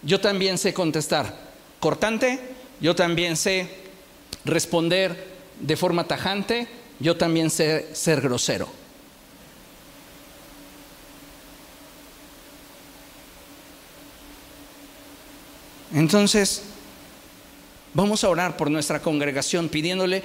yo 0.02 0.20
también 0.20 0.58
sé 0.58 0.72
contestar 0.72 1.34
cortante, 1.80 2.38
yo 2.80 2.94
también 2.94 3.36
sé 3.36 3.85
responder 4.46 5.36
de 5.60 5.76
forma 5.76 6.06
tajante, 6.06 6.68
yo 7.00 7.16
también 7.16 7.50
sé 7.50 7.94
ser 7.94 8.20
grosero. 8.20 8.68
Entonces, 15.92 16.62
vamos 17.94 18.24
a 18.24 18.28
orar 18.28 18.56
por 18.56 18.70
nuestra 18.70 19.00
congregación 19.00 19.68
pidiéndole 19.68 20.22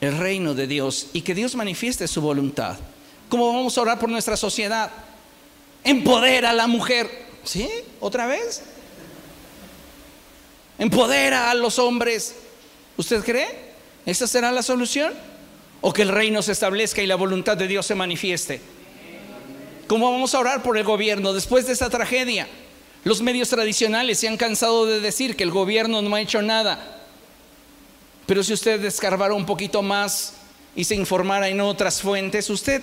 el 0.00 0.16
reino 0.16 0.54
de 0.54 0.66
Dios 0.66 1.08
y 1.12 1.22
que 1.22 1.34
Dios 1.34 1.54
manifieste 1.54 2.06
su 2.06 2.20
voluntad. 2.20 2.78
¿Cómo 3.28 3.48
vamos 3.48 3.76
a 3.76 3.80
orar 3.82 3.98
por 3.98 4.08
nuestra 4.08 4.36
sociedad? 4.36 4.90
Empodera 5.84 6.50
a 6.50 6.54
la 6.54 6.66
mujer. 6.66 7.30
¿Sí? 7.44 7.68
¿Otra 8.00 8.26
vez? 8.26 8.62
Empodera 10.78 11.50
a 11.50 11.54
los 11.54 11.78
hombres. 11.78 12.36
¿Usted 13.00 13.24
cree? 13.24 13.48
¿Esa 14.04 14.26
será 14.26 14.52
la 14.52 14.62
solución? 14.62 15.14
¿O 15.80 15.90
que 15.90 16.02
el 16.02 16.10
reino 16.10 16.42
se 16.42 16.52
establezca 16.52 17.00
y 17.00 17.06
la 17.06 17.14
voluntad 17.14 17.56
de 17.56 17.66
Dios 17.66 17.86
se 17.86 17.94
manifieste? 17.94 18.60
¿Cómo 19.86 20.12
vamos 20.12 20.34
a 20.34 20.38
orar 20.38 20.62
por 20.62 20.76
el 20.76 20.84
gobierno 20.84 21.32
después 21.32 21.66
de 21.66 21.72
esta 21.72 21.88
tragedia? 21.88 22.46
Los 23.04 23.22
medios 23.22 23.48
tradicionales 23.48 24.18
se 24.18 24.28
han 24.28 24.36
cansado 24.36 24.84
de 24.84 25.00
decir 25.00 25.34
que 25.34 25.44
el 25.44 25.50
gobierno 25.50 26.02
no 26.02 26.14
ha 26.14 26.20
hecho 26.20 26.42
nada. 26.42 27.00
Pero 28.26 28.42
si 28.42 28.52
usted 28.52 28.78
descarbara 28.78 29.32
un 29.32 29.46
poquito 29.46 29.80
más 29.80 30.34
y 30.76 30.84
se 30.84 30.94
informara 30.94 31.48
en 31.48 31.62
otras 31.62 32.02
fuentes, 32.02 32.50
usted 32.50 32.82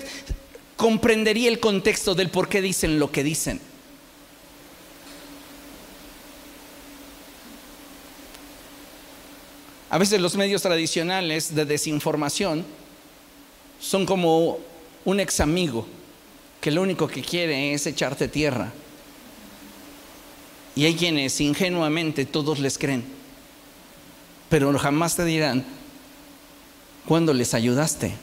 comprendería 0.78 1.48
el 1.48 1.60
contexto 1.60 2.16
del 2.16 2.32
por 2.32 2.50
qué 2.50 2.64
dicen 2.64 2.98
lo 2.98 3.12
que 3.12 3.22
dicen. 3.22 3.62
A 9.90 9.98
veces 9.98 10.20
los 10.20 10.36
medios 10.36 10.62
tradicionales 10.62 11.56
de 11.56 11.66
desinformación 11.66 12.66
son 13.80 14.06
como 14.06 14.60
un 15.06 15.20
ex 15.20 15.40
amigo 15.40 15.88
que 16.60 16.72
lo 16.72 16.82
único 16.82 17.08
que 17.08 17.22
quiere 17.22 17.74
es 17.74 17.86
echarte 17.88 18.28
tierra. 18.28 18.72
Y 20.76 20.86
hay 20.86 20.96
quienes 20.96 21.40
ingenuamente 21.40 22.26
todos 22.26 22.60
les 22.60 22.78
creen 22.78 23.18
pero 24.50 24.78
jamás 24.78 25.16
te 25.16 25.26
dirán 25.26 25.66
cuándo 27.06 27.34
les 27.34 27.54
ayudaste. 27.54 28.14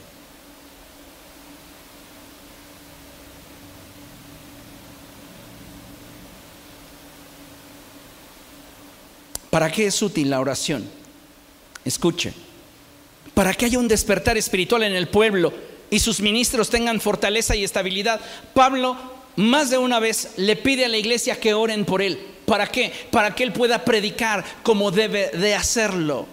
¿Para 9.51 9.71
qué 9.71 9.87
es 9.87 10.03
útil 10.03 10.31
la 10.31 10.41
oración? 10.41 10.85
Escuche, 11.85 12.33
para 13.35 13.53
que 13.55 13.67
haya 13.67 13.79
un 13.79 13.89
despertar 13.89 14.37
espiritual 14.37 14.83
en 14.83 14.95
el 14.95 15.09
pueblo 15.09 15.53
y 15.91 16.01
sus 16.01 16.21
ministros 16.21 16.71
tengan 16.71 17.01
fortaleza 17.01 17.55
y 17.55 17.65
estabilidad. 17.65 18.21
Pablo 18.53 18.97
más 19.37 19.71
de 19.71 19.79
una 19.79 19.99
vez 19.99 20.31
le 20.37 20.57
pide 20.57 20.85
a 20.85 20.89
la 20.89 20.97
iglesia 20.97 21.39
que 21.39 21.55
oren 21.55 21.85
por 21.85 22.03
él. 22.03 22.19
¿Para 22.47 22.67
qué? 22.67 22.93
Para 23.11 23.35
que 23.35 23.43
Él 23.43 23.53
pueda 23.53 23.85
predicar 23.85 24.45
como 24.63 24.91
debe 24.91 25.31
de 25.31 25.55
hacerlo. 25.55 26.27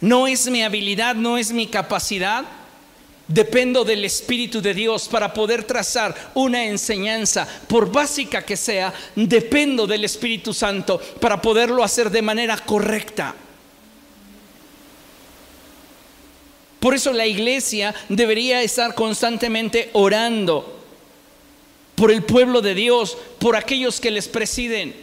No 0.00 0.26
es 0.26 0.48
mi 0.48 0.62
habilidad, 0.62 1.14
no 1.14 1.38
es 1.38 1.52
mi 1.52 1.66
capacidad. 1.66 2.44
Dependo 3.28 3.84
del 3.84 4.04
Espíritu 4.04 4.62
de 4.62 4.72
Dios 4.72 5.08
para 5.08 5.34
poder 5.34 5.64
trazar 5.64 6.14
una 6.34 6.64
enseñanza, 6.64 7.46
por 7.66 7.90
básica 7.90 8.42
que 8.42 8.56
sea, 8.56 8.94
dependo 9.16 9.86
del 9.86 10.04
Espíritu 10.04 10.54
Santo 10.54 11.00
para 11.20 11.42
poderlo 11.42 11.82
hacer 11.82 12.08
de 12.10 12.22
manera 12.22 12.56
correcta. 12.56 13.34
Por 16.86 16.94
eso 16.94 17.12
la 17.12 17.26
iglesia 17.26 17.92
debería 18.08 18.62
estar 18.62 18.94
constantemente 18.94 19.90
orando 19.92 20.84
por 21.96 22.12
el 22.12 22.22
pueblo 22.22 22.62
de 22.62 22.76
Dios, 22.76 23.18
por 23.40 23.56
aquellos 23.56 23.98
que 24.00 24.12
les 24.12 24.28
presiden. 24.28 24.94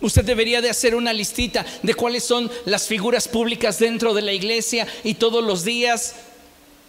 Usted 0.00 0.24
debería 0.24 0.60
de 0.60 0.70
hacer 0.70 0.96
una 0.96 1.12
listita 1.12 1.64
de 1.84 1.94
cuáles 1.94 2.24
son 2.24 2.50
las 2.64 2.88
figuras 2.88 3.28
públicas 3.28 3.78
dentro 3.78 4.12
de 4.12 4.22
la 4.22 4.32
iglesia 4.32 4.88
y 5.04 5.14
todos 5.14 5.44
los 5.44 5.64
días 5.64 6.16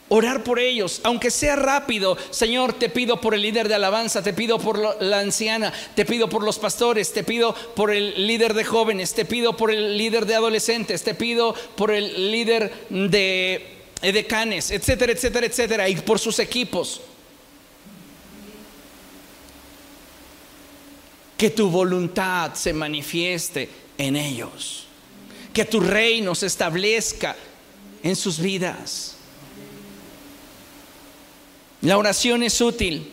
orar 0.09 0.43
por 0.43 0.59
ellos, 0.59 1.01
aunque 1.03 1.31
sea 1.31 1.55
rápido. 1.55 2.17
Señor, 2.29 2.73
te 2.73 2.89
pido 2.89 3.19
por 3.19 3.33
el 3.33 3.41
líder 3.41 3.67
de 3.67 3.75
alabanza, 3.75 4.21
te 4.21 4.33
pido 4.33 4.59
por 4.59 5.01
la 5.01 5.19
anciana, 5.19 5.73
te 5.95 6.05
pido 6.05 6.29
por 6.29 6.43
los 6.43 6.59
pastores, 6.59 7.13
te 7.13 7.23
pido 7.23 7.53
por 7.75 7.91
el 7.91 8.27
líder 8.27 8.53
de 8.53 8.63
jóvenes, 8.63 9.13
te 9.13 9.25
pido 9.25 9.57
por 9.57 9.71
el 9.71 9.97
líder 9.97 10.25
de 10.25 10.35
adolescentes, 10.35 11.03
te 11.03 11.15
pido 11.15 11.53
por 11.75 11.91
el 11.91 12.31
líder 12.31 12.71
de 12.89 13.67
decanes, 14.01 14.71
etcétera, 14.71 15.13
etcétera, 15.13 15.45
etcétera, 15.45 15.89
y 15.89 15.95
por 15.95 16.19
sus 16.19 16.39
equipos. 16.39 17.01
que 21.43 21.49
tu 21.49 21.69
voluntad 21.69 22.53
se 22.53 22.71
manifieste 22.71 23.67
en 23.97 24.15
ellos, 24.15 24.85
que 25.53 25.65
tu 25.65 25.81
reino 25.81 26.33
se 26.35 26.45
establezca 26.45 27.35
en 28.01 28.15
sus 28.15 28.39
vidas. 28.39 29.12
La 31.84 31.97
oración 31.97 32.43
es 32.43 32.61
útil 32.61 33.11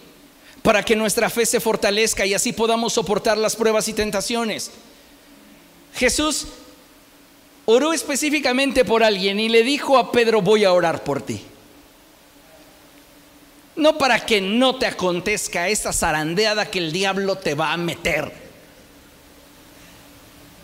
para 0.62 0.84
que 0.84 0.94
nuestra 0.94 1.28
fe 1.28 1.44
se 1.44 1.58
fortalezca 1.58 2.24
y 2.24 2.34
así 2.34 2.52
podamos 2.52 2.92
soportar 2.92 3.36
las 3.36 3.56
pruebas 3.56 3.88
y 3.88 3.94
tentaciones. 3.94 4.70
Jesús 5.96 6.46
oró 7.64 7.92
específicamente 7.92 8.84
por 8.84 9.02
alguien 9.02 9.40
y 9.40 9.48
le 9.48 9.64
dijo 9.64 9.98
a 9.98 10.12
Pedro, 10.12 10.40
voy 10.40 10.64
a 10.64 10.72
orar 10.72 11.02
por 11.02 11.20
ti. 11.20 11.42
No 13.74 13.98
para 13.98 14.24
que 14.24 14.40
no 14.40 14.76
te 14.76 14.86
acontezca 14.86 15.68
esa 15.68 15.92
zarandeada 15.92 16.70
que 16.70 16.78
el 16.78 16.92
diablo 16.92 17.36
te 17.36 17.54
va 17.54 17.72
a 17.72 17.76
meter, 17.76 18.32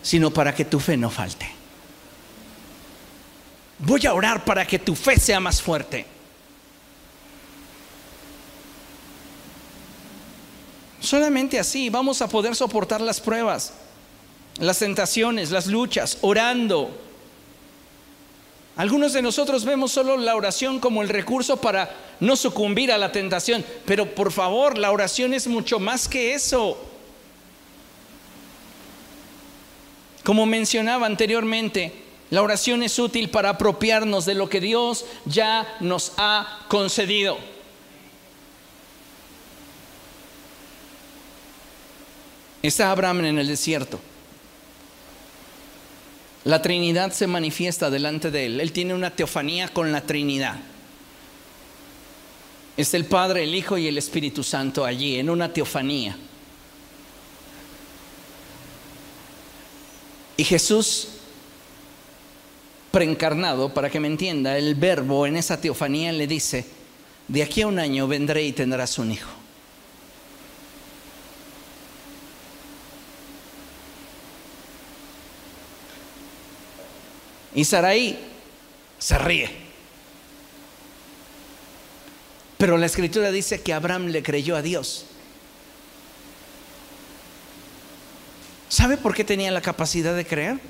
sino 0.03 0.31
para 0.31 0.55
que 0.55 0.65
tu 0.65 0.79
fe 0.79 0.97
no 0.97 1.11
falte. 1.11 1.51
Voy 3.81 4.07
a 4.07 4.15
orar 4.15 4.45
para 4.45 4.65
que 4.65 4.79
tu 4.79 4.95
fe 4.95 5.19
sea 5.19 5.41
más 5.41 5.61
fuerte. 5.61 6.16
Solamente 11.07 11.61
así 11.61 11.89
vamos 11.89 12.21
a 12.21 12.29
poder 12.29 12.57
soportar 12.57 13.01
las 13.01 13.21
pruebas, 13.21 13.73
las 14.59 14.81
tentaciones, 14.81 15.53
las 15.53 15.69
luchas, 15.69 16.19
orando, 16.21 16.91
algunos 18.77 19.15
de 19.15 19.23
nosotros 19.23 19.65
vemos 19.65 19.93
solo 19.93 20.19
la 20.19 20.37
oración 20.37 20.81
como 20.81 21.03
el 21.03 21.09
recurso 21.09 21.57
para 21.59 21.95
no 22.21 22.37
sucumbir 22.37 22.93
a 22.93 22.99
la 22.99 23.11
tentación, 23.11 23.65
pero 23.87 24.15
por 24.15 24.33
favor, 24.33 24.77
la 24.77 24.91
oración 24.91 25.33
es 25.33 25.47
mucho 25.47 25.79
más 25.79 26.09
que 26.09 26.35
eso. 26.35 26.77
Como 30.25 30.45
mencionaba 30.45 31.07
anteriormente, 31.07 31.93
la 32.29 32.43
oración 32.43 32.83
es 32.83 32.99
útil 32.99 33.31
para 33.31 33.51
apropiarnos 33.51 34.27
de 34.27 34.35
lo 34.35 34.51
que 34.51 34.61
Dios 34.61 35.07
ya 35.25 35.67
nos 35.81 36.13
ha 36.19 36.67
concedido. 36.69 37.39
Está 42.67 42.91
Abraham 42.91 43.25
en 43.25 43.39
el 43.39 43.47
desierto. 43.47 44.01
La 46.45 46.63
Trinidad 46.63 47.13
se 47.13 47.27
manifiesta 47.27 47.91
delante 47.91 48.31
de 48.31 48.47
él. 48.47 48.61
Él 48.61 48.73
tiene 48.73 48.93
una 48.93 49.15
teofanía 49.15 49.69
con 49.69 49.93
la 49.93 50.01
Trinidad. 50.01 50.57
Es 52.77 52.93
el 52.95 53.05
Padre, 53.05 53.45
el 53.45 53.55
Hijo 53.55 53.79
y 53.79 53.87
el 53.87 53.99
Espíritu 53.99 54.43
Santo 54.43 54.85
allí, 54.85 55.17
en 55.17 55.31
una 55.31 55.53
teofanía. 55.53 56.17
Y 60.37 60.45
Jesús, 60.45 61.09
preencarnado, 62.91 63.73
para 63.73 63.91
que 63.91 64.01
me 64.01 64.09
entienda, 64.09 64.59
el 64.59 64.75
verbo 64.75 65.27
en 65.27 65.37
esa 65.37 65.61
teofanía 65.61 66.13
le 66.13 66.27
dice, 66.27 66.67
de 67.29 67.43
aquí 67.43 67.63
a 67.63 67.69
un 67.69 67.79
año 67.79 68.09
vendré 68.09 68.45
y 68.45 68.53
tendrás 68.53 68.99
un 68.99 69.13
hijo. 69.13 69.36
Y 77.57 77.65
Saraí 77.65 78.19
se 78.99 79.19
ríe. 79.19 79.51
Pero 82.59 82.77
la 82.77 82.87
escritura 82.87 83.33
dice 83.33 83.63
que 83.63 83.73
Abraham 83.73 84.09
le 84.09 84.23
creyó 84.23 84.57
a 84.57 84.63
Dios. 84.63 85.07
¿Sabe 88.69 88.99
por 88.99 89.15
qué 89.15 89.25
tenía 89.25 89.51
la 89.51 89.63
capacidad 89.63 90.15
de 90.15 90.27
creer? 90.27 90.61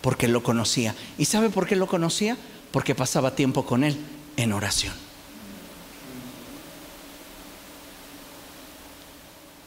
Porque 0.00 0.26
lo 0.26 0.42
conocía. 0.42 0.94
¿Y 1.18 1.26
sabe 1.26 1.50
por 1.50 1.66
qué 1.66 1.76
lo 1.76 1.86
conocía? 1.86 2.38
Porque 2.70 2.94
pasaba 2.94 3.36
tiempo 3.36 3.66
con 3.66 3.84
él 3.84 3.98
en 4.38 4.54
oración. 4.54 4.94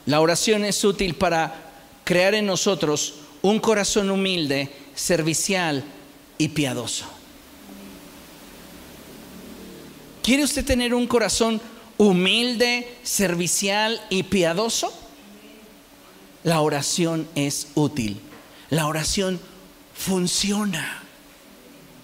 La 0.07 0.19
oración 0.19 0.65
es 0.65 0.83
útil 0.83 1.13
para 1.13 1.73
crear 2.03 2.33
en 2.33 2.47
nosotros 2.47 3.15
un 3.43 3.59
corazón 3.59 4.09
humilde, 4.09 4.71
servicial, 4.95 5.83
y 6.37 6.49
piadoso. 6.49 7.05
¿Quiere 10.23 10.43
usted 10.43 10.65
tener 10.65 10.93
un 10.93 11.07
corazón 11.07 11.61
humilde, 11.97 12.97
servicial 13.03 14.01
y 14.09 14.23
piadoso? 14.23 14.93
La 16.43 16.61
oración 16.61 17.27
es 17.35 17.67
útil. 17.75 18.19
La 18.69 18.87
oración 18.87 19.39
funciona. 19.93 21.03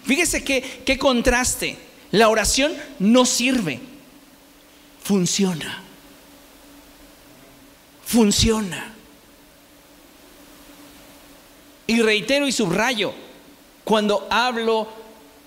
Fíjese 0.06 0.44
qué, 0.44 0.84
qué 0.86 0.98
contraste. 0.98 1.78
La 2.12 2.30
oración 2.30 2.74
no 3.00 3.26
sirve. 3.26 3.80
Funciona. 5.04 5.82
Funciona. 8.06 8.94
Y 11.88 12.02
reitero 12.02 12.48
y 12.48 12.52
subrayo, 12.52 13.14
cuando 13.84 14.28
hablo 14.30 14.88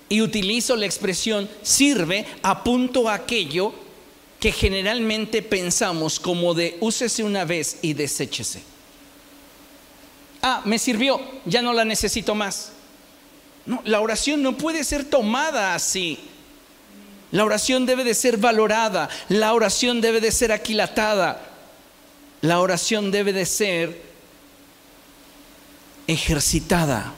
y 0.09 0.21
utilizo 0.21 0.75
la 0.75 0.85
expresión 0.85 1.49
sirve, 1.61 2.25
apunto 2.43 3.09
a 3.09 3.15
aquello 3.15 3.73
que 4.39 4.51
generalmente 4.51 5.41
pensamos 5.41 6.19
como 6.19 6.53
de 6.53 6.77
úsese 6.79 7.23
una 7.23 7.45
vez 7.45 7.79
y 7.81 7.93
deséchese. 7.93 8.61
Ah, 10.41 10.61
me 10.65 10.77
sirvió, 10.77 11.19
ya 11.45 11.61
no 11.61 11.73
la 11.73 11.83
necesito 11.83 12.35
más. 12.35 12.71
No, 13.65 13.81
la 13.83 13.99
oración 13.99 14.41
no 14.43 14.57
puede 14.57 14.83
ser 14.83 15.03
tomada 15.03 15.73
así. 15.73 16.19
La 17.31 17.43
oración 17.43 17.85
debe 17.85 18.03
de 18.05 18.13
ser 18.13 18.37
valorada, 18.37 19.09
la 19.27 19.53
oración 19.53 19.99
debe 19.99 20.21
de 20.21 20.31
ser 20.31 20.53
aquilatada, 20.53 21.41
la 22.41 22.61
oración 22.61 23.11
debe 23.11 23.33
de 23.33 23.45
ser 23.45 24.01
ejercitada. 26.07 27.13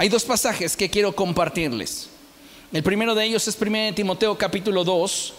Hay 0.00 0.08
dos 0.08 0.24
pasajes 0.24 0.78
que 0.78 0.88
quiero 0.88 1.14
compartirles. 1.14 2.08
El 2.72 2.82
primero 2.82 3.14
de 3.14 3.22
ellos 3.22 3.46
es 3.46 3.60
1 3.60 3.94
Timoteo 3.94 4.38
capítulo 4.38 4.82
2. 4.82 5.34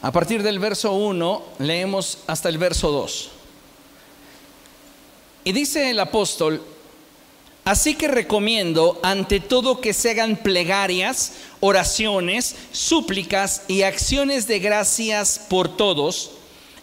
A 0.00 0.10
partir 0.10 0.42
del 0.42 0.58
verso 0.58 0.94
1 0.94 1.42
leemos 1.58 2.20
hasta 2.26 2.48
el 2.48 2.56
verso 2.56 2.90
2. 2.90 3.30
Y 5.44 5.52
dice 5.52 5.90
el 5.90 6.00
apóstol, 6.00 6.62
Así 7.66 7.96
que 7.96 8.06
recomiendo 8.06 9.00
ante 9.02 9.40
todo 9.40 9.80
que 9.80 9.92
se 9.92 10.10
hagan 10.10 10.36
plegarias, 10.36 11.32
oraciones, 11.58 12.54
súplicas 12.70 13.62
y 13.66 13.82
acciones 13.82 14.46
de 14.46 14.60
gracias 14.60 15.40
por 15.48 15.76
todos, 15.76 16.30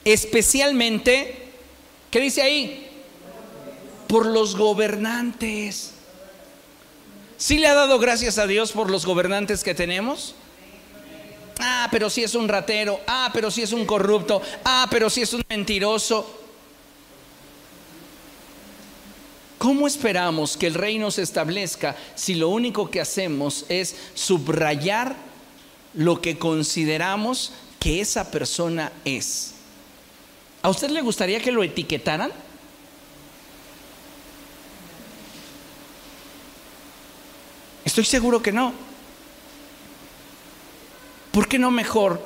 especialmente, 0.03 1.51
¿qué 2.11 2.19
dice 2.19 2.41
ahí? 2.41 2.85
Por 4.09 4.25
los 4.25 4.57
gobernantes. 4.57 5.93
¿Sí 7.37 7.59
le 7.59 7.67
ha 7.67 7.75
dado 7.75 7.97
gracias 7.97 8.37
a 8.37 8.45
Dios 8.45 8.73
por 8.73 8.91
los 8.91 9.05
gobernantes 9.05 9.63
que 9.63 9.73
tenemos? 9.73 10.35
Ah, 11.61 11.87
pero 11.91 12.09
si 12.09 12.25
es 12.25 12.35
un 12.35 12.49
ratero. 12.49 12.99
Ah, 13.07 13.29
pero 13.33 13.49
si 13.51 13.61
es 13.61 13.71
un 13.71 13.85
corrupto. 13.85 14.41
Ah, 14.65 14.87
pero 14.91 15.09
si 15.09 15.21
es 15.21 15.31
un 15.31 15.43
mentiroso. 15.47 16.42
¿Cómo 19.63 19.87
esperamos 19.87 20.57
que 20.57 20.67
el 20.67 20.73
reino 20.73 21.09
se 21.09 21.21
establezca 21.21 21.95
si 22.15 22.35
lo 22.35 22.49
único 22.49 22.91
que 22.91 22.99
hacemos 22.99 23.65
es 23.69 23.95
subrayar 24.13 25.15
lo 25.93 26.19
que 26.19 26.37
consideramos 26.37 27.53
que 27.79 28.01
esa 28.01 28.29
persona 28.29 28.91
es? 29.05 29.53
¿A 30.63 30.69
usted 30.69 30.89
le 30.89 30.99
gustaría 30.99 31.39
que 31.39 31.53
lo 31.53 31.63
etiquetaran? 31.63 32.29
Estoy 37.85 38.03
seguro 38.03 38.43
que 38.43 38.51
no. 38.51 38.73
¿Por 41.31 41.47
qué 41.47 41.57
no 41.57 41.71
mejor 41.71 42.21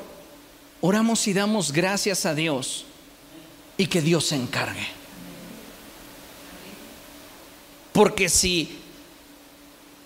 oramos 0.81 1.27
y 1.27 1.33
damos 1.33 1.71
gracias 1.71 2.25
a 2.25 2.33
Dios 2.33 2.87
y 3.77 3.85
que 3.85 4.01
Dios 4.01 4.25
se 4.25 4.37
encargue? 4.37 4.96
Porque 7.97 8.29
si 8.29 8.77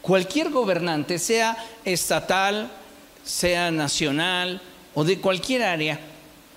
cualquier 0.01 0.49
gobernante, 0.49 1.19
sea 1.19 1.57
estatal, 1.83 2.71
sea 3.21 3.69
nacional 3.69 4.61
o 4.93 5.03
de 5.03 5.19
cualquier 5.19 5.63
área, 5.63 5.99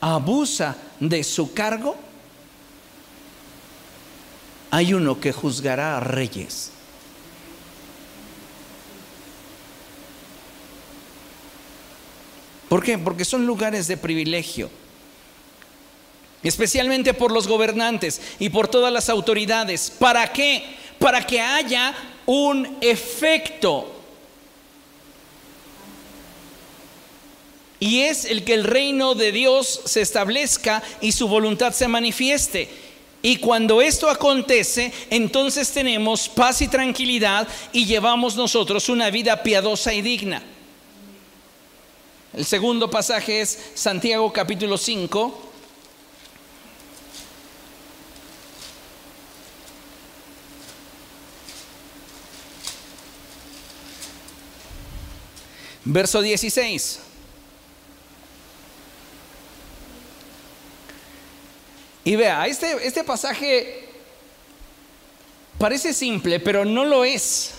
abusa 0.01 0.76
de 1.01 1.24
su 1.24 1.53
cargo, 1.53 1.96
hay 4.71 4.95
uno 4.95 5.18
que 5.18 5.33
juzgará 5.33 5.96
a 5.96 6.00
reyes. 6.00 6.71
¿Por 12.68 12.80
qué? 12.80 12.96
Porque 12.96 13.25
son 13.25 13.45
lugares 13.45 13.88
de 13.88 13.96
privilegio 13.96 14.71
especialmente 16.45 17.14
por 17.14 17.33
los 17.33 17.49
gobernantes 17.49 18.21
y 18.38 18.50
por 18.50 18.68
todas 18.68 18.92
las 18.92 19.08
autoridades. 19.08 19.91
¿Para 19.91 20.30
qué? 20.33 20.63
Para 21.05 21.26
que 21.26 21.39
haya 21.39 21.95
un 22.25 22.79
efecto. 22.81 23.93
Y 27.79 28.01
es 28.01 28.25
el 28.25 28.43
que 28.43 28.55
el 28.55 28.64
reino 28.64 29.14
de 29.14 29.31
Dios 29.31 29.83
se 29.85 30.01
establezca 30.01 30.83
y 31.03 31.13
su 31.13 31.29
voluntad 31.29 31.75
se 31.75 31.89
manifieste. 31.89 32.71
Y 33.21 33.37
cuando 33.37 33.83
esto 33.83 34.09
acontece, 34.09 34.95
entonces 35.11 35.71
tenemos 35.72 36.26
paz 36.26 36.63
y 36.63 36.68
tranquilidad 36.68 37.47
y 37.75 37.85
llevamos 37.85 38.35
nosotros 38.35 38.89
una 38.89 39.11
vida 39.11 39.43
piadosa 39.43 39.93
y 39.93 40.01
digna. 40.01 40.43
El 42.33 42.47
segundo 42.47 42.89
pasaje 42.89 43.43
es 43.43 43.72
Santiago 43.75 44.33
capítulo 44.33 44.79
5, 44.79 45.53
Verso 55.84 56.22
16. 56.22 57.00
Y 62.04 62.16
vea, 62.16 62.46
este, 62.46 62.86
este 62.86 63.02
pasaje 63.04 63.88
parece 65.58 65.92
simple, 65.94 66.40
pero 66.40 66.64
no 66.64 66.84
lo 66.84 67.04
es. 67.04 67.52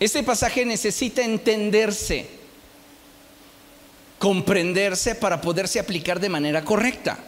Este 0.00 0.22
pasaje 0.22 0.64
necesita 0.64 1.22
entenderse, 1.22 2.26
comprenderse 4.18 5.14
para 5.14 5.40
poderse 5.40 5.78
aplicar 5.78 6.18
de 6.18 6.28
manera 6.28 6.64
correcta. 6.64 7.18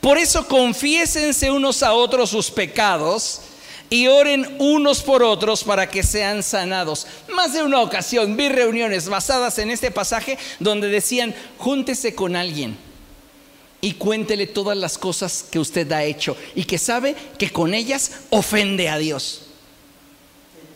Por 0.00 0.18
eso 0.18 0.46
confiésense 0.46 1.50
unos 1.50 1.82
a 1.82 1.92
otros 1.92 2.30
sus 2.30 2.50
pecados 2.50 3.42
y 3.90 4.06
oren 4.06 4.56
unos 4.60 5.02
por 5.02 5.24
otros 5.24 5.64
para 5.64 5.90
que 5.90 6.04
sean 6.04 6.44
sanados. 6.44 7.08
Más 7.34 7.52
de 7.52 7.64
una 7.64 7.80
ocasión 7.80 8.36
vi 8.36 8.48
reuniones 8.48 9.08
basadas 9.08 9.58
en 9.58 9.70
este 9.70 9.90
pasaje 9.90 10.38
donde 10.60 10.88
decían, 10.88 11.34
júntese 11.58 12.14
con 12.14 12.36
alguien 12.36 12.78
y 13.80 13.94
cuéntele 13.94 14.46
todas 14.46 14.76
las 14.76 14.96
cosas 14.96 15.44
que 15.50 15.58
usted 15.58 15.90
ha 15.90 16.04
hecho 16.04 16.36
y 16.54 16.64
que 16.64 16.78
sabe 16.78 17.16
que 17.36 17.50
con 17.50 17.74
ellas 17.74 18.12
ofende 18.30 18.88
a 18.88 18.98
Dios. 18.98 19.46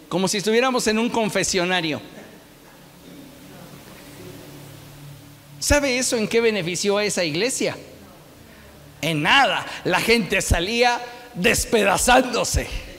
Como 0.09 0.27
si 0.27 0.39
estuviéramos 0.39 0.87
en 0.89 0.99
un 0.99 1.09
confesionario. 1.09 2.01
¿Sabe 5.61 5.99
eso 5.99 6.17
en 6.17 6.29
qué 6.29 6.41
benefició 6.41 6.99
a 6.99 7.05
esa 7.05 7.25
iglesia? 7.25 7.77
En 9.01 9.23
nada. 9.23 9.65
La 9.85 10.01
gente 10.01 10.43
salía 10.43 11.01
despedazándose. 11.35 12.94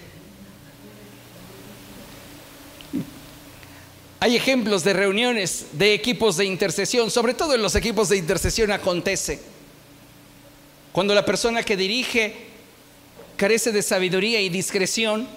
Hay 4.19 4.35
ejemplos 4.35 4.83
de 4.83 4.93
reuniones 4.93 5.65
de 5.73 5.93
equipos 5.93 6.37
de 6.37 6.45
intercesión, 6.45 7.11
sobre 7.11 7.33
todo 7.33 7.53
en 7.53 7.61
los 7.61 7.75
equipos 7.75 8.09
de 8.09 8.17
intercesión 8.17 8.71
acontece. 8.71 9.39
Cuando 10.91 11.13
la 11.13 11.25
persona 11.25 11.63
que 11.63 11.75
dirige 11.75 12.33
carece 13.35 13.71
de 13.71 13.81
sabiduría 13.81 14.39
y 14.39 14.49
discreción, 14.49 15.27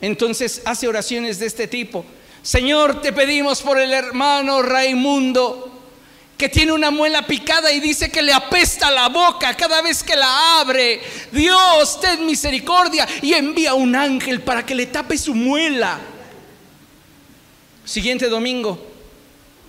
entonces 0.00 0.62
hace 0.64 0.88
oraciones 0.88 1.38
de 1.38 1.46
este 1.46 1.68
tipo. 1.68 2.04
Señor, 2.42 3.00
te 3.00 3.12
pedimos 3.12 3.62
por 3.62 3.78
el 3.78 3.92
hermano 3.92 4.60
Raimundo, 4.62 5.70
que 6.36 6.48
tiene 6.48 6.72
una 6.72 6.90
muela 6.90 7.26
picada 7.26 7.72
y 7.72 7.80
dice 7.80 8.10
que 8.10 8.20
le 8.20 8.32
apesta 8.32 8.90
la 8.90 9.08
boca 9.08 9.56
cada 9.56 9.80
vez 9.80 10.02
que 10.02 10.16
la 10.16 10.60
abre. 10.60 11.00
Dios, 11.30 12.00
ten 12.00 12.26
misericordia 12.26 13.06
y 13.22 13.32
envía 13.32 13.74
un 13.74 13.94
ángel 13.94 14.42
para 14.42 14.66
que 14.66 14.74
le 14.74 14.86
tape 14.86 15.16
su 15.16 15.34
muela. 15.34 16.00
Siguiente 17.84 18.28
domingo, 18.28 18.78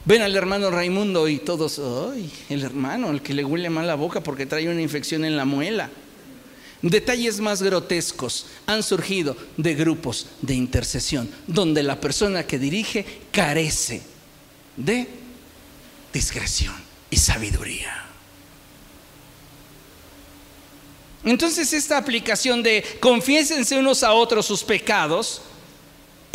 ven 0.06 0.22
al 0.22 0.36
hermano 0.36 0.72
Raimundo 0.72 1.28
y 1.28 1.40
todos, 1.40 1.80
ay, 1.80 2.32
el 2.50 2.64
hermano, 2.64 3.12
el 3.12 3.22
que 3.22 3.34
le 3.34 3.44
huele 3.44 3.70
mal 3.70 3.88
la 3.88 3.96
boca 3.96 4.22
porque 4.22 4.46
trae 4.46 4.70
una 4.70 4.82
infección 4.82 5.26
en 5.26 5.36
la 5.36 5.46
muela. 5.46 5.90
Detalles 6.82 7.40
más 7.40 7.62
grotescos 7.62 8.46
han 8.68 8.84
surgido 8.84 9.36
de 9.58 9.74
grupos 9.74 10.28
de 10.42 10.54
intercesión, 10.54 11.30
donde 11.48 11.84
la 11.84 12.00
persona 12.00 12.46
que 12.46 12.60
dirige 12.60 13.06
carece 13.32 14.02
de 14.78 15.08
discreción 16.14 16.76
y 17.10 17.18
sabiduría. 17.18 18.06
Entonces 21.24 21.74
esta 21.74 21.98
aplicación 21.98 22.62
de 22.62 22.84
confiésense 23.00 23.78
unos 23.78 24.04
a 24.04 24.14
otros 24.14 24.46
sus 24.46 24.64
pecados, 24.64 25.42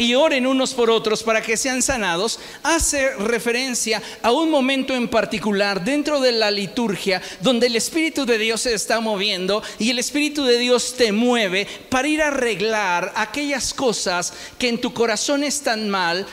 y 0.01 0.14
oren 0.14 0.47
unos 0.47 0.72
por 0.72 0.90
otros 0.90 1.22
para 1.22 1.43
que 1.43 1.59
sean 1.59 1.82
sanados, 1.82 2.40
hace 2.62 3.10
referencia 3.16 4.02
a 4.22 4.32
un 4.32 4.51
momento 4.51 4.94
en 4.94 5.09
particular 5.09 5.85
dentro 5.85 6.20
de 6.20 6.32
la 6.32 6.51
liturgia 6.51 7.20
donde 7.43 7.66
el 7.66 7.77
Espíritu 7.77 8.24
de 8.24 8.39
Dios 8.39 8.62
se 8.62 8.72
está 8.72 9.01
moviendo 9.01 9.62
y 9.78 9.90
el 9.90 9.98
Espíritu 9.98 10.43
de 10.44 10.56
Dios 10.56 10.94
te 10.97 11.12
mueve 11.12 11.66
para 11.90 12.09
ir 12.09 12.22
a 12.22 12.28
arreglar 12.28 13.12
aquellas 13.14 13.74
cosas 13.74 14.32
que 14.59 14.70
en 14.70 14.81
tu 14.81 14.94
corazón 14.94 15.44
están 15.44 15.90
mal 15.90 16.27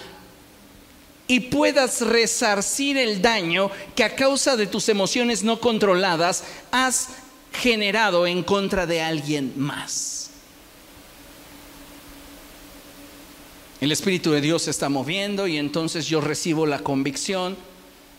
y 1.28 1.42
puedas 1.42 2.00
resarcir 2.00 2.98
el 2.98 3.22
daño 3.22 3.70
que 3.98 4.06
a 4.06 4.16
causa 4.16 4.56
de 4.56 4.68
tus 4.68 4.88
emociones 4.88 5.44
no 5.44 5.60
controladas 5.60 6.46
has 6.72 7.10
generado 7.52 8.26
en 8.28 8.44
contra 8.44 8.86
de 8.86 9.02
alguien 9.02 9.52
más. 9.58 10.17
El 13.80 13.92
Espíritu 13.92 14.32
de 14.32 14.42
Dios 14.42 14.64
se 14.64 14.72
está 14.72 14.90
moviendo 14.90 15.48
y 15.48 15.58
entonces 15.58 16.08
yo 16.08 16.20
recibo 16.20 16.66
la 16.66 16.80
convicción 16.80 17.56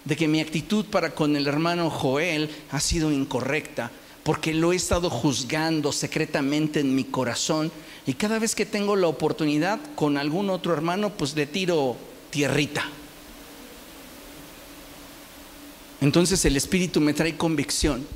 de 0.05 0.17
que 0.17 0.29
mi 0.29 0.41
actitud 0.41 0.85
para 0.85 1.15
con 1.15 1.35
el 1.35 1.49
hermano 1.49 1.91
Joel 1.91 2.49
ha 2.71 2.79
sido 2.79 3.11
incorrecta, 3.11 3.91
porque 4.23 4.55
lo 4.55 4.73
he 4.73 4.77
estado 4.77 5.11
juzgando 5.11 5.91
secretamente 5.91 6.79
en 6.79 6.95
mi 6.95 7.03
corazón 7.03 7.73
y 8.07 8.15
cada 8.15 8.39
vez 8.39 8.55
que 8.55 8.67
tengo 8.67 8.95
la 8.95 9.09
oportunidad 9.09 9.81
con 9.97 10.17
algún 10.17 10.49
otro 10.49 10.73
hermano, 10.73 11.11
pues 11.11 11.35
le 11.35 11.47
tiro 11.47 11.97
tierrita. 12.31 12.85
Entonces 16.01 16.45
el 16.45 16.57
Espíritu 16.57 17.01
me 17.01 17.15
trae 17.15 17.37
convicción 17.37 18.07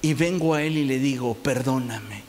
y 0.00 0.14
vengo 0.14 0.54
a 0.54 0.62
Él 0.62 0.76
y 0.78 0.84
le 0.84 1.00
digo, 1.00 1.34
perdóname, 1.34 2.22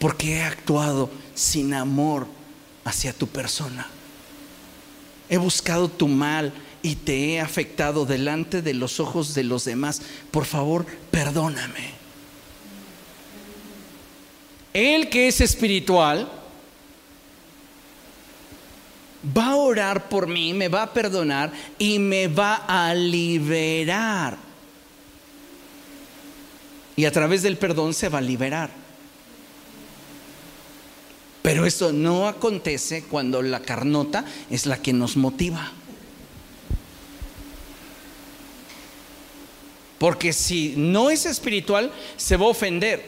porque 0.00 0.38
he 0.38 0.42
actuado 0.42 1.10
sin 1.36 1.72
amor 1.72 2.35
hacia 2.86 3.12
tu 3.12 3.26
persona. 3.26 3.86
He 5.28 5.36
buscado 5.36 5.88
tu 5.88 6.06
mal 6.06 6.52
y 6.82 6.94
te 6.94 7.32
he 7.32 7.40
afectado 7.40 8.06
delante 8.06 8.62
de 8.62 8.74
los 8.74 9.00
ojos 9.00 9.34
de 9.34 9.42
los 9.42 9.64
demás. 9.64 10.00
Por 10.30 10.44
favor, 10.44 10.86
perdóname. 11.10 11.90
El 14.72 15.08
que 15.08 15.26
es 15.26 15.40
espiritual 15.40 16.30
va 19.36 19.46
a 19.46 19.56
orar 19.56 20.08
por 20.08 20.28
mí, 20.28 20.54
me 20.54 20.68
va 20.68 20.84
a 20.84 20.92
perdonar 20.92 21.52
y 21.78 21.98
me 21.98 22.28
va 22.28 22.54
a 22.68 22.94
liberar. 22.94 24.36
Y 26.94 27.04
a 27.04 27.10
través 27.10 27.42
del 27.42 27.58
perdón 27.58 27.94
se 27.94 28.08
va 28.08 28.18
a 28.18 28.22
liberar. 28.22 28.85
Pero 31.46 31.64
eso 31.64 31.92
no 31.92 32.26
acontece 32.26 33.04
cuando 33.04 33.40
la 33.40 33.60
carnota 33.60 34.24
es 34.50 34.66
la 34.66 34.82
que 34.82 34.92
nos 34.92 35.16
motiva. 35.16 35.70
Porque 39.98 40.32
si 40.32 40.74
no 40.76 41.08
es 41.08 41.24
espiritual, 41.24 41.92
se 42.16 42.36
va 42.36 42.46
a 42.46 42.48
ofender 42.48 43.00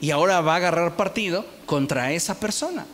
y 0.00 0.12
ahora 0.12 0.40
va 0.40 0.52
a 0.52 0.56
agarrar 0.58 0.94
partido 0.94 1.44
contra 1.66 2.12
esa 2.12 2.38
persona. 2.38 2.86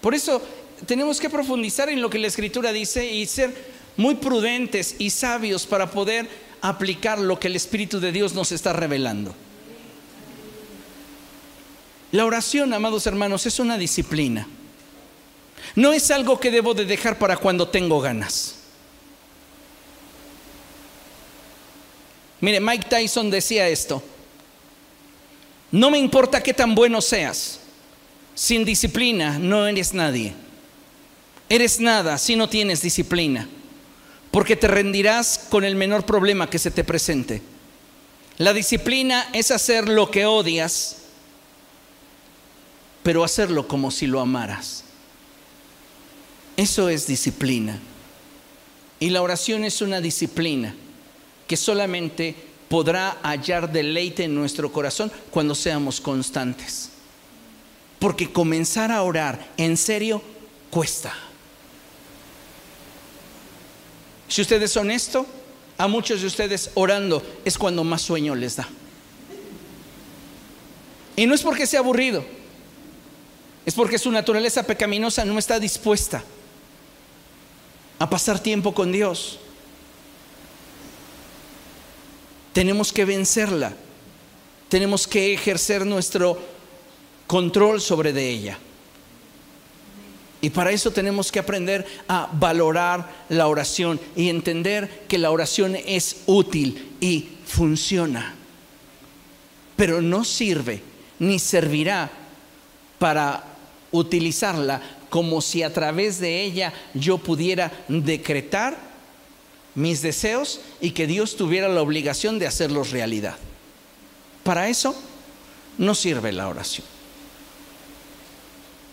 Por 0.00 0.14
eso 0.14 0.40
tenemos 0.86 1.18
que 1.18 1.28
profundizar 1.28 1.88
en 1.88 2.00
lo 2.00 2.08
que 2.08 2.20
la 2.20 2.28
escritura 2.28 2.72
dice 2.72 3.10
y 3.10 3.26
ser 3.26 3.52
muy 3.96 4.14
prudentes 4.14 4.94
y 5.00 5.10
sabios 5.10 5.66
para 5.66 5.90
poder 5.90 6.28
aplicar 6.60 7.18
lo 7.18 7.40
que 7.40 7.48
el 7.48 7.56
Espíritu 7.56 7.98
de 7.98 8.12
Dios 8.12 8.32
nos 8.32 8.52
está 8.52 8.72
revelando. 8.72 9.34
La 12.14 12.24
oración, 12.24 12.72
amados 12.72 13.08
hermanos, 13.08 13.44
es 13.44 13.58
una 13.58 13.76
disciplina. 13.76 14.46
No 15.74 15.92
es 15.92 16.12
algo 16.12 16.38
que 16.38 16.52
debo 16.52 16.72
de 16.72 16.84
dejar 16.84 17.18
para 17.18 17.36
cuando 17.36 17.66
tengo 17.66 18.00
ganas. 18.00 18.54
Mire, 22.40 22.60
Mike 22.60 22.86
Tyson 22.88 23.32
decía 23.32 23.68
esto. 23.68 24.00
No 25.72 25.90
me 25.90 25.98
importa 25.98 26.40
qué 26.40 26.54
tan 26.54 26.76
bueno 26.76 27.00
seas. 27.00 27.58
Sin 28.36 28.64
disciplina 28.64 29.40
no 29.40 29.66
eres 29.66 29.92
nadie. 29.92 30.34
Eres 31.48 31.80
nada 31.80 32.16
si 32.18 32.36
no 32.36 32.48
tienes 32.48 32.80
disciplina. 32.80 33.48
Porque 34.30 34.54
te 34.54 34.68
rendirás 34.68 35.46
con 35.50 35.64
el 35.64 35.74
menor 35.74 36.06
problema 36.06 36.48
que 36.48 36.60
se 36.60 36.70
te 36.70 36.84
presente. 36.84 37.42
La 38.38 38.52
disciplina 38.52 39.30
es 39.32 39.50
hacer 39.50 39.88
lo 39.88 40.12
que 40.12 40.26
odias 40.26 40.98
pero 43.04 43.22
hacerlo 43.22 43.68
como 43.68 43.92
si 43.92 44.08
lo 44.08 44.18
amaras. 44.18 44.82
Eso 46.56 46.88
es 46.88 47.06
disciplina. 47.06 47.78
Y 48.98 49.10
la 49.10 49.22
oración 49.22 49.64
es 49.64 49.82
una 49.82 50.00
disciplina 50.00 50.74
que 51.46 51.56
solamente 51.56 52.34
podrá 52.68 53.18
hallar 53.22 53.70
deleite 53.70 54.24
en 54.24 54.34
nuestro 54.34 54.72
corazón 54.72 55.12
cuando 55.30 55.54
seamos 55.54 56.00
constantes. 56.00 56.90
Porque 57.98 58.32
comenzar 58.32 58.90
a 58.90 59.02
orar 59.02 59.52
en 59.58 59.76
serio 59.76 60.22
cuesta. 60.70 61.12
Si 64.28 64.40
usted 64.40 64.62
es 64.62 64.76
honesto, 64.76 65.26
a 65.76 65.88
muchos 65.88 66.22
de 66.22 66.26
ustedes 66.26 66.70
orando 66.74 67.22
es 67.44 67.58
cuando 67.58 67.84
más 67.84 68.00
sueño 68.00 68.34
les 68.34 68.56
da. 68.56 68.66
Y 71.16 71.26
no 71.26 71.34
es 71.34 71.42
porque 71.42 71.66
sea 71.66 71.80
aburrido, 71.80 72.24
es 73.66 73.74
porque 73.74 73.98
su 73.98 74.10
naturaleza 74.10 74.62
pecaminosa 74.62 75.24
no 75.24 75.38
está 75.38 75.58
dispuesta 75.58 76.22
a 77.98 78.10
pasar 78.10 78.40
tiempo 78.40 78.74
con 78.74 78.92
Dios. 78.92 79.38
Tenemos 82.52 82.92
que 82.92 83.04
vencerla. 83.04 83.74
Tenemos 84.68 85.06
que 85.06 85.32
ejercer 85.32 85.86
nuestro 85.86 86.38
control 87.26 87.80
sobre 87.80 88.12
de 88.12 88.28
ella. 88.28 88.58
Y 90.40 90.50
para 90.50 90.72
eso 90.72 90.90
tenemos 90.90 91.32
que 91.32 91.38
aprender 91.38 91.86
a 92.06 92.28
valorar 92.32 93.24
la 93.30 93.48
oración 93.48 93.98
y 94.14 94.28
entender 94.28 95.06
que 95.08 95.16
la 95.16 95.30
oración 95.30 95.74
es 95.74 96.18
útil 96.26 96.96
y 97.00 97.28
funciona. 97.46 98.34
Pero 99.76 100.02
no 100.02 100.22
sirve 100.22 100.82
ni 101.18 101.38
servirá 101.38 102.10
para 102.98 103.53
utilizarla 103.94 104.80
como 105.08 105.40
si 105.40 105.62
a 105.62 105.72
través 105.72 106.18
de 106.18 106.42
ella 106.42 106.72
yo 106.94 107.18
pudiera 107.18 107.70
decretar 107.86 108.76
mis 109.76 110.02
deseos 110.02 110.60
y 110.80 110.90
que 110.90 111.06
Dios 111.06 111.36
tuviera 111.36 111.68
la 111.68 111.80
obligación 111.82 112.38
de 112.38 112.48
hacerlos 112.48 112.90
realidad. 112.90 113.36
Para 114.42 114.68
eso 114.68 114.94
no 115.78 115.94
sirve 115.94 116.32
la 116.32 116.48
oración. 116.48 116.86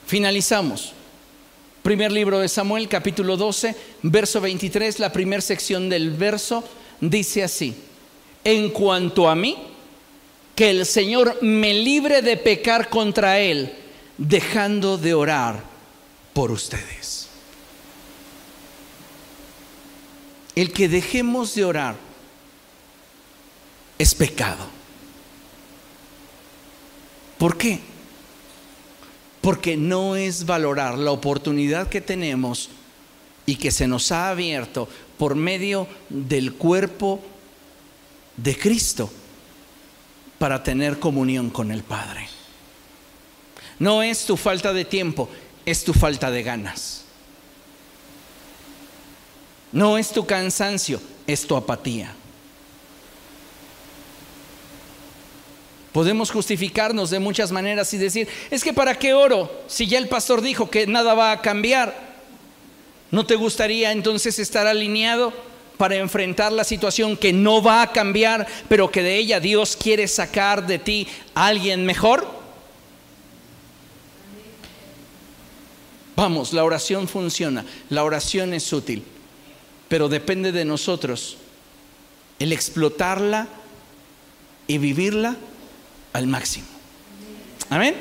Finalizamos. 0.06 0.94
Primer 1.82 2.12
libro 2.12 2.38
de 2.38 2.48
Samuel, 2.48 2.88
capítulo 2.88 3.38
12, 3.38 3.76
verso 4.04 4.40
23, 4.40 5.00
la 5.00 5.12
primera 5.12 5.42
sección 5.42 5.90
del 5.90 6.12
verso 6.12 6.64
dice 7.00 7.44
así, 7.44 7.74
en 8.44 8.70
cuanto 8.70 9.28
a 9.28 9.36
mí, 9.36 9.58
que 10.56 10.70
el 10.70 10.86
Señor 10.86 11.42
me 11.42 11.74
libre 11.74 12.22
de 12.22 12.38
pecar 12.38 12.90
contra 12.90 13.40
Él, 13.40 13.74
dejando 14.22 15.00
de 15.00 15.16
orar 15.16 15.64
por 16.34 16.52
ustedes. 16.52 17.28
El 20.56 20.72
que 20.72 20.88
dejemos 20.88 21.56
de 21.56 21.66
orar 21.66 21.96
es 23.98 24.14
pecado. 24.14 24.68
¿Por 27.40 27.58
qué? 27.58 27.80
Porque 29.42 29.76
no 29.76 30.16
es 30.16 30.46
valorar 30.46 31.00
la 31.00 31.12
oportunidad 31.12 31.90
que 31.90 32.02
tenemos 32.02 32.70
y 33.48 33.56
que 33.56 33.72
se 33.72 33.88
nos 33.88 34.12
ha 34.12 34.30
abierto 34.30 34.88
por 35.18 35.34
medio 35.34 35.88
del 36.10 36.54
cuerpo 36.54 37.22
de 38.38 38.56
Cristo 38.56 39.10
para 40.38 40.62
tener 40.62 41.00
comunión 41.00 41.50
con 41.50 41.72
el 41.72 41.82
Padre. 41.82 42.41
No 43.82 44.04
es 44.04 44.26
tu 44.26 44.38
falta 44.38 44.74
de 44.74 44.86
tiempo, 44.86 45.28
es 45.66 45.84
tu 45.84 45.92
falta 45.92 46.30
de 46.30 46.44
ganas. 46.44 47.02
No 49.72 49.98
es 49.98 50.12
tu 50.12 50.24
cansancio, 50.24 51.02
es 51.26 51.48
tu 51.48 51.56
apatía. 51.56 52.14
Podemos 55.92 56.30
justificarnos 56.30 57.10
de 57.10 57.20
muchas 57.20 57.52
maneras 57.52 57.92
y 57.96 57.98
decir, 57.98 58.28
es 58.52 58.64
que 58.64 58.72
¿para 58.72 59.00
qué 59.00 59.16
oro 59.16 59.52
si 59.66 59.88
ya 59.88 59.98
el 59.98 60.08
pastor 60.08 60.44
dijo 60.44 60.70
que 60.70 60.86
nada 60.86 61.16
va 61.16 61.32
a 61.32 61.42
cambiar? 61.42 62.12
¿No 63.10 63.26
te 63.26 63.34
gustaría 63.34 63.92
entonces 63.92 64.38
estar 64.38 64.68
alineado 64.68 65.34
para 65.80 65.96
enfrentar 65.96 66.52
la 66.52 66.66
situación 66.66 67.18
que 67.18 67.34
no 67.34 67.64
va 67.64 67.82
a 67.82 67.92
cambiar, 67.92 68.46
pero 68.70 68.92
que 68.92 69.02
de 69.02 69.18
ella 69.18 69.40
Dios 69.40 69.76
quiere 69.76 70.08
sacar 70.08 70.68
de 70.68 70.78
ti 70.78 71.08
a 71.34 71.48
alguien 71.48 71.84
mejor? 71.84 72.41
Vamos, 76.22 76.54
la 76.54 76.64
oración 76.64 77.08
funciona, 77.08 77.66
la 77.90 78.04
oración 78.04 78.54
es 78.54 78.72
útil, 78.72 79.02
pero 79.90 80.08
depende 80.08 80.52
de 80.52 80.66
nosotros 80.66 81.38
el 82.38 82.54
explotarla 82.54 83.48
y 84.68 84.78
vivirla 84.78 85.36
al 86.14 86.28
máximo. 86.28 86.68
Amén. 87.72 87.96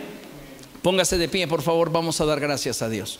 Póngase 0.82 1.16
de 1.16 1.30
pie, 1.30 1.48
por 1.48 1.62
favor, 1.62 1.90
vamos 1.90 2.20
a 2.20 2.26
dar 2.26 2.40
gracias 2.40 2.82
a 2.82 2.90
Dios. 2.90 3.18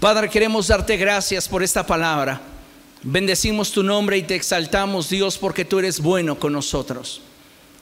Padre, 0.00 0.30
queremos 0.30 0.68
darte 0.68 0.96
gracias 0.96 1.46
por 1.46 1.62
esta 1.62 1.86
palabra. 1.86 2.40
Bendecimos 3.02 3.72
tu 3.72 3.82
nombre 3.82 4.16
y 4.16 4.22
te 4.22 4.36
exaltamos, 4.36 5.10
Dios, 5.10 5.36
porque 5.36 5.66
tú 5.66 5.80
eres 5.80 6.00
bueno 6.00 6.38
con 6.38 6.54
nosotros. 6.54 7.20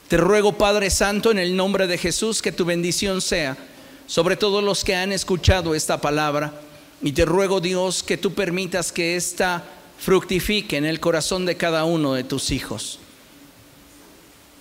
Te 0.08 0.16
ruego, 0.16 0.58
Padre 0.58 0.90
Santo, 0.90 1.30
en 1.30 1.38
el 1.38 1.54
nombre 1.54 1.86
de 1.86 1.98
Jesús, 1.98 2.42
que 2.42 2.50
tu 2.50 2.64
bendición 2.64 3.20
sea 3.20 3.56
sobre 4.06 4.36
todos 4.36 4.62
los 4.62 4.84
que 4.84 4.94
han 4.94 5.12
escuchado 5.12 5.74
esta 5.74 6.00
palabra. 6.00 6.60
Y 7.02 7.12
te 7.12 7.24
ruego, 7.24 7.60
Dios, 7.60 8.02
que 8.02 8.16
tú 8.16 8.34
permitas 8.34 8.92
que 8.92 9.16
ésta 9.16 9.64
fructifique 9.98 10.76
en 10.76 10.84
el 10.84 11.00
corazón 11.00 11.46
de 11.46 11.56
cada 11.56 11.84
uno 11.84 12.14
de 12.14 12.24
tus 12.24 12.50
hijos. 12.50 12.98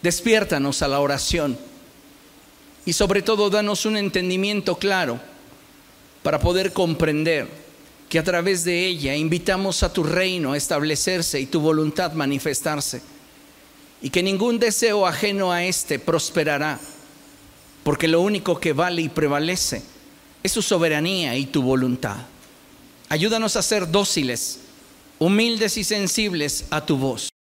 Despiértanos 0.02 0.82
a 0.82 0.88
la 0.88 1.00
oración 1.00 1.58
y 2.86 2.94
sobre 2.94 3.22
todo 3.22 3.50
danos 3.50 3.86
un 3.86 3.98
entendimiento 3.98 4.76
claro 4.76 5.20
para 6.22 6.40
poder 6.40 6.74
comprender 6.74 7.48
que 8.10 8.20
a 8.20 8.24
través 8.24 8.64
de 8.64 8.86
ella 8.86 9.16
invitamos 9.16 9.82
a 9.84 9.92
tu 9.92 10.04
reino 10.04 10.52
a 10.52 10.58
establecerse 10.58 11.40
y 11.40 11.46
tu 11.46 11.60
voluntad 11.60 12.14
manifestarse 12.14 13.02
y 14.02 14.10
que 14.10 14.22
ningún 14.22 14.60
deseo 14.60 15.08
ajeno 15.08 15.52
a 15.52 15.64
éste 15.64 15.98
prosperará, 15.98 16.80
porque 17.84 18.08
lo 18.08 18.22
único 18.22 18.60
que 18.60 18.74
vale 18.74 19.02
y 19.02 19.10
prevalece 19.10 19.84
es 20.42 20.54
tu 20.54 20.62
soberanía 20.62 21.38
y 21.38 21.46
tu 21.46 21.62
voluntad. 21.62 22.18
Ayúdanos 23.10 23.56
a 23.56 23.62
ser 23.62 23.92
dóciles, 23.92 24.60
humildes 25.20 25.78
y 25.78 25.84
sensibles 25.84 26.66
a 26.70 26.86
tu 26.86 26.98
voz. 26.98 27.33